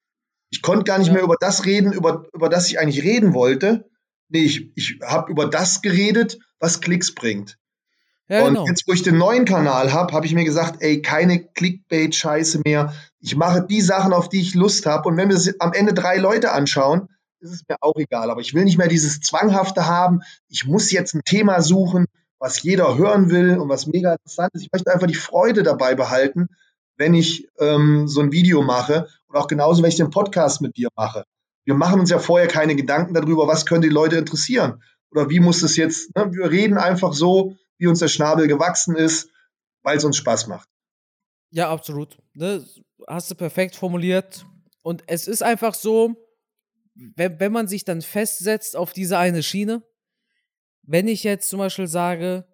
Ich 0.50 0.60
konnte 0.60 0.84
gar 0.84 0.98
nicht 0.98 1.08
Ja. 1.08 1.14
mehr 1.14 1.22
über 1.22 1.36
das 1.40 1.64
reden, 1.64 1.92
über, 1.92 2.26
über 2.34 2.50
das 2.50 2.68
ich 2.68 2.78
eigentlich 2.78 3.02
reden 3.02 3.32
wollte. 3.32 3.88
Nee, 4.28 4.44
ich, 4.44 4.70
ich 4.74 4.98
habe 5.02 5.30
über 5.30 5.46
das 5.46 5.82
geredet, 5.82 6.38
was 6.58 6.80
Klicks 6.80 7.14
bringt. 7.14 7.58
Ja, 8.28 8.42
und 8.42 8.54
genau. 8.54 8.66
jetzt, 8.66 8.88
wo 8.88 8.92
ich 8.92 9.02
den 9.02 9.18
neuen 9.18 9.44
Kanal 9.44 9.92
habe, 9.92 10.12
habe 10.12 10.26
ich 10.26 10.34
mir 10.34 10.44
gesagt, 10.44 10.82
ey, 10.82 11.00
keine 11.00 11.38
Clickbait-Scheiße 11.38 12.62
mehr. 12.64 12.92
Ich 13.20 13.36
mache 13.36 13.64
die 13.64 13.80
Sachen, 13.80 14.12
auf 14.12 14.28
die 14.28 14.40
ich 14.40 14.54
Lust 14.54 14.86
habe. 14.86 15.08
Und 15.08 15.16
wenn 15.16 15.28
das 15.28 15.60
am 15.60 15.72
Ende 15.72 15.94
drei 15.94 16.16
Leute 16.16 16.50
anschauen, 16.50 17.08
ist 17.38 17.52
es 17.52 17.62
mir 17.68 17.76
auch 17.80 17.94
egal. 17.96 18.30
Aber 18.30 18.40
ich 18.40 18.52
will 18.52 18.64
nicht 18.64 18.78
mehr 18.78 18.88
dieses 18.88 19.20
Zwanghafte 19.20 19.86
haben. 19.86 20.22
Ich 20.48 20.66
muss 20.66 20.90
jetzt 20.90 21.14
ein 21.14 21.22
Thema 21.24 21.62
suchen, 21.62 22.06
was 22.40 22.62
jeder 22.62 22.98
hören 22.98 23.30
will 23.30 23.58
und 23.58 23.68
was 23.68 23.86
mega 23.86 24.12
interessant 24.12 24.50
ist. 24.54 24.62
Ich 24.62 24.72
möchte 24.72 24.92
einfach 24.92 25.06
die 25.06 25.14
Freude 25.14 25.62
dabei 25.62 25.94
behalten, 25.94 26.48
wenn 26.96 27.14
ich 27.14 27.46
ähm, 27.60 28.08
so 28.08 28.20
ein 28.22 28.32
Video 28.32 28.62
mache. 28.62 29.06
Und 29.28 29.36
auch 29.36 29.46
genauso, 29.46 29.82
wenn 29.82 29.90
ich 29.90 29.96
den 29.96 30.10
Podcast 30.10 30.60
mit 30.62 30.76
dir 30.76 30.88
mache. 30.96 31.24
Wir 31.66 31.74
machen 31.74 32.00
uns 32.00 32.10
ja 32.10 32.18
vorher 32.18 32.48
keine 32.48 32.76
Gedanken 32.76 33.12
darüber, 33.12 33.46
was 33.48 33.66
könnte 33.66 33.88
die 33.88 33.94
Leute 33.94 34.16
interessieren. 34.16 34.82
Oder 35.10 35.28
wie 35.28 35.40
muss 35.40 35.62
es 35.62 35.76
jetzt, 35.76 36.14
ne? 36.16 36.32
wir 36.32 36.50
reden 36.50 36.78
einfach 36.78 37.12
so, 37.12 37.56
wie 37.76 37.88
uns 37.88 37.98
der 37.98 38.08
Schnabel 38.08 38.46
gewachsen 38.46 38.96
ist, 38.96 39.30
weil 39.82 39.98
es 39.98 40.04
uns 40.04 40.16
Spaß 40.16 40.46
macht. 40.46 40.68
Ja, 41.50 41.70
absolut. 41.70 42.18
Ne? 42.34 42.64
Hast 43.08 43.30
du 43.30 43.34
perfekt 43.34 43.76
formuliert. 43.76 44.46
Und 44.82 45.02
es 45.08 45.26
ist 45.26 45.42
einfach 45.42 45.74
so, 45.74 46.14
wenn, 46.94 47.40
wenn 47.40 47.52
man 47.52 47.68
sich 47.68 47.84
dann 47.84 48.00
festsetzt 48.00 48.76
auf 48.76 48.92
diese 48.92 49.18
eine 49.18 49.42
Schiene, 49.42 49.82
wenn 50.82 51.08
ich 51.08 51.24
jetzt 51.24 51.48
zum 51.48 51.58
Beispiel 51.58 51.88
sage, 51.88 52.46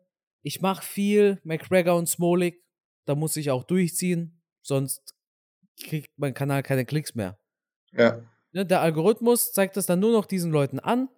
ich 0.43 0.63
mache 0.63 0.85
viel 0.85 1.39
McGregor 1.45 1.97
und 1.97 2.09
Smolik, 2.09 2.65
da 3.05 3.15
muss 3.15 3.37
ich 3.37 3.51
auch 3.51 3.65
durchziehen, 3.65 4.43
sonst 4.63 5.15
kriegt 5.85 6.11
mein 6.17 6.35
Kanal 6.35 6.63
keine 6.63 6.87
Klicks 6.87 7.15
mehr. 7.15 7.39
Ja. 7.93 8.23
Ne, 8.53 8.67
der 8.67 8.83
Algorithmus 8.83 9.53
zeigt 9.53 9.77
das 9.77 9.87
dann 9.87 10.01
nur 10.01 10.13
noch 10.13 10.27
diesen 10.27 10.53
Leuten 10.53 10.79
an. 10.79 11.09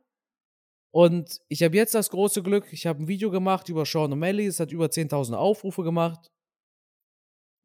Und 0.92 1.40
ich 1.48 1.64
habe 1.64 1.76
jetzt 1.76 1.94
das 1.94 2.10
große 2.10 2.42
Glück, 2.44 2.72
ich 2.72 2.86
habe 2.86 3.02
ein 3.02 3.08
Video 3.08 3.30
gemacht 3.30 3.68
über 3.68 3.84
Sean 3.84 4.12
O'Malley, 4.12 4.46
es 4.46 4.60
hat 4.60 4.70
über 4.70 4.86
10.000 4.86 5.34
Aufrufe 5.34 5.82
gemacht. 5.82 6.30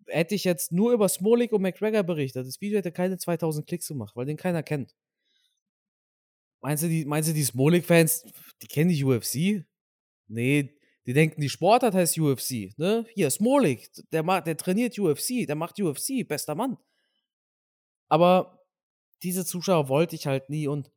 hätte 0.08 0.34
ich 0.34 0.44
jetzt 0.44 0.72
nur 0.72 0.94
über 0.94 1.08
Smolik 1.08 1.52
und 1.52 1.62
McGregor 1.62 2.02
berichtet, 2.02 2.48
das 2.48 2.60
Video 2.60 2.80
hätte 2.80 2.92
keine 2.92 3.20
2000 3.20 3.68
Klicks 3.68 3.88
gemacht, 3.88 4.16
weil 4.16 4.26
den 4.26 4.38
keiner 4.38 4.64
kennt. 4.64 4.96
Meinst 6.62 6.84
du, 6.84 6.88
die, 6.90 7.06
meinst 7.06 7.30
du, 7.30 7.34
die 7.34 7.44
Smolik-Fans, 7.44 8.26
die 8.64 8.68
kennen 8.68 8.90
die 8.90 9.04
UFC? 9.04 9.64
Nee, 10.28 10.76
die 11.06 11.14
denken, 11.14 11.40
die 11.42 11.50
Sportart 11.50 11.94
heißt 11.94 12.18
UFC, 12.18 12.78
ne? 12.78 13.06
Hier, 13.14 13.30
Smolik, 13.30 13.90
der, 14.12 14.24
der 14.42 14.58
trainiert 14.58 14.98
UFC, 14.98 15.46
der 15.48 15.56
macht 15.56 15.80
UFC, 15.80 16.28
bester 16.28 16.56
Mann. 16.56 16.78
Aber 18.10 18.59
diese 19.24 19.46
Zuschauer 19.46 19.90
wollte 19.90 20.16
ich 20.16 20.28
halt 20.28 20.50
nie 20.50 20.68
und 20.68 20.92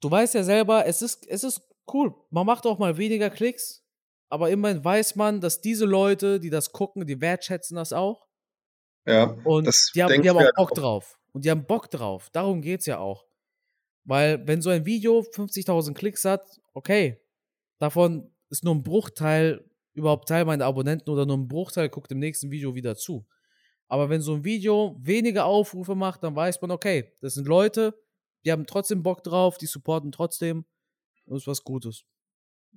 du 0.00 0.10
weißt 0.10 0.34
ja 0.34 0.42
selber, 0.44 0.86
es 0.86 1.02
ist, 1.02 1.26
es 1.28 1.44
ist 1.44 1.62
cool. 1.92 2.14
Man 2.30 2.46
macht 2.46 2.66
auch 2.66 2.78
mal 2.78 2.96
weniger 2.96 3.30
Klicks, 3.30 3.84
aber 4.28 4.50
immerhin 4.50 4.84
weiß 4.84 5.16
man, 5.16 5.40
dass 5.40 5.60
diese 5.60 5.84
Leute, 5.84 6.40
die 6.40 6.50
das 6.50 6.72
gucken, 6.72 7.06
die 7.06 7.20
wertschätzen 7.20 7.76
das 7.76 7.92
auch. 7.92 8.26
Ja, 9.06 9.36
Und 9.44 9.66
das 9.66 9.90
die 9.94 10.02
haben, 10.02 10.22
die 10.22 10.28
haben 10.28 10.38
auch 10.38 10.54
Bock 10.54 10.70
auch. 10.72 10.74
drauf. 10.74 11.18
Und 11.32 11.44
die 11.44 11.50
haben 11.50 11.64
Bock 11.64 11.90
drauf. 11.90 12.28
Darum 12.30 12.60
geht's 12.60 12.86
ja 12.86 12.98
auch. 12.98 13.24
Weil, 14.04 14.46
wenn 14.46 14.62
so 14.62 14.70
ein 14.70 14.86
Video 14.86 15.20
50.000 15.20 15.94
Klicks 15.94 16.24
hat, 16.24 16.60
okay, 16.74 17.20
davon 17.78 18.32
ist 18.48 18.64
nur 18.64 18.74
ein 18.74 18.82
Bruchteil 18.82 19.64
überhaupt 19.94 20.28
Teil 20.28 20.44
meiner 20.44 20.66
Abonnenten 20.66 21.10
oder 21.10 21.26
nur 21.26 21.36
ein 21.36 21.48
Bruchteil 21.48 21.88
guckt 21.88 22.10
im 22.12 22.18
nächsten 22.18 22.50
Video 22.50 22.74
wieder 22.74 22.96
zu. 22.96 23.26
Aber 23.90 24.08
wenn 24.08 24.20
so 24.22 24.34
ein 24.34 24.44
Video 24.44 24.96
wenige 25.00 25.42
Aufrufe 25.42 25.96
macht, 25.96 26.22
dann 26.22 26.36
weiß 26.36 26.62
man, 26.62 26.70
okay, 26.70 27.12
das 27.20 27.34
sind 27.34 27.48
Leute, 27.48 27.92
die 28.44 28.52
haben 28.52 28.64
trotzdem 28.64 29.02
Bock 29.02 29.24
drauf, 29.24 29.58
die 29.58 29.66
supporten 29.66 30.12
trotzdem. 30.12 30.64
Das 31.26 31.38
ist 31.38 31.46
was 31.48 31.64
Gutes. 31.64 32.04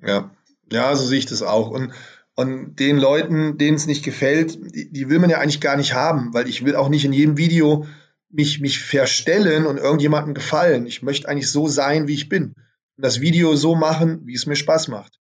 Ja, 0.02 0.32
ja, 0.72 0.96
so 0.96 1.06
sehe 1.06 1.20
ich 1.20 1.28
das 1.28 1.44
auch. 1.44 1.70
Und, 1.70 1.94
und 2.36 2.78
den 2.78 2.98
Leuten, 2.98 3.60
denen 3.60 3.76
es 3.76 3.86
nicht 3.86 4.04
gefällt, 4.04 4.58
die, 4.76 4.92
die 4.92 5.08
will 5.08 5.20
man 5.20 5.30
ja 5.30 5.38
eigentlich 5.38 5.62
gar 5.62 5.78
nicht 5.78 5.94
haben, 5.94 6.34
weil 6.34 6.50
ich 6.50 6.66
will 6.66 6.76
auch 6.76 6.90
nicht 6.90 7.06
in 7.06 7.14
jedem 7.14 7.38
Video 7.38 7.86
mich, 8.30 8.60
mich 8.60 8.80
verstellen 8.80 9.68
und 9.68 9.78
irgendjemandem 9.78 10.34
gefallen. 10.34 10.88
Ich 10.88 11.04
möchte 11.04 11.30
eigentlich 11.30 11.52
so 11.52 11.68
sein, 11.68 12.08
wie 12.08 12.16
ich 12.16 12.28
bin. 12.28 12.56
Und 12.98 13.06
das 13.06 13.22
Video 13.22 13.56
so 13.56 13.76
machen, 13.76 14.26
wie 14.26 14.34
es 14.34 14.48
mir 14.48 14.56
Spaß 14.56 14.88
macht. 14.88 15.20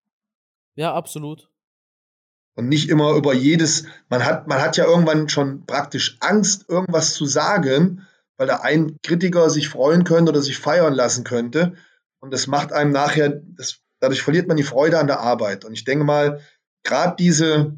Ja, 0.75 0.93
absolut. 0.93 1.51
Und 2.56 2.68
nicht 2.68 2.89
immer 2.89 3.14
über 3.14 3.34
jedes, 3.34 3.86
man 4.10 4.26
hat, 4.26 4.47
man 4.47 4.62
hat 4.62 4.78
ja 4.78 4.86
irgendwann 4.86 5.30
schon 5.30 5.66
praktisch 5.66 6.18
Angst, 6.20 6.66
irgendwas 6.68 7.14
zu 7.14 7.26
sagen, 7.26 8.08
weil 8.38 8.47
da 8.47 8.58
ein 8.58 8.97
Kritiker 9.04 9.49
sich 9.49 9.70
freuen 9.70 10.04
könnte 10.04 10.32
oder 10.32 10.41
sich 10.41 10.58
feiern 10.58 10.93
lassen 10.93 11.24
könnte. 11.24 11.76
Und 12.20 12.34
das 12.34 12.47
macht 12.47 12.74
einem 12.74 12.91
nachher, 12.91 13.41
das, 13.56 13.80
dadurch 13.99 14.22
verliert 14.22 14.47
man 14.47 14.58
die 14.58 14.64
Freude 14.64 14.99
an 14.99 15.08
der 15.08 15.22
Arbeit. 15.22 15.64
Und 15.64 15.74
ich 15.74 15.86
denke 15.86 16.04
mal, 16.04 16.41
gerade 16.84 17.16
diese, 17.18 17.78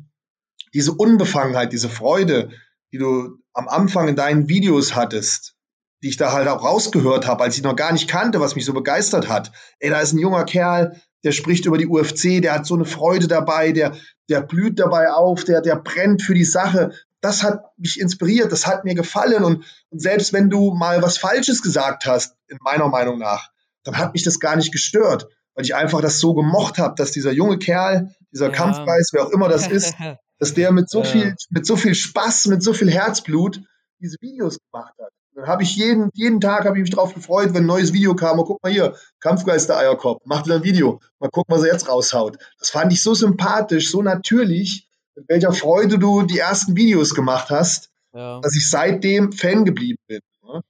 diese 0.74 0.94
Unbefangenheit, 0.94 1.72
diese 1.72 1.90
Freude, 1.90 2.50
die 2.92 2.98
du 2.98 3.38
am 3.54 3.68
Anfang 3.68 4.08
in 4.08 4.16
deinen 4.16 4.50
Videos 4.50 4.96
hattest, 4.96 5.56
die 6.02 6.10
ich 6.10 6.18
da 6.18 6.34
halt 6.34 6.48
auch 6.48 6.64
rausgehört 6.64 7.28
habe, 7.28 7.44
als 7.44 7.58
ich 7.58 7.64
noch 7.64 7.76
gar 7.76 7.94
nicht 7.94 8.10
kannte, 8.10 8.40
was 8.40 8.56
mich 8.56 8.66
so 8.66 8.74
begeistert 8.74 9.30
hat. 9.30 9.52
Ey, 9.80 9.90
da 9.90 10.00
ist 10.02 10.14
ein 10.14 10.20
junger 10.20 10.44
Kerl, 10.46 11.00
der 11.24 11.32
spricht 11.32 11.66
über 11.66 11.78
die 11.78 11.88
UFC, 11.88 12.42
der 12.42 12.54
hat 12.54 12.66
so 12.66 12.76
eine 12.76 12.86
Freude 12.86 13.28
dabei, 13.28 13.72
der, 13.72 13.96
der 14.30 14.42
blüht 14.42 14.80
dabei 14.80 15.12
auf, 15.12 15.44
der, 15.44 15.62
der 15.62 15.78
brennt 15.78 16.22
für 16.22 16.34
die 16.34 16.44
Sache. 16.44 16.92
Das 17.22 17.44
hat 17.44 17.64
mich 17.78 18.00
inspiriert, 18.00 18.52
das 18.52 18.68
hat 18.68 18.84
mir 18.84 18.96
gefallen. 18.96 19.44
Und, 19.44 19.66
und 19.90 20.02
selbst 20.02 20.34
wenn 20.34 20.50
du 20.50 20.74
mal 20.74 21.02
was 21.02 21.18
Falsches 21.18 21.62
gesagt 21.62 22.06
hast, 22.06 22.36
in 22.48 22.58
meiner 22.62 22.90
Meinung 22.90 23.18
nach, 23.20 23.50
dann 23.84 23.98
hat 23.98 24.14
mich 24.14 24.24
das 24.24 24.40
gar 24.40 24.56
nicht 24.56 24.72
gestört, 24.72 25.28
weil 25.56 25.66
ich 25.66 25.76
einfach 25.76 26.02
das 26.02 26.20
so 26.20 26.34
gemocht 26.34 26.78
habe, 26.78 26.96
dass 26.98 27.12
dieser 27.12 27.32
junge 27.32 27.58
Kerl, 27.58 28.14
dieser 28.34 28.48
Ja. 28.48 28.52
Kampfpreis, 28.54 29.10
wer 29.14 29.26
auch 29.26 29.32
immer 29.32 29.48
das 29.48 29.68
ist, 29.68 29.96
dass 30.40 30.54
der 30.54 30.72
mit 30.72 30.90
so 30.90 31.04
viel, 31.04 31.36
mit 31.50 31.66
so 31.66 31.78
viel 31.78 31.96
Spaß, 31.96 32.48
mit 32.48 32.64
so 32.64 32.74
viel 32.74 32.92
Herzblut 32.92 33.62
diese 34.00 34.18
Videos 34.20 34.58
gemacht 34.60 34.94
hat. 35.02 35.12
Dann 35.36 35.48
habe 35.48 35.64
ich 35.64 35.76
jeden, 35.76 36.10
jeden 36.14 36.40
Tag 36.40 36.66
habe 36.66 36.78
ich 36.78 36.82
mich 36.84 36.92
drauf 36.92 37.14
gefreut, 37.14 37.54
wenn 37.54 37.64
ein 37.64 37.68
neues 37.68 37.92
Video 37.94 38.16
kam. 38.16 38.40
Und 38.40 38.46
guck 38.46 38.62
mal 38.64 38.72
hier, 38.72 38.96
Kampfgeister 39.20 39.78
Eierkopf, 39.78 40.26
macht 40.26 40.46
wieder 40.46 40.56
ein 40.56 40.64
Video. 40.64 41.00
Mal 41.20 41.30
gucken, 41.30 41.56
was 41.56 41.64
er 41.64 41.74
jetzt 41.74 41.90
raushaut. 41.90 42.38
Das 42.60 42.70
fand 42.70 42.94
ich 42.94 43.02
so 43.02 43.14
sympathisch, 43.14 43.90
so 43.90 44.02
natürlich, 44.02 44.88
mit 45.16 45.28
welcher 45.30 45.54
Freude 45.54 45.98
du 45.98 46.24
die 46.24 46.38
ersten 46.38 46.76
Videos 46.76 47.16
gemacht 47.16 47.50
hast, 47.50 47.90
ja. 48.14 48.40
dass 48.42 48.56
ich 48.56 48.70
seitdem 48.70 49.32
Fan 49.32 49.66
geblieben 49.66 50.00
bin. 50.08 50.20
ne? 50.44 50.62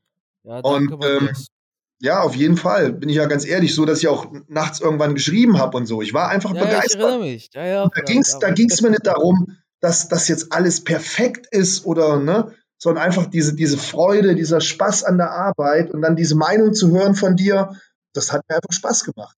ja, 0.43 0.59
und, 0.59 0.91
ähm. 1.03 1.29
Ja, 1.99 2.21
auf 2.21 2.35
jeden 2.35 2.57
Fall. 2.57 2.91
Bin 2.91 3.07
ich 3.07 3.15
ja 3.15 3.27
ganz 3.27 3.45
ehrlich, 3.45 3.73
so 3.73 3.85
dass 3.85 3.99
ich 3.99 4.09
auch 4.09 4.27
nachts 4.49 4.81
irgendwann 4.81 5.15
geschrieben 5.15 5.57
habe 5.57 5.77
und 5.77 5.85
so. 5.85 6.01
Ich 6.01 6.13
war 6.13 6.27
einfach 6.27 6.53
Ja, 6.53 6.57
ja, 6.57 6.63
ich 6.63 6.69
begeistert. 6.69 7.01
erinnere 7.01 7.19
mich. 7.19 7.49
Ja, 7.53 7.65
ja. 7.65 7.89
Da 7.93 8.01
ging 8.51 8.69
es 8.69 8.81
mir 8.81 8.89
nicht 8.89 9.07
darum, 9.07 9.55
dass 9.79 10.09
das 10.09 10.27
jetzt 10.27 10.51
alles 10.51 10.83
perfekt 10.83 11.47
ist 11.51 11.85
oder, 11.85 12.19
ne, 12.19 12.53
sondern 12.83 13.05
einfach 13.05 13.27
diese, 13.27 13.55
diese 13.55 13.77
Freude, 13.77 14.35
dieser 14.35 14.59
Spaß 14.59 15.05
an 15.05 15.17
der 15.17 15.31
Arbeit 15.31 15.91
und 15.91 16.01
dann 16.01 16.17
diese 16.17 16.35
Meinung 16.35 16.73
zu 16.73 16.91
hören 16.91 17.15
von 17.15 17.37
dir, 17.37 17.79
das 18.11 18.33
hat 18.33 18.41
mir 18.49 18.55
einfach 18.57 18.73
Spaß 18.73 19.05
gemacht. 19.05 19.37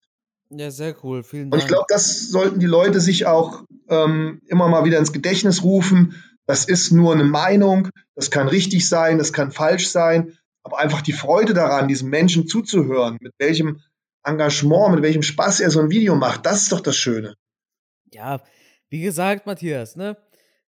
Ja, 0.50 0.72
sehr 0.72 0.96
cool. 1.04 1.22
Vielen 1.22 1.44
Und 1.44 1.52
Dank. 1.52 1.62
ich 1.62 1.68
glaube, 1.68 1.84
das 1.88 2.28
sollten 2.28 2.58
die 2.58 2.66
Leute 2.66 3.00
sich 3.00 3.26
auch 3.26 3.62
ähm, 3.88 4.42
immer 4.46 4.66
mal 4.66 4.84
wieder 4.84 4.98
ins 4.98 5.12
Gedächtnis 5.12 5.62
rufen. 5.62 6.20
Das 6.46 6.64
ist 6.64 6.90
nur 6.90 7.14
eine 7.14 7.22
Meinung, 7.22 7.88
das 8.16 8.32
kann 8.32 8.48
richtig 8.48 8.88
sein, 8.88 9.16
das 9.16 9.32
kann 9.32 9.52
falsch 9.52 9.90
sein, 9.90 10.36
aber 10.64 10.80
einfach 10.80 11.00
die 11.00 11.12
Freude 11.12 11.54
daran, 11.54 11.86
diesem 11.86 12.10
Menschen 12.10 12.48
zuzuhören, 12.48 13.16
mit 13.20 13.32
welchem 13.38 13.80
Engagement, 14.24 14.96
mit 14.96 15.04
welchem 15.04 15.22
Spaß 15.22 15.60
er 15.60 15.70
so 15.70 15.78
ein 15.78 15.90
Video 15.90 16.16
macht, 16.16 16.46
das 16.46 16.62
ist 16.62 16.72
doch 16.72 16.80
das 16.80 16.96
Schöne. 16.96 17.36
Ja, 18.12 18.40
wie 18.88 19.02
gesagt, 19.02 19.46
Matthias, 19.46 19.94
ne? 19.94 20.16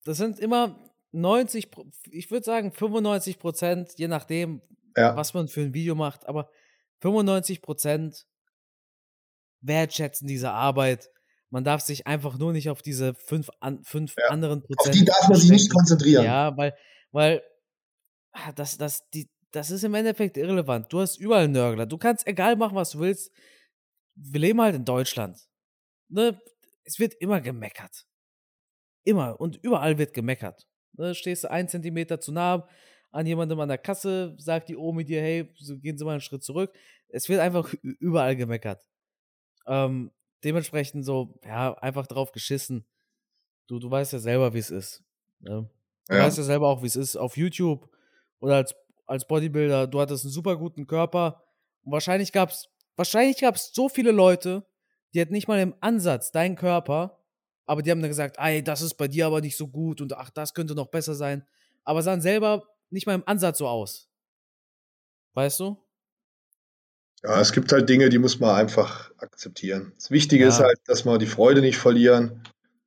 Das 0.04 0.18
sind 0.18 0.40
immer 0.40 0.78
90, 1.18 1.72
Pro- 1.72 1.86
ich 2.10 2.30
würde 2.32 2.44
sagen 2.46 2.72
95 2.72 3.40
Prozent, 3.40 3.94
je 3.98 4.08
nachdem, 4.08 4.62
Ja, 4.96 5.16
was 5.16 5.34
man 5.34 5.48
für 5.48 5.62
ein 5.62 5.74
Video 5.74 5.96
macht, 5.96 6.26
aber 6.28 6.50
95 7.02 7.62
Prozent 7.62 8.26
wertschätzen 9.62 10.28
diese 10.28 10.52
Arbeit. 10.52 11.10
Man 11.50 11.64
darf 11.64 11.82
sich 11.82 12.06
einfach 12.08 12.38
nur 12.38 12.52
nicht 12.52 12.70
auf 12.70 12.82
diese 12.82 13.16
fünf, 13.16 13.50
an, 13.60 13.84
fünf 13.84 14.16
Ja, 14.18 14.30
anderen 14.30 14.62
auf 14.62 14.68
Prozent 14.68 14.96
die 14.96 15.06
darf 15.06 15.28
man 15.28 15.38
sich 15.38 15.50
nicht 15.50 15.72
konzentrieren. 15.72 16.26
Ja, 16.26 16.56
weil, 16.58 16.76
weil 17.12 17.42
ah, 18.34 18.52
das, 18.54 18.78
das, 18.78 19.08
die, 19.14 19.30
das 19.52 19.72
ist 19.72 19.84
im 19.84 19.94
Endeffekt 19.94 20.38
irrelevant. 20.38 20.92
Du 20.92 21.00
hast 21.00 21.18
überall 21.18 21.48
Nörgler. 21.48 21.86
Du 21.86 21.98
kannst 21.98 22.28
egal 22.28 22.56
machen, 22.58 22.76
was 22.76 22.92
du 22.92 23.00
willst. 23.00 23.32
Wir 24.16 24.42
leben 24.42 24.62
halt 24.62 24.76
in 24.76 24.84
Deutschland. 24.86 25.40
Ne? 26.10 26.40
Es 26.84 27.00
wird 27.00 27.14
immer 27.20 27.40
gemeckert. 27.40 28.06
Immer. 29.06 29.40
Und 29.40 29.58
überall 29.64 29.98
wird 29.98 30.14
gemeckert. 30.14 30.68
Ne? 30.94 31.16
Stehst 31.16 31.44
du 31.44 31.52
einen 31.52 31.68
Zentimeter 31.68 32.20
zu 32.20 32.32
nah 32.32 32.68
an 33.12 33.26
jemandem 33.26 33.60
an 33.60 33.70
der 33.70 33.78
Kasse, 33.78 34.36
sagt 34.38 34.70
die 34.70 34.76
Omi 34.76 35.04
dir, 35.06 35.22
hey, 35.22 35.54
gehen 35.82 35.98
Sie 35.98 36.06
mal 36.06 36.12
einen 36.12 36.22
Schritt 36.22 36.44
zurück. 36.44 36.74
Es 37.10 37.30
wird 37.30 37.40
einfach 37.40 37.74
überall 37.82 38.36
gemeckert. 38.36 38.86
Ähm, 39.66 40.12
dementsprechend 40.44 41.06
so, 41.06 41.40
ja, 41.46 41.74
einfach 41.76 42.08
drauf 42.08 42.32
geschissen. 42.32 42.86
Du, 43.68 43.80
du 43.80 43.90
weißt 43.90 44.14
ja 44.14 44.20
selber, 44.20 44.54
wie 44.54 44.60
es 44.60 44.70
ist. 44.70 45.04
Ne? 45.40 45.70
Du 46.08 46.16
Ja. 46.16 46.24
weißt 46.24 46.38
ja 46.38 46.44
selber 46.44 46.68
auch, 46.68 46.84
wie 46.84 46.88
es 46.88 46.96
ist 46.96 47.16
auf 47.16 47.38
YouTube 47.38 47.90
oder 48.40 48.56
als, 48.56 48.76
als 49.06 49.26
Bodybuilder. 49.28 49.88
Du 49.88 50.00
hattest 50.00 50.26
einen 50.26 50.32
super 50.32 50.58
guten 50.58 50.86
Körper. 50.88 51.44
Und 51.84 51.92
wahrscheinlich 51.94 52.32
gab 52.32 52.50
es 52.50 52.70
wahrscheinlich 52.96 53.40
gab's 53.40 53.72
so 53.74 53.90
viele 53.90 54.12
Leute, 54.12 54.66
die 55.14 55.22
hatten 55.22 55.34
nicht 55.34 55.48
mal 55.48 55.60
im 55.60 55.76
Ansatz 55.80 56.32
deinen 56.32 56.56
Körper, 56.56 57.18
aber 57.68 57.84
die 57.84 57.92
haben 57.92 58.02
dann 58.02 58.10
gesagt, 58.10 58.38
ey, 58.40 58.64
das 58.64 58.82
ist 58.82 58.96
bei 58.96 59.08
dir 59.08 59.28
aber 59.28 59.42
nicht 59.42 59.56
so 59.58 59.68
gut 59.68 60.02
und 60.02 60.14
ach, 60.18 60.32
das 60.32 60.54
könnte 60.56 60.74
noch 60.74 60.88
besser 60.88 61.14
sein. 61.14 61.46
Aber 61.84 62.02
sahen 62.02 62.22
selber 62.22 62.64
nicht 62.90 63.06
mal 63.06 63.14
im 63.16 63.24
Ansatz 63.28 63.60
so 63.60 63.68
aus. 63.68 64.10
Weißt 65.36 65.60
du? 65.60 65.78
Ja, 67.24 67.40
es 67.42 67.52
gibt 67.52 67.72
halt 67.72 67.90
Dinge, 67.90 68.10
die 68.10 68.20
muss 68.20 68.40
man 68.40 68.56
einfach 68.56 69.12
akzeptieren. 69.18 69.92
Das 69.96 70.12
Wichtige 70.12 70.44
Ja. 70.44 70.50
ist 70.50 70.60
halt, 70.60 70.80
dass 70.86 71.06
wir 71.06 71.18
die 71.18 71.26
Freude 71.26 71.62
nicht 71.62 71.78
verlieren. 71.78 72.44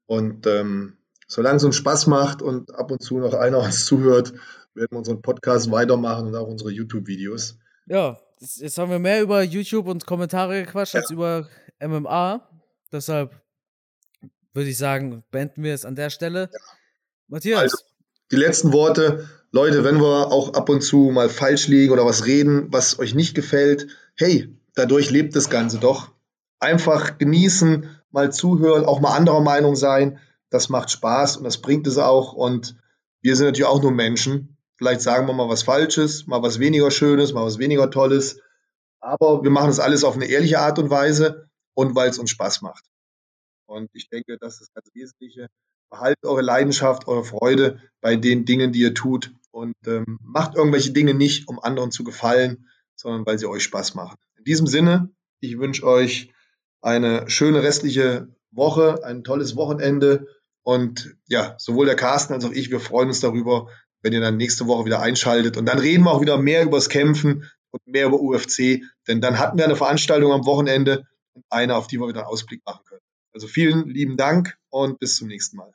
Und 0.06 0.46
ähm, 0.46 0.96
solange 1.26 1.56
es 1.56 1.64
uns 1.64 1.76
Spaß 1.76 2.06
macht 2.06 2.40
und 2.42 2.74
ab 2.74 2.90
und 2.90 3.02
zu 3.02 3.18
noch 3.18 3.34
einer 3.34 3.58
uns 3.64 3.84
zuhört, 3.84 4.32
werden 4.74 4.88
wir 4.92 4.98
unseren 4.98 5.20
Podcast 5.22 5.70
weitermachen 5.70 6.28
und 6.28 6.36
auch 6.36 6.46
unsere 6.46 6.70
YouTube-Videos. 6.70 7.58
Ja, 7.86 8.18
jetzt 8.38 8.78
haben 8.78 8.90
wir 8.90 8.98
mehr 9.00 9.20
über 9.20 9.42
YouTube 9.42 9.88
und 9.88 10.06
Kommentare 10.06 10.64
gequatscht 10.64 10.94
als 10.94 11.10
über 11.10 11.48
MMA. 11.80 12.48
Deshalb 12.92 13.40
würde 14.52 14.70
ich 14.70 14.78
sagen, 14.78 15.24
beenden 15.30 15.62
wir 15.62 15.74
es 15.74 15.84
an 15.84 15.94
der 15.94 16.10
Stelle. 16.10 16.50
Matthias, 17.28 17.60
Also, 17.60 17.78
Die 18.32 18.36
letzten 18.36 18.72
Worte, 18.72 19.28
Leute, 19.52 19.84
wenn 19.84 20.00
wir 20.00 20.28
auch 20.28 20.54
ab 20.54 20.68
und 20.68 20.82
zu 20.82 21.10
mal 21.12 21.28
falsch 21.28 21.66
liegen 21.68 21.92
oder 21.92 22.06
was 22.06 22.26
reden, 22.26 22.72
was 22.72 22.98
euch 22.98 23.14
nicht 23.14 23.34
gefällt, 23.34 23.88
hey, 24.14 24.48
dadurch 24.74 25.10
lebt 25.10 25.34
das 25.34 25.50
Ganze 25.50 25.78
doch. 25.78 26.12
Einfach 26.60 27.18
genießen, 27.18 27.88
mal 28.10 28.32
zuhören, 28.32 28.84
auch 28.84 29.00
mal 29.00 29.16
anderer 29.16 29.40
Meinung 29.40 29.76
sein. 29.76 30.18
Das 30.50 30.68
macht 30.68 30.90
Spaß 30.90 31.36
und 31.36 31.44
das 31.44 31.58
bringt 31.58 31.86
es 31.86 31.98
auch. 31.98 32.32
Und 32.32 32.76
wir 33.22 33.36
sind 33.36 33.46
natürlich 33.46 33.66
auch 33.66 33.82
nur 33.82 33.92
Menschen. 33.92 34.56
Vielleicht 34.76 35.00
sagen 35.00 35.26
wir 35.26 35.34
mal 35.34 35.48
was 35.48 35.62
Falsches, 35.62 36.26
mal 36.26 36.42
was 36.42 36.58
weniger 36.58 36.90
Schönes, 36.90 37.32
mal 37.32 37.44
was 37.44 37.58
weniger 37.58 37.90
Tolles. 37.90 38.38
Aber 39.00 39.42
wir 39.42 39.50
machen 39.50 39.68
das 39.68 39.80
alles 39.80 40.04
auf 40.04 40.14
eine 40.14 40.26
ehrliche 40.26 40.58
Art 40.58 40.78
und 40.78 40.90
Weise 40.90 41.48
und 41.74 41.94
weil 41.94 42.10
es 42.10 42.18
uns 42.18 42.30
Spaß 42.30 42.62
macht. 42.62 42.89
Und 43.70 43.88
ich 43.92 44.08
denke, 44.08 44.36
das 44.36 44.60
ist 44.60 44.72
das 44.74 44.84
Wesentliche. 44.94 45.46
behaltet 45.90 46.24
eure 46.24 46.42
Leidenschaft, 46.42 47.06
eure 47.06 47.24
Freude 47.24 47.80
bei 48.00 48.16
den 48.16 48.44
Dingen, 48.44 48.72
die 48.72 48.80
ihr 48.80 48.94
tut 48.94 49.32
und 49.52 49.76
ähm, 49.86 50.18
macht 50.22 50.56
irgendwelche 50.56 50.92
Dinge 50.92 51.14
nicht, 51.14 51.46
um 51.48 51.60
anderen 51.60 51.92
zu 51.92 52.02
gefallen, 52.02 52.68
sondern 52.96 53.24
weil 53.26 53.38
sie 53.38 53.46
euch 53.46 53.62
Spaß 53.62 53.94
machen. 53.94 54.16
In 54.38 54.44
diesem 54.44 54.66
Sinne, 54.66 55.10
ich 55.38 55.58
wünsche 55.58 55.86
euch 55.86 56.32
eine 56.80 57.30
schöne 57.30 57.62
restliche 57.62 58.34
Woche, 58.50 59.04
ein 59.04 59.22
tolles 59.22 59.54
Wochenende 59.54 60.26
und 60.62 61.16
ja, 61.28 61.54
sowohl 61.58 61.86
der 61.86 61.96
Carsten 61.96 62.34
als 62.34 62.44
auch 62.44 62.52
ich, 62.52 62.70
wir 62.70 62.80
freuen 62.80 63.08
uns 63.08 63.20
darüber, 63.20 63.68
wenn 64.02 64.12
ihr 64.12 64.20
dann 64.20 64.36
nächste 64.36 64.66
Woche 64.66 64.84
wieder 64.84 65.00
einschaltet 65.00 65.56
und 65.56 65.66
dann 65.66 65.78
reden 65.78 66.04
wir 66.04 66.10
auch 66.10 66.20
wieder 66.20 66.38
mehr 66.38 66.64
übers 66.64 66.88
Kämpfen 66.88 67.48
und 67.70 67.86
mehr 67.86 68.06
über 68.06 68.20
UFC, 68.20 68.82
denn 69.06 69.20
dann 69.20 69.38
hatten 69.38 69.58
wir 69.58 69.64
eine 69.64 69.76
Veranstaltung 69.76 70.32
am 70.32 70.44
Wochenende 70.44 71.06
und 71.34 71.44
eine, 71.50 71.76
auf 71.76 71.86
die 71.86 72.00
wir 72.00 72.08
wieder 72.08 72.20
einen 72.20 72.28
Ausblick 72.28 72.62
machen 72.66 72.84
können. 72.84 73.02
Also 73.32 73.46
vielen 73.46 73.88
lieben 73.88 74.16
Dank 74.16 74.58
und 74.70 74.98
bis 74.98 75.16
zum 75.16 75.28
nächsten 75.28 75.56
Mal. 75.56 75.72